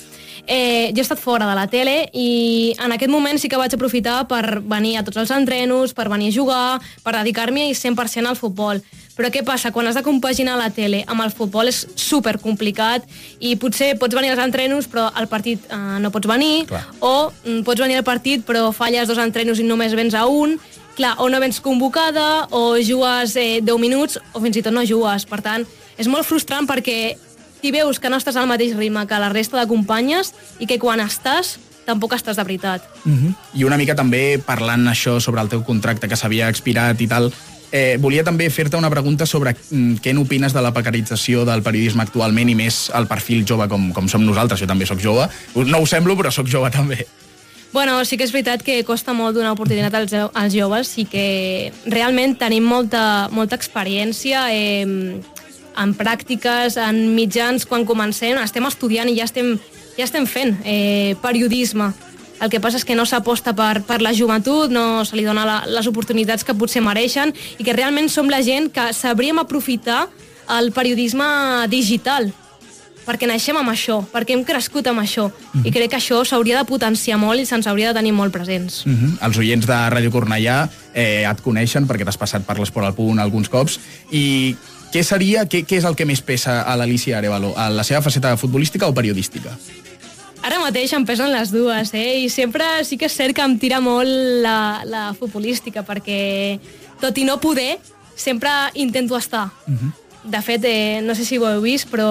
eh, 0.47 0.93
jo 0.95 1.03
he 1.03 1.05
estat 1.05 1.21
fora 1.21 1.47
de 1.49 1.55
la 1.59 1.67
tele 1.67 1.97
i 2.15 2.75
en 2.83 2.93
aquest 2.93 3.13
moment 3.13 3.39
sí 3.39 3.51
que 3.53 3.61
vaig 3.61 3.75
aprofitar 3.75 4.23
per 4.31 4.63
venir 4.63 4.97
a 4.97 5.05
tots 5.05 5.21
els 5.21 5.33
entrenos, 5.35 5.93
per 5.93 6.09
venir 6.09 6.31
a 6.31 6.37
jugar, 6.37 6.81
per 7.03 7.17
dedicar-m'hi 7.19 7.75
100% 7.75 8.31
al 8.31 8.41
futbol. 8.41 8.81
Però 9.17 9.31
què 9.33 9.41
passa? 9.47 9.73
Quan 9.73 9.89
has 9.89 9.97
de 9.97 10.05
compaginar 10.05 10.59
la 10.61 10.69
tele 10.71 11.03
amb 11.09 11.25
el 11.25 11.33
futbol 11.33 11.71
és 11.71 11.87
super 11.97 12.37
complicat 12.43 13.07
i 13.41 13.55
potser 13.57 13.95
pots 14.01 14.15
venir 14.15 14.35
als 14.35 14.43
entrenos 14.45 14.89
però 14.93 15.09
al 15.09 15.29
partit 15.31 15.65
eh, 15.73 15.79
no 16.05 16.13
pots 16.13 16.29
venir 16.29 16.67
Clar. 16.69 16.85
o 17.01 17.33
mm, 17.33 17.63
pots 17.65 17.81
venir 17.81 17.97
al 17.97 18.05
partit 18.05 18.45
però 18.45 18.69
falles 18.77 19.09
dos 19.09 19.21
entrenos 19.23 19.63
i 19.63 19.65
només 19.65 19.97
vens 19.97 20.15
a 20.15 20.27
un 20.29 20.59
clar, 20.97 21.15
o 21.19 21.29
no 21.29 21.39
vens 21.41 21.61
convocada 21.61 22.49
o 22.51 22.77
jugues 22.81 23.37
eh, 23.37 23.61
10 23.63 23.79
minuts 23.79 24.19
o 24.33 24.43
fins 24.43 24.57
i 24.59 24.65
tot 24.65 24.75
no 24.75 24.83
jugues. 24.89 25.29
Per 25.29 25.39
tant, 25.45 25.67
és 26.01 26.09
molt 26.11 26.27
frustrant 26.27 26.67
perquè 26.67 27.15
t'hi 27.61 27.73
veus 27.73 28.01
que 28.01 28.11
no 28.11 28.19
estàs 28.19 28.37
al 28.41 28.49
mateix 28.51 28.75
ritme 28.77 29.05
que 29.07 29.21
la 29.21 29.31
resta 29.33 29.61
de 29.61 29.69
companyes 29.71 30.33
i 30.59 30.67
que 30.67 30.81
quan 30.83 31.01
estàs 31.05 31.57
tampoc 31.87 32.17
estàs 32.17 32.41
de 32.41 32.43
veritat. 32.43 32.83
I 33.55 33.63
una 33.65 33.79
mica 33.79 33.95
també 33.95 34.41
parlant 34.43 34.89
això 34.91 35.21
sobre 35.23 35.45
el 35.45 35.53
teu 35.53 35.63
contracte 35.63 36.09
que 36.11 36.19
s'havia 36.19 36.49
expirat 36.51 37.01
i 37.01 37.07
tal, 37.07 37.31
eh, 37.77 37.97
volia 38.01 38.25
també 38.25 38.49
fer-te 38.51 38.79
una 38.79 38.91
pregunta 38.93 39.27
sobre 39.29 39.53
mm, 39.53 40.01
què 40.05 40.15
n'opines 40.17 40.55
de 40.57 40.65
la 40.65 40.73
precarització 40.73 41.45
del 41.49 41.65
periodisme 41.67 42.07
actualment 42.07 42.49
i 42.49 42.57
més 42.57 42.87
el 42.97 43.09
perfil 43.11 43.45
jove 43.49 43.69
com, 43.69 43.91
com 43.93 44.09
som 44.09 44.25
nosaltres. 44.25 44.63
Jo 44.63 44.71
també 44.71 44.89
sóc 44.89 45.03
jove. 45.03 45.29
No 45.69 45.83
ho 45.83 45.87
semblo, 45.89 46.17
però 46.17 46.33
sóc 46.33 46.49
jove 46.51 46.73
també. 46.75 47.05
Bueno, 47.77 47.99
sí 48.09 48.17
que 48.17 48.25
és 48.25 48.33
veritat 48.33 48.63
que 48.65 48.79
costa 48.89 49.13
molt 49.13 49.37
donar 49.37 49.53
oportunitat 49.53 49.95
als, 49.99 50.15
als 50.17 50.55
joves 50.55 50.95
i 50.97 51.05
que 51.11 51.27
realment 51.93 52.37
tenim 52.41 52.65
molta, 52.65 53.29
molta 53.35 53.59
experiència 53.59 54.47
eh, 54.55 55.21
en 55.77 55.93
pràctiques, 55.99 56.79
en 56.81 57.03
mitjans, 57.13 57.67
quan 57.69 57.85
comencem, 57.85 58.39
estem 58.41 58.65
estudiant 58.65 59.11
i 59.13 59.19
ja 59.19 59.27
estem, 59.29 59.59
ja 59.99 60.07
estem 60.07 60.25
fent 60.31 60.57
eh, 60.65 61.17
periodisme. 61.21 61.91
El 62.41 62.51
que 62.53 62.61
passa 62.61 62.77
és 62.77 62.85
que 62.85 62.97
no 62.97 63.07
s'aposta 63.09 63.55
per, 63.57 63.81
per 63.87 64.03
la 64.05 64.13
joventut, 64.17 64.73
no 64.73 65.05
se 65.09 65.17
li 65.17 65.25
dona 65.25 65.47
la, 65.49 65.59
les 65.71 65.87
oportunitats 65.89 66.45
que 66.45 66.55
potser 66.55 66.83
mereixen 66.85 67.33
i 67.57 67.65
que 67.65 67.77
realment 67.77 68.11
som 68.13 68.29
la 68.29 68.43
gent 68.45 68.69
que 68.73 68.93
sabríem 68.93 69.41
aprofitar 69.41 70.07
el 70.59 70.73
periodisme 70.73 71.27
digital 71.73 72.33
perquè 73.07 73.29
naixem 73.31 73.57
amb 73.61 73.71
això, 73.71 74.01
perquè 74.11 74.35
hem 74.35 74.43
crescut 74.47 74.89
amb 74.91 74.99
això. 74.99 75.29
I 75.63 75.71
crec 75.71 75.93
que 75.93 75.99
això 76.01 76.25
s'hauria 76.27 76.59
de 76.59 76.67
potenciar 76.69 77.21
molt 77.23 77.39
i 77.39 77.47
se'ns 77.47 77.69
hauria 77.71 77.93
de 77.93 78.01
tenir 78.01 78.13
molt 78.13 78.35
presents. 78.35 78.85
Uh 78.85 78.93
-huh. 78.93 79.13
Els 79.29 79.39
oients 79.39 79.67
de 79.67 79.79
Ràdio 79.95 80.11
Cornellà 80.11 80.69
eh, 80.93 81.23
et 81.31 81.41
coneixen 81.41 81.87
perquè 81.87 82.05
t'has 82.05 82.19
passat 82.19 82.43
per 82.43 82.59
l'Esport 82.59 82.87
al 82.87 82.95
Punt 82.95 83.21
alguns 83.21 83.49
cops 83.49 83.79
i 84.11 84.57
què 84.93 85.03
seria, 85.03 85.45
què, 85.45 85.65
què 85.65 85.77
és 85.79 85.85
el 85.85 85.95
que 85.95 86.05
més 86.05 86.21
pesa 86.21 86.63
a 86.63 86.77
l'Alicia 86.77 87.19
Arevalo? 87.19 87.55
A 87.57 87.71
la 87.71 87.85
seva 87.85 88.03
faceta 88.03 88.37
futbolística 88.37 88.87
o 88.87 88.95
periodística? 88.95 89.57
Ara 90.47 90.61
mateix 90.63 90.93
em 90.95 91.05
pesen 91.09 91.33
les 91.33 91.51
dues, 91.51 91.91
eh? 91.97 92.21
I 92.23 92.29
sempre 92.31 92.65
sí 92.87 92.95
que 93.01 93.09
és 93.11 93.15
cert 93.19 93.35
que 93.35 93.43
em 93.43 93.57
tira 93.59 93.81
molt 93.83 94.07
la, 94.45 94.83
la 94.87 95.05
futbolística, 95.19 95.83
perquè 95.83 96.59
tot 97.03 97.17
i 97.19 97.25
no 97.27 97.41
poder, 97.43 97.79
sempre 98.17 98.51
intento 98.79 99.17
estar. 99.19 99.49
De 100.27 100.41
fet, 100.43 100.63
eh, 100.67 101.01
no 101.07 101.15
sé 101.15 101.25
si 101.27 101.37
ho 101.39 101.45
heu 101.47 101.61
vist, 101.63 101.87
però 101.91 102.07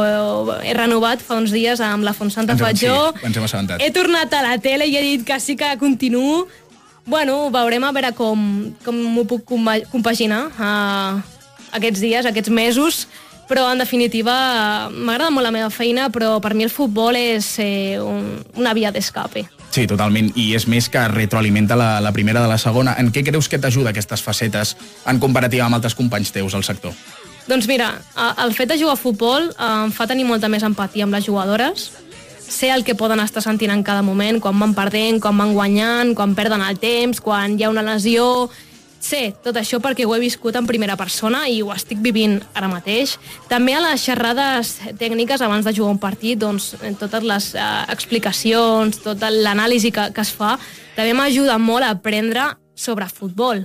he 0.64 0.74
renovat 0.76 1.20
fa 1.24 1.36
uns 1.40 1.52
dies 1.52 1.80
amb 1.84 2.04
la 2.08 2.14
Fontsanta 2.16 2.56
Fatjó. 2.60 2.94
sí, 3.16 3.26
ens 3.28 3.38
hem 3.40 3.44
assabentat. 3.48 3.82
He 3.84 3.90
tornat 3.92 4.32
a 4.34 4.42
la 4.46 4.58
tele 4.64 4.88
i 4.88 4.96
he 4.96 5.02
dit 5.04 5.26
que 5.28 5.40
sí 5.40 5.56
que 5.60 5.72
continuo. 5.80 6.46
Bueno, 7.06 7.50
veurem 7.52 7.84
a 7.84 7.92
veure 7.92 8.14
com, 8.18 8.74
com 8.84 8.96
m'ho 8.96 9.26
puc 9.30 9.44
compa- 9.46 9.84
compaginar 9.92 10.48
uh, 10.58 11.20
aquests 11.76 12.00
dies, 12.02 12.26
aquests 12.26 12.50
mesos, 12.50 13.08
però 13.50 13.68
en 13.72 13.82
definitiva 13.82 14.90
m'agrada 14.90 15.32
molt 15.34 15.46
la 15.46 15.54
meva 15.54 15.70
feina, 15.74 16.10
però 16.14 16.40
per 16.42 16.54
mi 16.56 16.66
el 16.66 16.74
futbol 16.74 17.18
és 17.20 17.56
eh, 17.64 18.00
un, 18.02 18.40
una 18.58 18.74
via 18.78 18.92
d'escape. 18.92 19.46
Sí, 19.76 19.84
totalment. 19.92 20.32
I 20.40 20.54
és 20.56 20.70
més 20.72 20.88
que 20.88 21.02
retroalimenta 21.12 21.76
la, 21.76 22.00
la 22.00 22.14
primera 22.16 22.42
de 22.42 22.48
la 22.48 22.58
segona. 22.62 22.96
En 23.02 23.12
què 23.12 23.26
creus 23.28 23.50
que 23.52 23.60
t'ajuda 23.60 23.92
aquestes 23.92 24.24
facetes 24.24 24.76
en 25.06 25.20
comparativa 25.20 25.66
amb 25.66 25.76
altres 25.76 25.98
companys 25.98 26.32
teus 26.32 26.56
al 26.56 26.64
sector? 26.64 26.96
Doncs 27.46 27.68
mira, 27.70 27.92
el 28.42 28.56
fet 28.58 28.72
de 28.72 28.80
jugar 28.80 28.96
a 28.96 29.02
futbol 29.02 29.52
eh, 29.52 29.70
em 29.86 29.94
fa 29.94 30.08
tenir 30.10 30.26
molta 30.26 30.50
més 30.50 30.64
empatia 30.66 31.06
amb 31.06 31.14
les 31.14 31.28
jugadores, 31.28 31.92
sé 32.48 32.72
el 32.72 32.86
que 32.86 32.96
poden 32.96 33.20
estar 33.20 33.44
sentint 33.44 33.74
en 33.74 33.84
cada 33.84 34.02
moment, 34.06 34.40
quan 34.42 34.58
van 34.62 34.74
perdent, 34.78 35.20
quan 35.22 35.38
van 35.38 35.54
guanyant, 35.54 36.16
quan 36.16 36.36
perden 36.38 36.64
el 36.66 36.80
temps, 36.80 37.22
quan 37.22 37.60
hi 37.60 37.68
ha 37.68 37.74
una 37.74 37.86
lesió... 37.86 38.50
Sé 39.06 39.36
tot 39.46 39.58
això 39.60 39.78
perquè 39.84 40.06
ho 40.08 40.16
he 40.16 40.22
viscut 40.24 40.56
en 40.58 40.66
primera 40.66 40.96
persona 40.98 41.44
i 41.52 41.60
ho 41.62 41.70
estic 41.74 42.00
vivint 42.02 42.40
ara 42.58 42.70
mateix. 42.72 43.18
També 43.52 43.76
a 43.76 43.84
les 43.84 44.02
xerrades 44.02 44.72
tècniques 44.98 45.44
abans 45.46 45.68
de 45.68 45.74
jugar 45.76 45.94
un 45.94 46.02
partit, 46.02 46.40
doncs, 46.42 46.72
totes 46.98 47.28
les 47.28 47.52
eh, 47.54 47.68
explicacions, 47.94 48.98
tota 49.04 49.30
l'anàlisi 49.30 49.92
que, 49.94 50.10
que 50.16 50.26
es 50.26 50.34
fa, 50.34 50.56
també 50.98 51.14
m'ajuda 51.14 51.60
molt 51.62 51.86
a 51.86 51.94
aprendre 51.94 52.50
sobre 52.74 53.06
futbol. 53.12 53.62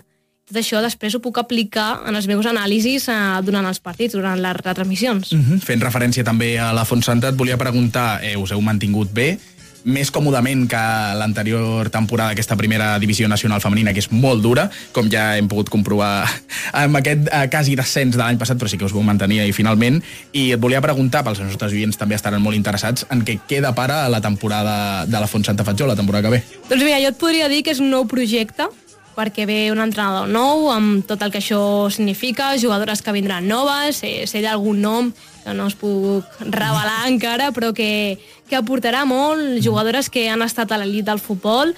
Tot 0.51 0.59
això 0.59 0.83
després 0.83 1.15
ho 1.15 1.23
puc 1.23 1.39
aplicar 1.39 2.03
en 2.11 2.19
els 2.19 2.27
meus 2.29 2.45
anàlisis 2.51 3.07
eh, 3.09 3.17
durant 3.47 3.65
els 3.71 3.81
partits, 3.81 4.19
durant 4.19 4.37
les 4.43 4.61
retransmissions. 4.61 5.33
Uh 5.33 5.39
-huh. 5.39 5.61
Fent 5.65 5.81
referència 5.81 6.25
també 6.25 6.59
a 6.59 6.73
la 6.73 6.85
Fontsanta, 6.85 7.29
et 7.29 7.37
volia 7.37 7.57
preguntar, 7.57 8.21
eh, 8.23 8.37
us 8.37 8.53
heu 8.53 8.61
mantingut 8.61 9.13
bé? 9.13 9.39
Més 9.85 10.11
còmodament 10.13 10.67
que 10.71 10.81
l'anterior 11.17 11.89
temporada 11.93 12.35
d'aquesta 12.35 12.57
primera 12.59 12.93
divisió 13.03 13.29
nacional 13.29 13.63
femenina, 13.63 13.95
que 13.95 14.03
és 14.03 14.11
molt 14.13 14.43
dura, 14.45 14.69
com 14.93 15.09
ja 15.13 15.37
hem 15.39 15.49
pogut 15.51 15.71
comprovar 15.73 16.27
amb 16.83 17.01
aquest 17.01 17.31
eh, 17.31 17.47
quasi 17.53 17.77
descens 17.79 18.17
de 18.17 18.23
l'any 18.23 18.41
passat, 18.41 18.59
però 18.61 18.71
sí 18.71 18.81
que 18.81 18.89
us 18.89 18.97
vau 18.97 19.05
mantenir 19.07 19.41
ahir 19.45 19.57
finalment. 19.57 20.01
I 20.33 20.51
et 20.57 20.63
volia 20.63 20.83
preguntar, 20.85 21.25
pels 21.27 21.43
nostres 21.45 21.77
oients 21.77 21.99
també 22.01 22.19
estaran 22.19 22.43
molt 22.43 22.59
interessats, 22.59 23.07
en 23.11 23.25
què 23.25 23.41
queda 23.49 23.75
para 23.77 24.03
la 24.13 24.21
temporada 24.21 25.07
de 25.07 25.19
la 25.21 25.31
Font 25.31 25.47
Santa 25.47 25.65
Fatjó, 25.65 25.89
la 25.89 25.99
temporada 25.99 26.29
que 26.29 26.37
ve. 26.39 26.45
Doncs 26.69 26.85
mira, 26.85 27.01
jo 27.03 27.15
et 27.15 27.21
podria 27.21 27.49
dir 27.53 27.65
que 27.65 27.75
és 27.75 27.83
un 27.83 27.91
nou 27.93 28.07
projecte, 28.11 28.69
perquè 29.17 29.47
ve 29.49 29.59
un 29.73 29.81
entrenador 29.83 30.29
nou, 30.31 30.69
amb 30.73 31.05
tot 31.09 31.23
el 31.23 31.33
que 31.33 31.41
això 31.43 31.91
significa, 31.93 32.53
jugadores 32.61 33.03
que 33.03 33.15
vindran 33.15 33.49
noves, 33.49 34.03
sé, 34.03 34.27
sé 34.31 34.43
d'algun 34.45 34.81
nom 34.81 35.13
que 35.45 35.55
no 35.57 35.67
us 35.71 35.77
puc 35.79 36.27
revelar 36.41 37.07
encara, 37.11 37.51
però 37.57 37.73
que, 37.77 38.19
que 38.49 38.59
aportarà 38.59 39.05
molt, 39.09 39.61
jugadores 39.65 40.11
que 40.11 40.29
han 40.31 40.43
estat 40.47 40.73
a 40.73 40.81
l'elit 40.81 41.09
del 41.09 41.23
futbol, 41.23 41.75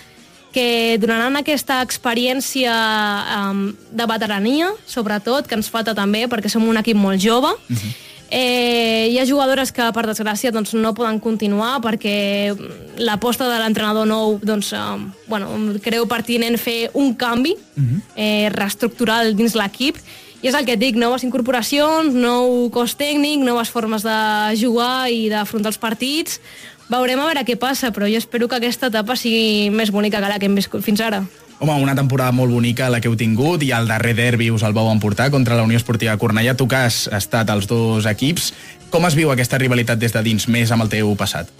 que 0.52 0.98
donaran 1.00 1.38
aquesta 1.40 1.80
experiència 1.80 2.72
um, 3.48 3.70
de 3.72 4.06
veterania, 4.06 4.68
sobretot, 4.86 5.48
que 5.48 5.56
ens 5.56 5.70
falta 5.72 5.96
també, 5.96 6.26
perquè 6.28 6.52
som 6.52 6.66
un 6.68 6.76
equip 6.76 6.98
molt 6.98 7.22
jove, 7.24 7.54
Eh, 8.34 9.10
hi 9.12 9.18
ha 9.20 9.26
jugadores 9.28 9.74
que, 9.76 9.84
per 9.92 10.06
desgràcia, 10.08 10.48
doncs, 10.54 10.72
no 10.72 10.94
poden 10.96 11.18
continuar 11.20 11.82
perquè 11.84 12.54
l'aposta 12.96 13.44
de 13.50 13.58
l'entrenador 13.60 14.08
nou 14.08 14.38
doncs, 14.40 14.70
eh, 14.72 14.80
bueno, 15.28 15.50
creu 15.84 16.08
pertinent 16.08 16.56
fer 16.56 16.88
un 16.96 17.12
canvi 17.12 17.52
eh, 18.16 18.48
reestructural 18.54 19.34
dins 19.36 19.52
l'equip 19.52 20.00
i 20.40 20.48
és 20.48 20.56
el 20.56 20.64
que 20.64 20.74
et 20.74 20.80
dic, 20.80 20.96
noves 20.96 21.22
incorporacions, 21.28 22.16
nou 22.16 22.70
cos 22.74 22.96
tècnic, 22.98 23.44
noves 23.44 23.70
formes 23.70 24.02
de 24.02 24.16
jugar 24.58 25.12
i 25.12 25.28
d'afrontar 25.30 25.70
els 25.70 25.78
partits. 25.78 26.40
Veurem 26.88 27.20
a 27.20 27.28
veure 27.28 27.44
què 27.46 27.54
passa, 27.60 27.92
però 27.92 28.08
jo 28.10 28.18
espero 28.18 28.48
que 28.48 28.56
aquesta 28.58 28.88
etapa 28.90 29.14
sigui 29.14 29.70
més 29.70 29.92
bonica 29.94 30.24
que 30.24 30.32
la 30.32 30.40
que 30.40 30.48
hem 30.48 30.56
viscut 30.58 30.82
fins 30.82 31.04
ara. 31.04 31.22
Home, 31.62 31.76
una 31.78 31.94
temporada 31.94 32.32
molt 32.34 32.50
bonica 32.50 32.88
la 32.90 32.98
que 32.98 33.06
heu 33.06 33.14
tingut 33.14 33.62
i 33.62 33.68
el 33.70 33.86
darrer 33.86 34.16
derbi 34.18 34.48
us 34.50 34.64
el 34.66 34.72
vau 34.74 34.88
emportar 34.90 35.28
contra 35.30 35.54
la 35.54 35.62
Unió 35.62 35.78
Esportiva 35.78 36.16
Cornellà. 36.18 36.56
Tu 36.58 36.66
que 36.66 36.74
has 36.74 37.04
estat 37.06 37.52
als 37.54 37.68
dos 37.70 38.08
equips, 38.10 38.48
com 38.90 39.04
es 39.06 39.14
viu 39.14 39.30
aquesta 39.30 39.60
rivalitat 39.62 40.00
des 40.02 40.10
de 40.10 40.24
dins, 40.26 40.48
més 40.50 40.72
amb 40.74 40.82
el 40.82 40.90
teu 40.90 41.12
passat? 41.14 41.52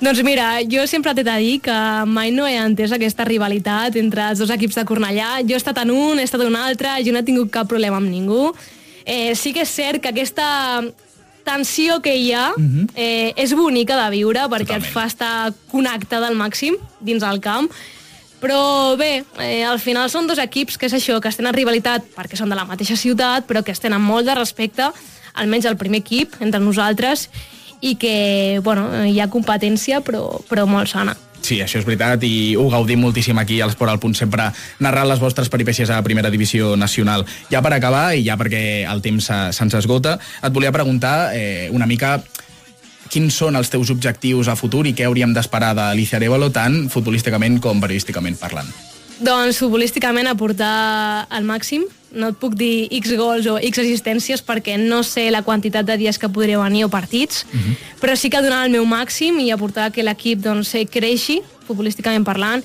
Doncs 0.00 0.22
mira, 0.24 0.62
jo 0.64 0.86
sempre 0.88 1.12
t'he 1.12 1.24
de 1.26 1.34
dir 1.42 1.58
que 1.66 1.74
mai 2.08 2.32
no 2.32 2.46
he 2.48 2.54
entès 2.56 2.94
aquesta 2.96 3.26
rivalitat 3.28 3.98
entre 4.00 4.24
els 4.30 4.40
dos 4.40 4.52
equips 4.54 4.78
de 4.80 4.84
Cornellà. 4.88 5.42
Jo 5.44 5.58
he 5.58 5.60
estat 5.60 5.82
en 5.82 5.92
un, 5.92 6.16
he 6.16 6.24
estat 6.24 6.40
en 6.40 6.54
un 6.54 6.56
altre, 6.56 6.94
jo 7.04 7.12
no 7.12 7.20
he 7.20 7.28
tingut 7.28 7.52
cap 7.52 7.68
problema 7.68 8.00
amb 8.00 8.08
ningú. 8.08 8.54
Eh, 9.04 9.34
sí 9.36 9.52
que 9.52 9.66
és 9.66 9.74
cert 9.74 10.00
que 10.00 10.14
aquesta 10.14 10.80
tensió 11.44 12.00
que 12.00 12.16
hi 12.16 12.32
ha 12.32 12.54
eh, 12.96 13.36
és 13.36 13.52
bonica 13.52 14.00
de 14.00 14.08
viure 14.16 14.48
perquè 14.48 14.80
et 14.80 14.88
fa 14.96 15.04
estar 15.12 15.52
connectada 15.68 16.32
al 16.32 16.40
màxim 16.40 16.80
dins 17.04 17.20
el 17.20 17.44
camp. 17.44 17.68
Però 18.40 18.96
bé, 19.00 19.24
eh, 19.40 19.64
al 19.64 19.80
final 19.80 20.10
són 20.12 20.26
dos 20.28 20.38
equips 20.38 20.76
que 20.76 20.86
és 20.90 20.92
això, 20.94 21.20
que 21.20 21.28
es 21.32 21.36
tenen 21.38 21.54
rivalitat 21.56 22.04
perquè 22.14 22.36
són 22.36 22.50
de 22.52 22.56
la 22.58 22.66
mateixa 22.68 22.96
ciutat, 22.96 23.46
però 23.48 23.62
que 23.64 23.72
es 23.72 23.80
tenen 23.80 24.02
molt 24.04 24.26
de 24.28 24.34
respecte, 24.36 24.90
almenys 25.34 25.64
el 25.68 25.76
primer 25.80 26.02
equip, 26.04 26.36
entre 26.40 26.60
nosaltres, 26.60 27.30
i 27.80 27.94
que, 28.00 28.60
bueno, 28.64 28.88
hi 29.04 29.18
ha 29.20 29.28
competència, 29.32 30.00
però, 30.04 30.40
però 30.48 30.66
molt 30.68 30.88
sana. 30.92 31.16
Sí, 31.46 31.60
això 31.62 31.78
és 31.78 31.84
veritat 31.86 32.22
i 32.26 32.56
ho 32.58 32.64
gaudim 32.72 32.98
moltíssim 33.04 33.38
aquí 33.38 33.60
a 33.60 33.66
l'Esport 33.68 33.92
al 33.92 34.00
Punt, 34.02 34.16
sempre 34.18 34.48
narrant 34.82 35.06
les 35.08 35.20
vostres 35.22 35.48
peripècies 35.52 35.90
a 35.92 36.00
la 36.00 36.02
primera 36.02 36.30
divisió 36.32 36.74
nacional. 36.76 37.24
Ja 37.52 37.60
per 37.62 37.72
acabar, 37.76 38.16
i 38.16 38.24
ja 38.26 38.36
perquè 38.40 38.84
el 38.90 39.02
temps 39.04 39.28
se- 39.28 39.52
se'ns 39.52 39.76
esgota, 39.78 40.18
et 40.42 40.52
volia 40.52 40.72
preguntar 40.72 41.30
eh, 41.36 41.68
una 41.70 41.86
mica 41.86 42.16
quins 43.16 43.38
són 43.40 43.56
els 43.56 43.70
teus 43.72 43.88
objectius 43.94 44.50
a 44.52 44.58
futur 44.60 44.84
i 44.84 44.92
què 44.92 45.06
hauríem 45.08 45.32
d'esperar 45.32 45.72
d'Alicia 45.78 46.18
Arevalo, 46.18 46.50
tant 46.52 46.90
futbolísticament 46.92 47.56
com 47.64 47.80
periodísticament 47.80 48.36
parlant? 48.36 48.68
Doncs 49.24 49.56
futbolísticament 49.62 50.28
aportar 50.28 51.24
al 51.32 51.46
màxim. 51.48 51.86
No 52.16 52.28
et 52.32 52.36
puc 52.40 52.52
dir 52.56 52.88
X 52.98 53.14
gols 53.16 53.48
o 53.48 53.56
X 53.56 53.80
assistències 53.80 54.42
perquè 54.44 54.76
no 54.80 55.00
sé 55.04 55.30
la 55.32 55.40
quantitat 55.46 55.88
de 55.88 55.96
dies 55.96 56.20
que 56.20 56.28
podria 56.28 56.60
venir 56.60 56.84
o 56.84 56.90
partits, 56.92 57.46
però 58.00 58.12
sí 58.16 58.28
que 58.28 58.42
donar 58.44 58.66
el 58.66 58.74
meu 58.76 58.84
màxim 58.88 59.40
i 59.40 59.48
aportar 59.50 59.88
que 59.92 60.04
l'equip 60.04 60.44
doncs, 60.44 60.74
creixi, 60.92 61.40
futbolísticament 61.64 62.24
parlant, 62.24 62.64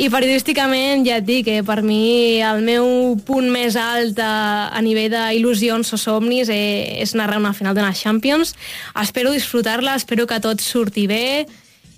i 0.00 0.08
periodísticament 0.08 1.04
ja 1.04 1.18
et 1.20 1.26
dic 1.26 1.44
que 1.44 1.58
per 1.66 1.82
mi 1.84 2.40
el 2.40 2.62
meu 2.64 2.86
punt 3.26 3.50
més 3.52 3.76
alt 3.76 4.20
a, 4.22 4.68
a 4.72 4.80
nivell 4.84 5.12
d'il·lusions 5.12 5.92
o 5.92 5.98
somnis 6.00 6.48
eh, 6.52 7.02
és 7.02 7.12
narrar 7.18 7.40
una 7.42 7.52
final 7.52 7.76
d'una 7.76 7.92
Champions. 7.92 8.54
Espero 9.02 9.34
disfrutar-la, 9.34 9.98
espero 10.00 10.26
que 10.26 10.40
tot 10.40 10.64
surti 10.64 11.06
bé 11.10 11.44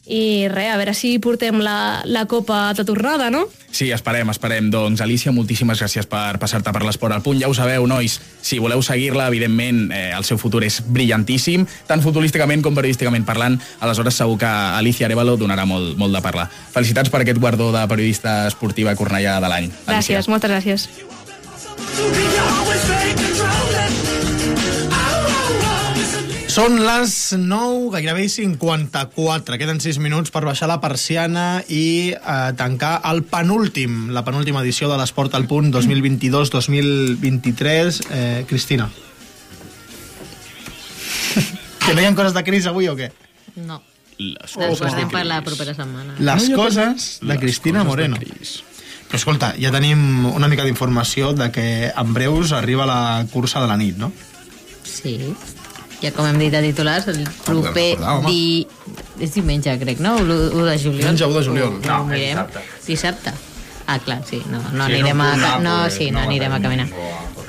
i 0.06 0.48
res, 0.52 0.70
a 0.74 0.76
veure 0.76 0.92
si 0.92 1.16
portem 1.22 1.60
la, 1.64 2.02
la 2.04 2.26
copa 2.28 2.74
de 2.76 2.84
tornada, 2.84 3.30
no? 3.32 3.46
Sí, 3.74 3.88
esperem, 3.90 4.28
esperem. 4.30 4.68
Doncs, 4.70 5.00
Alicia, 5.02 5.32
moltíssimes 5.34 5.80
gràcies 5.80 6.06
per 6.06 6.36
passar-te 6.38 6.70
per 6.74 6.84
l'esport 6.84 7.16
al 7.16 7.24
punt. 7.24 7.40
Ja 7.40 7.48
ho 7.50 7.54
sabeu, 7.56 7.88
nois, 7.90 8.18
si 8.44 8.60
voleu 8.62 8.84
seguir-la, 8.84 9.26
evidentment, 9.32 9.88
eh, 9.90 10.12
el 10.14 10.26
seu 10.28 10.38
futur 10.38 10.62
és 10.62 10.78
brillantíssim, 10.84 11.66
tant 11.88 12.04
futbolísticament 12.04 12.62
com 12.62 12.76
periodísticament 12.76 13.26
parlant. 13.26 13.58
Aleshores, 13.80 14.20
segur 14.20 14.38
que 14.44 14.52
Alicia 14.52 15.08
Arevalo 15.08 15.38
donarà 15.40 15.64
molt, 15.66 15.96
molt 15.98 16.14
de 16.14 16.22
parlar. 16.22 16.46
Felicitats 16.76 17.10
per 17.10 17.24
aquest 17.24 17.40
guardó 17.42 17.72
de 17.74 17.82
periodista 17.90 18.44
esportiva 18.46 18.94
Cornellà 18.94 19.40
de 19.40 19.50
l'any. 19.50 19.72
Gràcies, 19.88 20.30
moltes 20.30 20.52
gràcies. 20.52 20.88
Són 26.54 26.76
les 26.78 27.34
9, 27.34 27.90
gairebé 27.90 28.28
54. 28.30 29.58
Queden 29.58 29.82
6 29.82 29.98
minuts 29.98 30.30
per 30.30 30.46
baixar 30.46 30.70
la 30.70 30.78
persiana 30.78 31.66
i 31.66 32.14
eh, 32.14 32.54
tancar 32.54 33.02
el 33.10 33.26
penúltim, 33.26 34.14
la 34.14 34.22
penúltima 34.22 34.62
edició 34.62 34.86
de 34.86 34.94
l'Esport 35.00 35.34
al 35.34 35.50
Punt 35.50 35.74
2022-2023. 35.74 38.06
Eh, 38.06 38.46
Cristina. 38.46 38.86
que 41.88 41.90
no 41.90 41.98
hi 41.98 42.06
ha 42.06 42.14
coses 42.14 42.38
de 42.38 42.46
Cris 42.46 42.70
avui 42.70 42.86
o 42.86 42.94
què? 43.02 43.10
No. 43.66 43.82
Les 44.22 44.54
Ens 44.54 44.78
guardem 44.78 45.10
per 45.10 45.26
la 45.26 45.42
propera 45.42 45.74
setmana. 45.74 46.14
Les 46.22 46.54
coses 46.54 47.18
de 47.18 47.34
Cristina 47.42 47.82
Moreno. 47.82 48.14
Però 48.14 49.18
escolta, 49.18 49.58
ja 49.58 49.74
tenim 49.74 50.30
una 50.30 50.46
mica 50.46 50.62
d'informació 50.62 51.34
de 51.34 51.50
que 51.50 51.90
en 51.90 52.14
breus 52.14 52.54
arriba 52.54 52.86
la 52.86 53.26
cursa 53.34 53.58
de 53.58 53.66
la 53.74 53.82
nit, 53.82 53.98
no? 53.98 54.14
Sí. 54.86 55.34
Ja 56.04 56.10
com 56.12 56.26
hem 56.28 56.36
dit 56.42 56.52
a 56.54 56.60
titulars, 56.60 57.06
el 57.08 57.22
proper 57.46 57.86
recordar, 57.94 58.18
home. 58.18 58.28
di... 58.28 58.66
és 59.24 59.32
diumenge, 59.34 59.72
crec, 59.80 60.00
no? 60.04 60.18
L'1 60.20 60.64
de 60.68 60.76
juliol. 60.78 61.00
Diumenge 61.00 61.24
1 61.30 61.36
de 61.38 61.44
juliol. 61.48 61.76
Ho, 61.80 62.00
ho 62.02 62.04
mirem. 62.10 62.42
Dissabte. 62.86 63.32
Ah, 63.86 63.98
clar, 64.00 64.20
sí, 64.28 64.42
no, 64.50 64.60
no 64.72 64.84
anirem 64.84 65.20
a... 65.20 65.30
ca- 65.40 65.58
No, 65.64 65.76
sí, 65.92 66.10
no 66.12 66.20
anirem 66.24 66.52
a 66.52 66.60
caminar. 66.60 66.86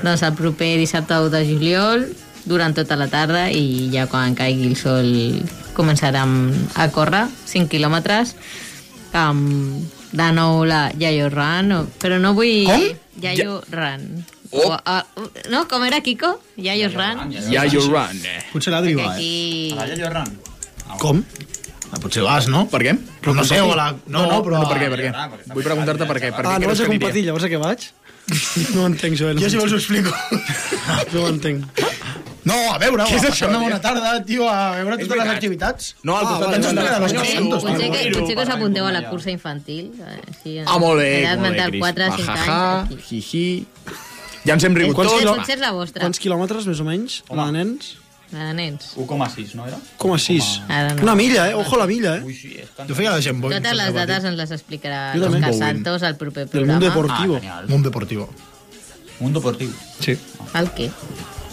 Doncs 0.02 0.22
el 0.26 0.34
proper 0.36 0.74
dissabte 0.80 1.16
1 1.26 1.30
de 1.32 1.42
juliol, 1.48 2.06
durant 2.46 2.74
tota 2.76 2.96
la 2.96 3.08
tarda, 3.12 3.46
i 3.50 3.90
ja 3.92 4.06
quan 4.06 4.34
caigui 4.38 4.68
el 4.70 4.76
sol 4.80 5.08
començarem 5.76 6.32
a 6.80 6.88
córrer 6.94 7.24
5 7.50 7.68
quilòmetres 7.72 8.34
amb 9.12 9.84
de 10.16 10.28
nou 10.32 10.62
la 10.68 10.86
Yayo 10.96 11.28
Run, 11.32 11.72
però 12.00 12.16
no 12.22 12.32
vull... 12.36 12.64
Com? 12.68 12.84
Yayo 13.20 13.58
Run. 13.72 14.06
O, 14.52 14.72
a, 14.72 15.04
no, 15.50 15.66
com 15.68 15.84
era 15.84 16.00
Kiko? 16.00 16.40
Yayo 16.56 16.88
Run. 16.94 17.32
Ja, 17.50 17.64
you 17.64 17.80
run. 17.90 18.20
Eh. 18.24 18.42
Potser 18.52 18.72
l'Adri 18.74 18.94
va, 18.94 19.14
eh? 19.16 19.16
aquí... 19.16 19.74
Com? 21.00 21.22
Ah, 21.92 21.98
potser 22.02 22.22
vas, 22.26 22.48
no? 22.50 22.64
Per 22.70 22.80
què? 22.82 22.96
Però 23.22 23.34
no 23.34 23.44
sé, 23.46 23.60
o 23.62 23.74
la... 23.78 23.92
No, 24.06 24.26
no, 24.26 24.40
però... 24.42 24.58
No, 24.62 24.68
per 24.70 24.78
què, 24.82 24.88
per 24.90 25.00
què? 25.04 25.12
Vull 25.54 25.66
preguntar-te 25.66 26.06
per 26.08 26.18
què. 26.22 26.32
Per 26.34 26.44
Ah, 26.46 26.56
què 26.58 26.66
no 26.66 26.72
vaig 26.72 26.82
a 26.82 26.90
competir, 26.90 27.22
llavors 27.28 27.46
a 27.46 27.52
què 27.52 27.60
vaig? 27.62 27.86
No 28.74 28.82
ho 28.82 28.86
entenc, 28.90 29.14
Joel. 29.18 29.38
Jo 29.38 29.48
si 29.52 29.58
vols 29.60 29.72
ho 29.72 29.78
explico. 29.78 30.10
No 31.14 31.22
ho 31.22 31.28
entenc. 31.30 31.84
No, 32.46 32.54
a 32.72 32.76
veure, 32.78 33.02
Què 33.10 33.16
és 33.18 33.24
a 33.26 33.30
això, 33.32 33.46
una 33.50 33.58
bona 33.58 33.78
tarda, 33.82 34.10
tio, 34.26 34.44
a 34.46 34.76
veure 34.78 34.98
totes 35.00 35.18
les 35.18 35.30
activitats. 35.32 35.88
No, 36.06 36.14
al 36.14 36.26
Ah, 36.26 36.28
costat 36.30 36.44
vale, 36.46 36.56
ens 36.58 36.66
vale, 36.66 36.82
vale. 36.82 37.00
los 37.02 37.12
Potser- 37.12 37.32
Santos. 37.38 37.64
Potser 37.66 37.88
que, 37.90 38.02
potser 38.14 38.36
que 38.38 38.42
us 38.44 38.52
apunteu 38.54 38.86
a 38.86 38.92
la 38.94 39.00
cursa 39.10 39.30
infantil. 39.34 39.88
eh, 39.98 40.20
Així, 40.30 40.52
Ah, 40.62 40.76
molt 40.78 41.00
bé, 41.02 41.08
Edat 41.24 41.38
molt 41.38 41.42
bé, 41.42 41.50
mental 41.50 41.70
Cris. 41.70 41.82
4 41.86 42.04
a 42.04 42.10
5 42.16 42.30
Ajaja, 42.36 42.58
anys. 42.82 42.92
Aquí. 42.92 43.00
jiji. 43.08 43.66
Ja 44.46 44.54
ens 44.54 44.64
hem 44.64 44.74
rigut 44.78 44.96
tots. 44.96 45.12
potser 45.24 45.56
és 45.56 45.60
la 45.60 45.72
vostra, 45.74 46.00
Quants 46.04 46.20
quilòmetres, 46.22 46.66
més 46.70 46.80
o 46.80 46.84
menys? 46.86 47.22
La 47.30 47.46
de 47.50 47.52
nens? 47.58 47.94
la 48.32 48.48
de 48.48 48.54
nens. 48.58 48.88
1,6, 48.98 49.54
no 49.54 49.66
era? 49.68 49.76
Com 50.02 50.12
a 50.14 50.18
6. 50.18 50.46
Ara 50.68 50.94
no. 50.94 51.02
Una 51.04 51.14
milla, 51.14 51.48
eh? 51.50 51.54
Ojo 51.54 51.76
a 51.76 51.78
la 51.78 51.86
milla, 51.86 52.16
eh? 52.16 52.66
Jo 52.88 52.94
feia 52.98 53.12
de 53.14 53.22
gent 53.22 53.40
Totes 53.40 53.76
les 53.78 53.94
dates 53.94 54.24
ens 54.24 54.36
les 54.36 54.50
explicarà 54.50 55.12
Jo 55.14 55.28
també. 55.28 55.52
Santos 55.54 56.02
al 56.02 56.16
proper 56.16 56.48
Del 56.50 56.66
mundo 56.66 56.90
programa. 56.90 57.16
deportivo. 57.20 57.36
Ah, 57.36 57.40
genial. 57.40 57.68
Mundo 57.68 57.88
Deportivo. 57.90 58.28
Mundo 59.20 59.40
deportiu. 59.40 59.70
Sí. 60.00 60.18
El 60.54 60.66
què? 60.74 60.90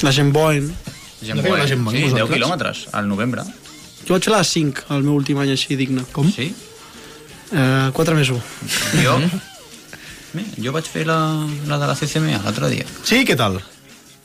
La 0.01 0.11
gent 0.11 0.33
Boen. 0.33 0.73
Gent 1.21 1.37
No 1.37 1.43
feu 1.43 1.55
la 1.55 1.67
gent 1.67 1.79
sí, 1.79 1.85
Boy, 1.85 1.93
10 1.93 2.11
vosaltres? 2.11 2.33
quilòmetres, 2.37 2.87
al 2.91 3.07
novembre. 3.07 3.43
Jo 4.07 4.13
vaig 4.17 4.23
fer 4.25 4.33
la 4.33 4.43
5, 4.43 4.83
el 4.97 5.03
meu 5.03 5.13
últim 5.15 5.37
any 5.39 5.51
així 5.53 5.77
digne. 5.79 6.03
Com? 6.11 6.27
Sí? 6.33 6.49
Eh, 7.53 7.89
4 7.93 8.15
més 8.17 8.29
1. 8.33 8.41
Jo, 9.03 9.19
Bé, 10.33 10.43
jo 10.57 10.71
vaig 10.73 10.87
fer 10.89 11.05
la, 11.05 11.17
la 11.69 11.77
de 11.77 11.87
la 11.87 11.95
CCMA 11.95 12.39
l'altre 12.43 12.69
dia. 12.73 12.85
Sí, 13.05 13.21
què 13.27 13.35
tal? 13.37 13.59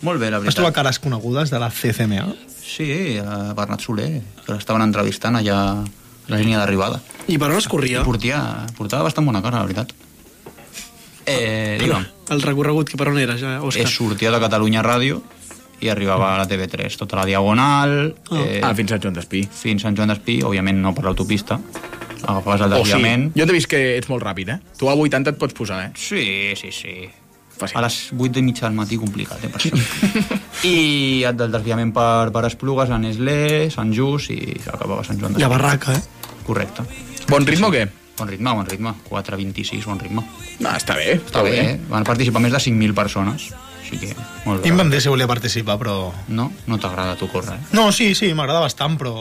Molt 0.07 0.21
bé, 0.23 0.31
la 0.31 0.39
Has 0.39 0.55
trobat 0.55 0.73
veritat. 0.73 0.75
cares 0.79 0.99
conegudes 1.03 1.51
de 1.53 1.59
la 1.61 1.69
CCMA? 1.71 2.25
Sí, 2.63 3.19
a 3.19 3.53
Bernat 3.57 3.81
Soler, 3.85 4.23
que 4.45 4.53
l'estaven 4.55 4.83
entrevistant 4.87 5.37
allà 5.37 5.57
a 5.59 5.85
la 6.29 6.37
línia 6.41 6.59
d'arribada. 6.61 7.01
I 7.29 7.37
per 7.41 7.51
on 7.51 7.57
es 7.59 7.67
corria? 7.69 8.03
Portia, 8.07 8.41
portava 8.77 9.05
bastant 9.09 9.27
bona 9.27 9.43
cara, 9.43 9.59
la 9.61 9.67
veritat. 9.69 9.93
Eh, 11.29 11.77
digue'm, 11.81 12.07
El 12.33 12.41
recorregut, 12.45 12.89
que 12.89 12.97
per 12.97 13.09
on 13.11 13.19
era, 13.21 13.37
ja, 13.37 13.59
Òscar? 13.61 13.85
es 13.85 13.95
sortia 13.97 14.31
de 14.33 14.41
Catalunya 14.41 14.83
Ràdio 14.85 15.21
i 15.81 15.89
arribava 15.93 16.35
a 16.35 16.39
la 16.41 16.47
TV3, 16.49 16.97
tota 16.97 17.17
la 17.21 17.27
Diagonal, 17.29 18.15
Ah. 18.31 18.37
eh, 18.41 18.61
Ah, 18.65 18.75
fins 18.75 18.93
a 18.93 18.99
Joan 18.99 19.15
d'Espí. 19.15 19.47
fins 19.51 19.83
a 19.83 19.89
Sant 19.89 19.97
Joan 19.97 20.09
d'Espí, 20.09 20.41
òbviament 20.43 20.81
no 20.81 20.95
per 20.95 21.05
l'autopista, 21.05 21.59
el 22.23 22.73
Oh, 22.73 22.85
sí. 22.85 22.91
desviament. 22.93 23.33
Jo 23.37 23.47
t'he 23.47 23.53
vist 23.57 23.69
que 23.71 23.97
ets 23.99 24.09
molt 24.11 24.23
ràpid, 24.25 24.49
eh? 24.55 24.59
Tu 24.79 24.89
a 24.89 24.95
80 24.95 25.31
et 25.31 25.39
pots 25.39 25.55
posar, 25.55 25.85
eh? 25.87 25.91
Sí, 25.97 26.53
sí, 26.57 26.73
sí. 26.73 27.09
Fàcil. 27.59 27.77
A 27.79 27.83
les 27.83 28.13
8 28.17 28.33
de 28.37 28.43
mitja 28.43 28.67
del 28.69 28.77
matí 28.77 28.97
complicat, 28.97 29.43
eh, 29.45 29.49
per 29.51 29.59
això. 29.61 29.75
I 30.69 31.25
el 31.27 31.37
del 31.37 31.51
desviament 31.53 31.93
per, 31.95 32.31
per 32.35 32.45
Esplugues, 32.47 32.91
a 32.91 32.99
Neslé, 33.03 33.69
Sant 33.75 33.91
Just 33.95 34.31
i 34.31 34.39
s'acabava 34.65 35.01
a 35.03 35.05
Sant 35.09 35.19
Joan 35.19 35.33
I 35.35 35.43
a 35.43 35.49
d'Espí. 35.49 35.55
Barraca, 35.57 35.95
eh? 35.95 36.03
Correcte. 36.47 36.83
Bon 37.29 37.45
ritme 37.47 37.67
o 37.67 37.73
què? 37.75 37.83
Bon 38.19 38.27
ritme, 38.31 38.53
bon 38.55 38.67
ritme. 38.67 38.93
4.26, 39.11 39.85
bon 39.87 39.99
ritme. 39.99 40.23
No, 40.61 40.71
està 40.71 40.95
bé, 40.99 41.17
Està 41.19 41.43
bé, 41.43 41.57
eh? 41.61 41.81
Van 41.91 42.07
participar 42.07 42.41
més 42.43 42.55
de 42.55 42.59
5.000 42.63 42.95
persones. 42.95 43.51
Així 43.89 43.97
que, 44.03 44.15
molt 44.45 44.61
I 44.61 44.69
bé. 44.69 44.73
em 44.75 44.77
van 44.77 44.91
dir 44.93 45.01
si 45.01 45.09
volia 45.09 45.27
participar, 45.31 45.79
però... 45.81 46.13
No? 46.29 46.51
No 46.69 46.77
t'agrada 46.79 47.17
tu 47.17 47.29
córrer, 47.33 47.55
eh? 47.57 47.69
No, 47.73 47.89
sí, 47.97 48.11
sí, 48.15 48.35
m'agrada 48.37 48.61
bastant, 48.61 48.99
però 49.01 49.15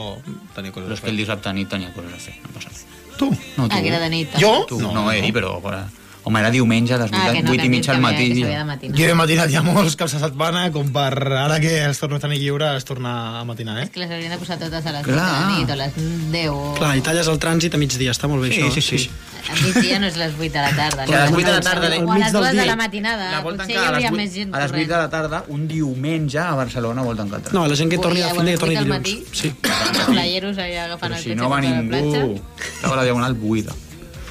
tenia 0.54 0.74
coses 0.74 0.90
Però 0.90 0.92
a 0.92 0.98
és 0.98 1.04
que 1.06 1.08
el 1.14 1.16
dissabte 1.16 1.48
a 1.48 1.54
nit 1.56 1.70
tenia 1.72 1.94
coses 1.94 2.12
a 2.12 2.20
fer, 2.20 2.34
no 2.44 2.52
passa 2.52 2.68
res. 2.68 2.84
Tu? 3.16 3.30
No, 3.56 3.64
tu. 3.64 3.72
Que 3.72 3.88
era 3.88 4.02
de 4.04 4.10
nit. 4.12 4.36
Jo? 4.36 4.66
Tu, 4.68 4.76
no, 4.82 4.92
no, 4.92 5.08
Eri, 5.10 5.32
però... 5.32 5.56
però 5.64 5.80
home, 6.28 6.40
era 6.44 6.50
diumenge 6.54 6.94
a 6.94 6.98
les 7.02 7.10
8, 7.10 7.18
Ah, 7.18 7.32
no, 7.42 7.50
8 7.50 7.60
que 7.60 7.66
i 7.66 7.72
mitja 7.72 7.92
al 7.96 8.00
matí. 8.04 8.28
Matinar. 8.68 8.96
Jo 8.98 9.08
he 9.08 9.14
matinat 9.18 9.50
ja 9.50 9.62
molts 9.66 9.96
caps 9.98 10.14
de 10.14 10.20
setmana, 10.22 10.66
com 10.72 10.92
per 10.92 11.10
ara 11.42 11.58
que 11.60 11.72
es 11.88 11.98
torna 11.98 12.16
a 12.20 12.22
tenir 12.22 12.38
lliure, 12.42 12.70
es 12.76 12.84
torna 12.84 13.40
a 13.40 13.44
matinar, 13.48 13.78
És 13.82 13.88
eh? 13.88 13.92
que 13.92 14.00
les 14.04 14.10
haurien 14.10 14.30
de 14.32 14.38
posar 14.38 14.58
totes 14.60 14.84
a 14.86 14.92
les 14.92 15.02
8 15.02 15.08
de 15.08 15.14
Clar. 15.14 15.26
la 15.32 15.56
nit 15.58 15.68
o 15.68 15.72
a 15.72 15.76
les 15.82 15.98
10 16.32 16.48
o... 16.52 16.74
Clar, 16.78 16.92
i 16.96 17.00
talles 17.02 17.26
el 17.32 17.38
trànsit 17.42 17.74
a 17.74 17.78
migdia, 17.80 18.12
està 18.12 18.28
molt 18.28 18.42
bé 18.46 18.52
Sí, 18.54 18.62
això. 18.62 18.80
sí, 18.80 18.98
sí. 18.98 19.10
A 19.48 19.54
migdia 19.64 19.98
no 19.98 20.06
és 20.10 20.16
les 20.20 20.34
8 20.36 20.52
de 20.52 20.60
la 20.60 20.72
tarda. 20.76 21.04
Que 21.06 21.14
a 21.14 21.22
les 21.24 21.32
8 21.32 21.46
de 21.46 21.52
la 21.52 21.60
tarda... 21.64 21.86
Al 21.88 22.04
O 22.04 22.12
a 22.12 22.18
les 22.18 22.32
del 22.32 22.42
2 22.42 22.52
de 22.52 22.66
la 22.66 22.76
matinada. 22.76 23.30
La 23.32 23.40
vol 23.40 23.56
Potser 23.56 23.70
hi 23.70 23.74
tancar 23.78 23.88
a 23.88 23.96
les, 23.98 24.04
hauria 24.04 24.10
8, 24.12 24.16
més 24.20 24.32
gent 24.34 24.54
a 24.54 24.58
les 24.60 24.72
8 24.72 24.86
de 24.92 24.96
la 24.98 25.08
tarda, 25.08 25.44
un 25.48 25.66
diumenge 25.68 26.38
a 26.38 26.54
Barcelona 26.54 27.02
vol 27.02 27.16
tancar 27.16 27.38
el 27.38 27.44
trànsit. 27.46 27.58
No, 27.58 27.66
la 27.66 27.76
gent 27.76 27.90
que 27.90 27.98
torni 27.98 28.20
Ui, 28.20 28.28
a 28.28 28.34
fin 28.34 28.44
de 28.44 28.52
que 28.52 28.58
torni 28.58 28.76
dilluns. 28.76 28.98
matí? 28.98 29.24
Sí. 29.32 29.52
Els 29.62 30.06
playeros 30.10 30.58
allà 30.58 30.84
agafant 30.84 31.12
Però 31.12 31.16
el 31.16 31.22
si 31.22 31.30
cotxe 31.30 31.40
no 31.42 31.48
va 31.48 31.60
ningú... 31.60 32.40
Estava 32.58 32.96
la 32.96 33.04
diagonal 33.04 33.34
buida. 33.34 33.72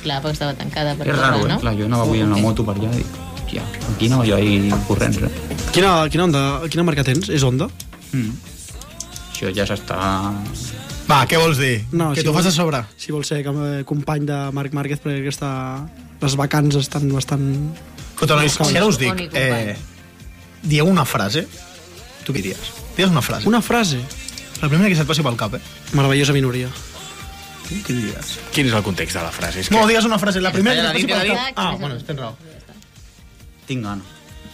Clar, 0.07 0.21
perquè 0.23 0.37
estava 0.39 0.55
tancada 0.55 0.95
per 0.95 1.09
És 1.11 1.13
tot, 1.15 1.21
raro, 1.25 1.43
eh? 1.43 1.51
no? 1.51 1.59
Clar, 1.61 1.75
jo 1.77 1.87
anava 1.91 2.07
avui 2.07 2.23
en 2.23 2.31
la 2.31 2.39
moto 2.39 2.63
per 2.63 2.77
allà 2.79 2.89
i 2.95 3.01
dic, 3.01 3.15
hòstia, 3.41 3.63
aquí 3.93 4.07
anava 4.07 4.25
jo 4.29 4.37
ahir 4.39 4.71
corrents, 4.87 5.19
eh? 5.27 5.31
Quina, 5.75 5.91
quina, 6.13 6.25
onda, 6.29 6.43
quina 6.71 6.85
marca 6.87 7.03
tens? 7.07 7.27
És 7.33 7.43
Honda? 7.43 7.67
Mm. 8.15 8.31
Això 9.33 9.51
ja 9.53 9.65
s'està... 9.69 9.97
Va, 11.07 11.21
què 11.29 11.37
vols 11.39 11.59
dir? 11.59 11.75
No, 11.91 12.09
que 12.15 12.19
si 12.23 12.25
tu 12.27 12.33
fas 12.35 12.47
a 12.49 12.51
sobre? 12.55 12.81
Si 12.99 13.13
vols 13.15 13.29
ser 13.29 13.43
com- 13.45 13.61
company 13.87 14.25
de 14.27 14.39
Marc 14.55 14.73
Márquez, 14.75 14.99
perquè 15.03 15.21
aquesta... 15.21 15.51
les 16.23 16.35
vacances 16.39 16.87
estan 16.87 17.05
bastant... 17.13 17.45
Escolta, 18.15 18.39
nois, 18.39 18.55
si 18.57 18.77
ara 18.79 18.87
us 18.89 18.97
dic, 18.97 19.27
eh, 19.37 19.75
dieu 20.63 20.87
una 20.89 21.05
frase, 21.05 21.45
tu 22.25 22.33
què 22.33 22.41
diries? 22.41 22.71
Digues 22.97 23.11
una 23.13 23.21
frase. 23.21 23.47
Una 23.47 23.61
frase. 23.61 24.01
La 24.63 24.71
primera 24.71 24.89
que 24.89 24.97
se't 24.97 25.05
passi 25.07 25.21
pel 25.21 25.37
cap, 25.37 25.53
eh? 25.53 25.61
Meravellosa 25.93 26.33
minoria. 26.33 26.71
Què 27.67 27.93
diries? 27.93 28.35
Quin 28.55 28.69
és 28.69 28.75
el 28.77 28.83
context 28.85 29.17
de 29.17 29.23
la 29.25 29.31
frase? 29.35 29.63
És 29.63 29.69
que... 29.69 29.75
No, 29.75 29.87
digues 29.89 30.05
una 30.07 30.19
frase, 30.21 30.41
la 30.43 30.53
primera 30.55 30.85
Ja 30.87 30.93
dit, 30.95 31.09
ja 31.09 31.23
dit. 31.25 31.55
Ah, 31.55 31.73
bueno, 31.79 31.97
tens 32.07 32.19
raó. 32.19 32.35
Tinc 33.67 33.83
gana. 33.83 34.03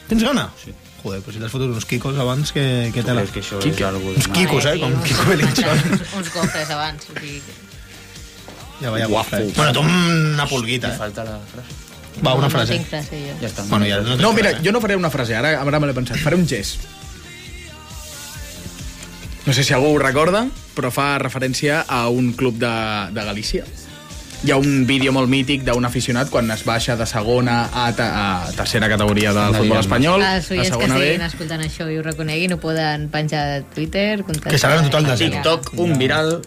Tens 0.09 0.25
gana? 0.25 0.47
Sí. 0.63 0.73
Joder, 1.03 1.19
però 1.19 1.35
si 1.35 1.41
t'has 1.41 1.51
fotut 1.51 1.73
uns 1.75 1.85
quicos 1.85 2.17
abans, 2.17 2.53
que, 2.55 2.63
que 2.95 3.03
tela. 3.03 3.25
És 3.27 3.33
que 3.35 3.43
això 3.43 3.59
és 3.59 3.81
algo... 3.85 4.15
Uns 4.15 4.29
quicos, 4.31 4.65
eh? 4.71 4.77
Com 4.79 4.95
Kiko 5.03 5.27
Belinchón. 5.29 5.83
Uns, 5.91 6.03
uns 6.21 6.31
gofres 6.33 6.71
abans. 6.73 7.09
O 7.11 7.17
sigui, 7.19 7.41
Ja 8.81 8.89
vaya 8.89 9.05
guapo. 9.07 9.37
Bueno, 9.55 9.71
tu 9.73 9.81
una 9.81 10.45
pulguita, 10.47 10.89
eh? 10.93 10.97
Falta 10.97 11.23
la 11.23 11.39
frase. 11.51 11.81
Va, 12.25 12.33
una 12.33 12.47
no 12.47 12.49
frase. 12.49 12.73
tinc 12.77 12.87
frase, 12.87 13.19
jo. 13.19 13.35
Ja 13.41 13.47
està. 13.47 13.63
Bueno, 13.69 13.85
ja 13.87 14.01
no, 14.01 14.17
No, 14.17 14.33
mira, 14.33 14.55
jo 14.63 14.71
no 14.71 14.81
faré 14.81 14.95
una 14.95 15.09
frase, 15.13 15.35
ara, 15.35 15.55
ara 15.61 15.79
me 15.79 15.87
l'he 15.87 15.95
pensat. 15.97 16.19
Faré 16.23 16.39
un 16.39 16.47
gest. 16.47 16.83
No 19.45 19.51
sé 19.53 19.63
si 19.63 19.73
algú 19.75 19.89
ho 19.91 19.99
recorda, 19.99 20.45
però 20.75 20.89
fa 20.93 21.17
referència 21.19 21.81
a 21.87 22.05
un 22.09 22.31
club 22.33 22.55
de, 22.61 22.69
de 23.11 23.25
Galícia. 23.27 23.65
Hi 24.43 24.51
ha 24.51 24.57
un 24.59 24.85
vídeo 24.87 25.11
molt 25.15 25.29
mític 25.31 25.61
d'un 25.63 25.85
aficionat 25.87 26.27
quan 26.31 26.49
es 26.51 26.65
baixa 26.67 26.97
de 26.99 27.05
segona 27.07 27.61
a, 27.71 27.85
ta, 27.95 28.07
a 28.47 28.51
tercera 28.55 28.89
categoria 28.91 29.31
del 29.35 29.55
futbol 29.55 29.79
espanyol, 29.79 30.23
Els 30.23 30.49
a 30.49 30.53
oients 30.55 30.67
que 30.67 30.73
segona 30.73 30.97
B. 30.99 31.05
estiguin 31.05 31.25
escoltant 31.27 31.63
això 31.63 31.87
i 31.91 31.95
ho 31.99 32.03
reconeguin 32.03 32.55
ho 32.55 32.59
poden 32.59 33.05
penjar 33.11 33.43
a 33.59 33.61
Twitter. 33.75 34.23
Que 34.23 34.59
serà 34.59 34.79
en 34.81 34.89
total 34.89 35.07
de 35.11 35.15
zero. 35.21 35.37
TikTok, 35.37 35.71
un 35.79 35.95
viral... 35.99 36.37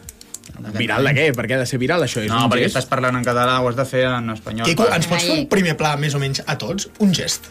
Viral 0.76 1.04
de 1.04 1.12
què? 1.12 1.24
Per 1.36 1.44
què 1.50 1.56
ha 1.56 1.58
de 1.60 1.66
ser 1.68 1.76
viral, 1.80 2.00
això? 2.06 2.22
És 2.24 2.30
No, 2.32 2.44
un 2.46 2.52
perquè 2.52 2.64
gest? 2.64 2.76
estàs 2.76 2.86
parlant 2.88 3.16
en 3.18 3.24
català, 3.26 3.58
ho 3.60 3.66
has 3.68 3.76
de 3.76 3.84
fer 3.88 4.04
en 4.08 4.30
espanyol. 4.32 4.64
Quico, 4.68 4.86
ens 4.94 5.08
pots 5.10 5.24
fer 5.26 5.34
un 5.42 5.48
primer 5.52 5.74
pla, 5.76 5.96
més 6.00 6.14
o 6.16 6.20
menys, 6.22 6.40
a 6.48 6.54
tots? 6.60 6.86
Un 7.04 7.12
gest. 7.16 7.48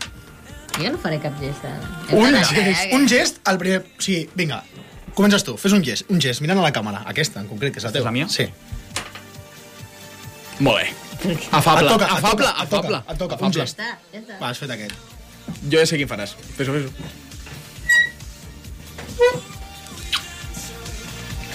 Jo 0.79 0.89
no 0.89 0.97
faré 1.03 1.19
cap 1.21 1.35
gest. 1.41 1.65
ara. 1.69 1.91
Un 2.17 2.33
gest, 2.33 2.55
eh, 2.57 2.89
un 2.97 3.05
gest 3.11 3.37
al 3.45 3.59
primer... 3.61 3.83
O 3.85 4.01
sigui, 4.01 4.23
vinga, 4.39 4.63
comences 5.16 5.43
tu, 5.47 5.55
fes 5.57 5.74
un 5.76 5.84
gest, 5.84 6.05
un 6.11 6.20
gest, 6.22 6.41
mirant 6.43 6.59
a 6.61 6.66
la 6.66 6.72
càmera, 6.76 7.01
aquesta 7.11 7.39
en 7.41 7.47
concret, 7.49 7.74
que 7.74 7.80
és 7.82 7.88
la 7.88 7.91
teva. 7.95 8.03
És 8.03 8.09
la 8.11 8.16
mia? 8.16 8.28
Sí. 8.30 8.45
Molt 10.59 10.80
bé. 10.82 10.93
Afable, 11.55 11.88
Et 11.88 11.91
toca, 11.91 12.05
afable, 12.05 12.45
toca, 12.45 12.63
et 12.63 12.70
toca, 12.70 12.80
afable. 12.80 12.97
et 13.13 13.18
toca, 13.18 13.38
un 13.47 13.53
gest. 13.55 13.80
Va, 14.39 14.49
has 14.51 14.59
fet 14.61 14.70
aquest. 14.76 14.93
Jo 15.72 15.80
ja 15.80 15.86
sé 15.89 15.97
quin 15.97 16.09
faràs. 16.11 16.36
Fes-ho, 16.57 16.76
fes-ho. 16.76 16.91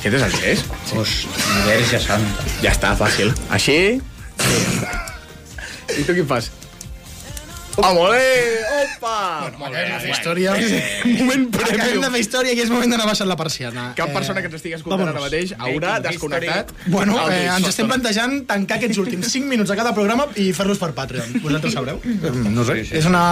Aquest 0.01 0.15
és 0.17 0.23
el 0.25 0.33
gest? 0.41 0.71
Hosti, 0.97 1.29
verge 1.67 2.01
santa. 2.01 2.47
Ja 2.65 2.73
està, 2.73 2.95
fàcil. 2.97 3.35
Així... 3.53 3.77
I 6.01 6.05
tu 6.07 6.15
quin 6.17 6.27
fas? 6.31 6.49
Ah, 7.83 7.93
molt 7.97 8.13
bé! 8.13 8.25
Opa! 8.81 9.51
Molt 9.59 9.73
bé, 9.75 9.85
la 9.89 9.99
història. 10.13 10.55
Moment 11.21 11.47
Acabem 11.49 11.71
de 11.71 11.79
premium. 11.81 12.13
fer 12.15 12.21
història 12.25 12.55
i 12.57 12.61
és 12.65 12.71
moment 12.73 12.93
d'anar 12.93 13.07
baixant 13.09 13.29
la 13.31 13.37
persiana. 13.41 13.87
Cap 13.99 14.13
persona 14.15 14.43
que 14.43 14.51
ens 14.51 14.59
estigui 14.59 14.77
escoltant 14.77 15.07
ara 15.07 15.15
vámonos. 15.15 15.31
mateix 15.31 15.55
haurà 15.59 15.95
desconnectat. 16.05 16.73
Bueno, 16.93 17.17
eh, 17.31 17.47
ens 17.49 17.69
estem 17.73 17.89
plantejant 17.91 18.37
tancar 18.51 18.79
aquests 18.81 19.01
últims 19.03 19.31
5 19.33 19.49
minuts 19.51 19.73
a 19.73 19.79
cada 19.81 19.95
programa 19.97 20.29
i 20.37 20.51
fer-los 20.57 20.81
per 20.83 20.93
Patreon. 20.97 21.41
Vosaltres 21.45 21.75
sabreu? 21.77 22.01
No 22.51 22.65
sé. 22.69 22.81
És 23.01 23.09
una... 23.09 23.25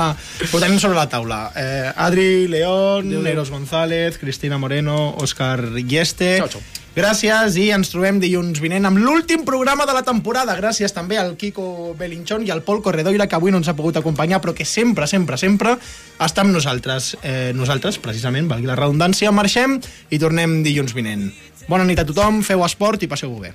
Ho 0.48 0.62
tenim 0.62 0.80
sobre 0.80 0.96
la 0.98 1.08
taula. 1.12 1.40
Eh, 1.56 1.92
Adri, 2.08 2.48
León, 2.48 3.12
Eros 3.26 3.50
González, 3.54 4.18
Cristina 4.18 4.58
Moreno, 4.58 5.14
Òscar 5.20 5.60
Yeste... 5.84 6.38
Xau, 6.42 6.48
xau. 6.58 6.62
Gràcies 6.98 7.54
i 7.62 7.68
ens 7.70 7.92
trobem 7.92 8.16
dilluns 8.18 8.58
vinent 8.58 8.88
amb 8.88 8.98
l'últim 8.98 9.44
programa 9.46 9.84
de 9.86 9.94
la 9.94 10.00
temporada. 10.02 10.56
Gràcies 10.58 10.90
també 10.90 11.14
al 11.20 11.36
Kiko 11.38 11.94
Belinchón 11.94 12.42
i 12.42 12.50
al 12.50 12.64
Pol 12.66 12.80
Corredoira, 12.82 13.28
que 13.30 13.36
avui 13.38 13.52
no 13.54 13.60
ens 13.60 13.68
ha 13.70 13.76
pogut 13.78 14.00
acompanyar, 14.00 14.40
però 14.42 14.50
que 14.50 14.66
sempre, 14.66 15.06
sempre, 15.06 15.38
sempre 15.38 15.76
està 16.18 16.42
amb 16.42 16.50
nosaltres. 16.56 17.12
Eh, 17.22 17.52
nosaltres, 17.54 18.00
precisament, 18.02 18.48
valgui 18.50 18.66
la 18.66 18.74
redundància, 18.74 19.30
marxem 19.30 19.76
i 20.10 20.18
tornem 20.18 20.58
dilluns 20.66 20.96
vinent. 20.96 21.28
Bona 21.68 21.86
nit 21.86 22.02
a 22.02 22.06
tothom, 22.08 22.42
feu 22.42 22.66
esport 22.66 23.06
i 23.06 23.10
passeu-ho 23.12 23.38
bé. 23.46 23.52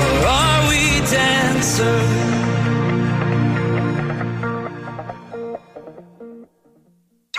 Or 0.00 0.28
are 0.28 0.68
we 0.68 1.00
dancers? 1.08 2.39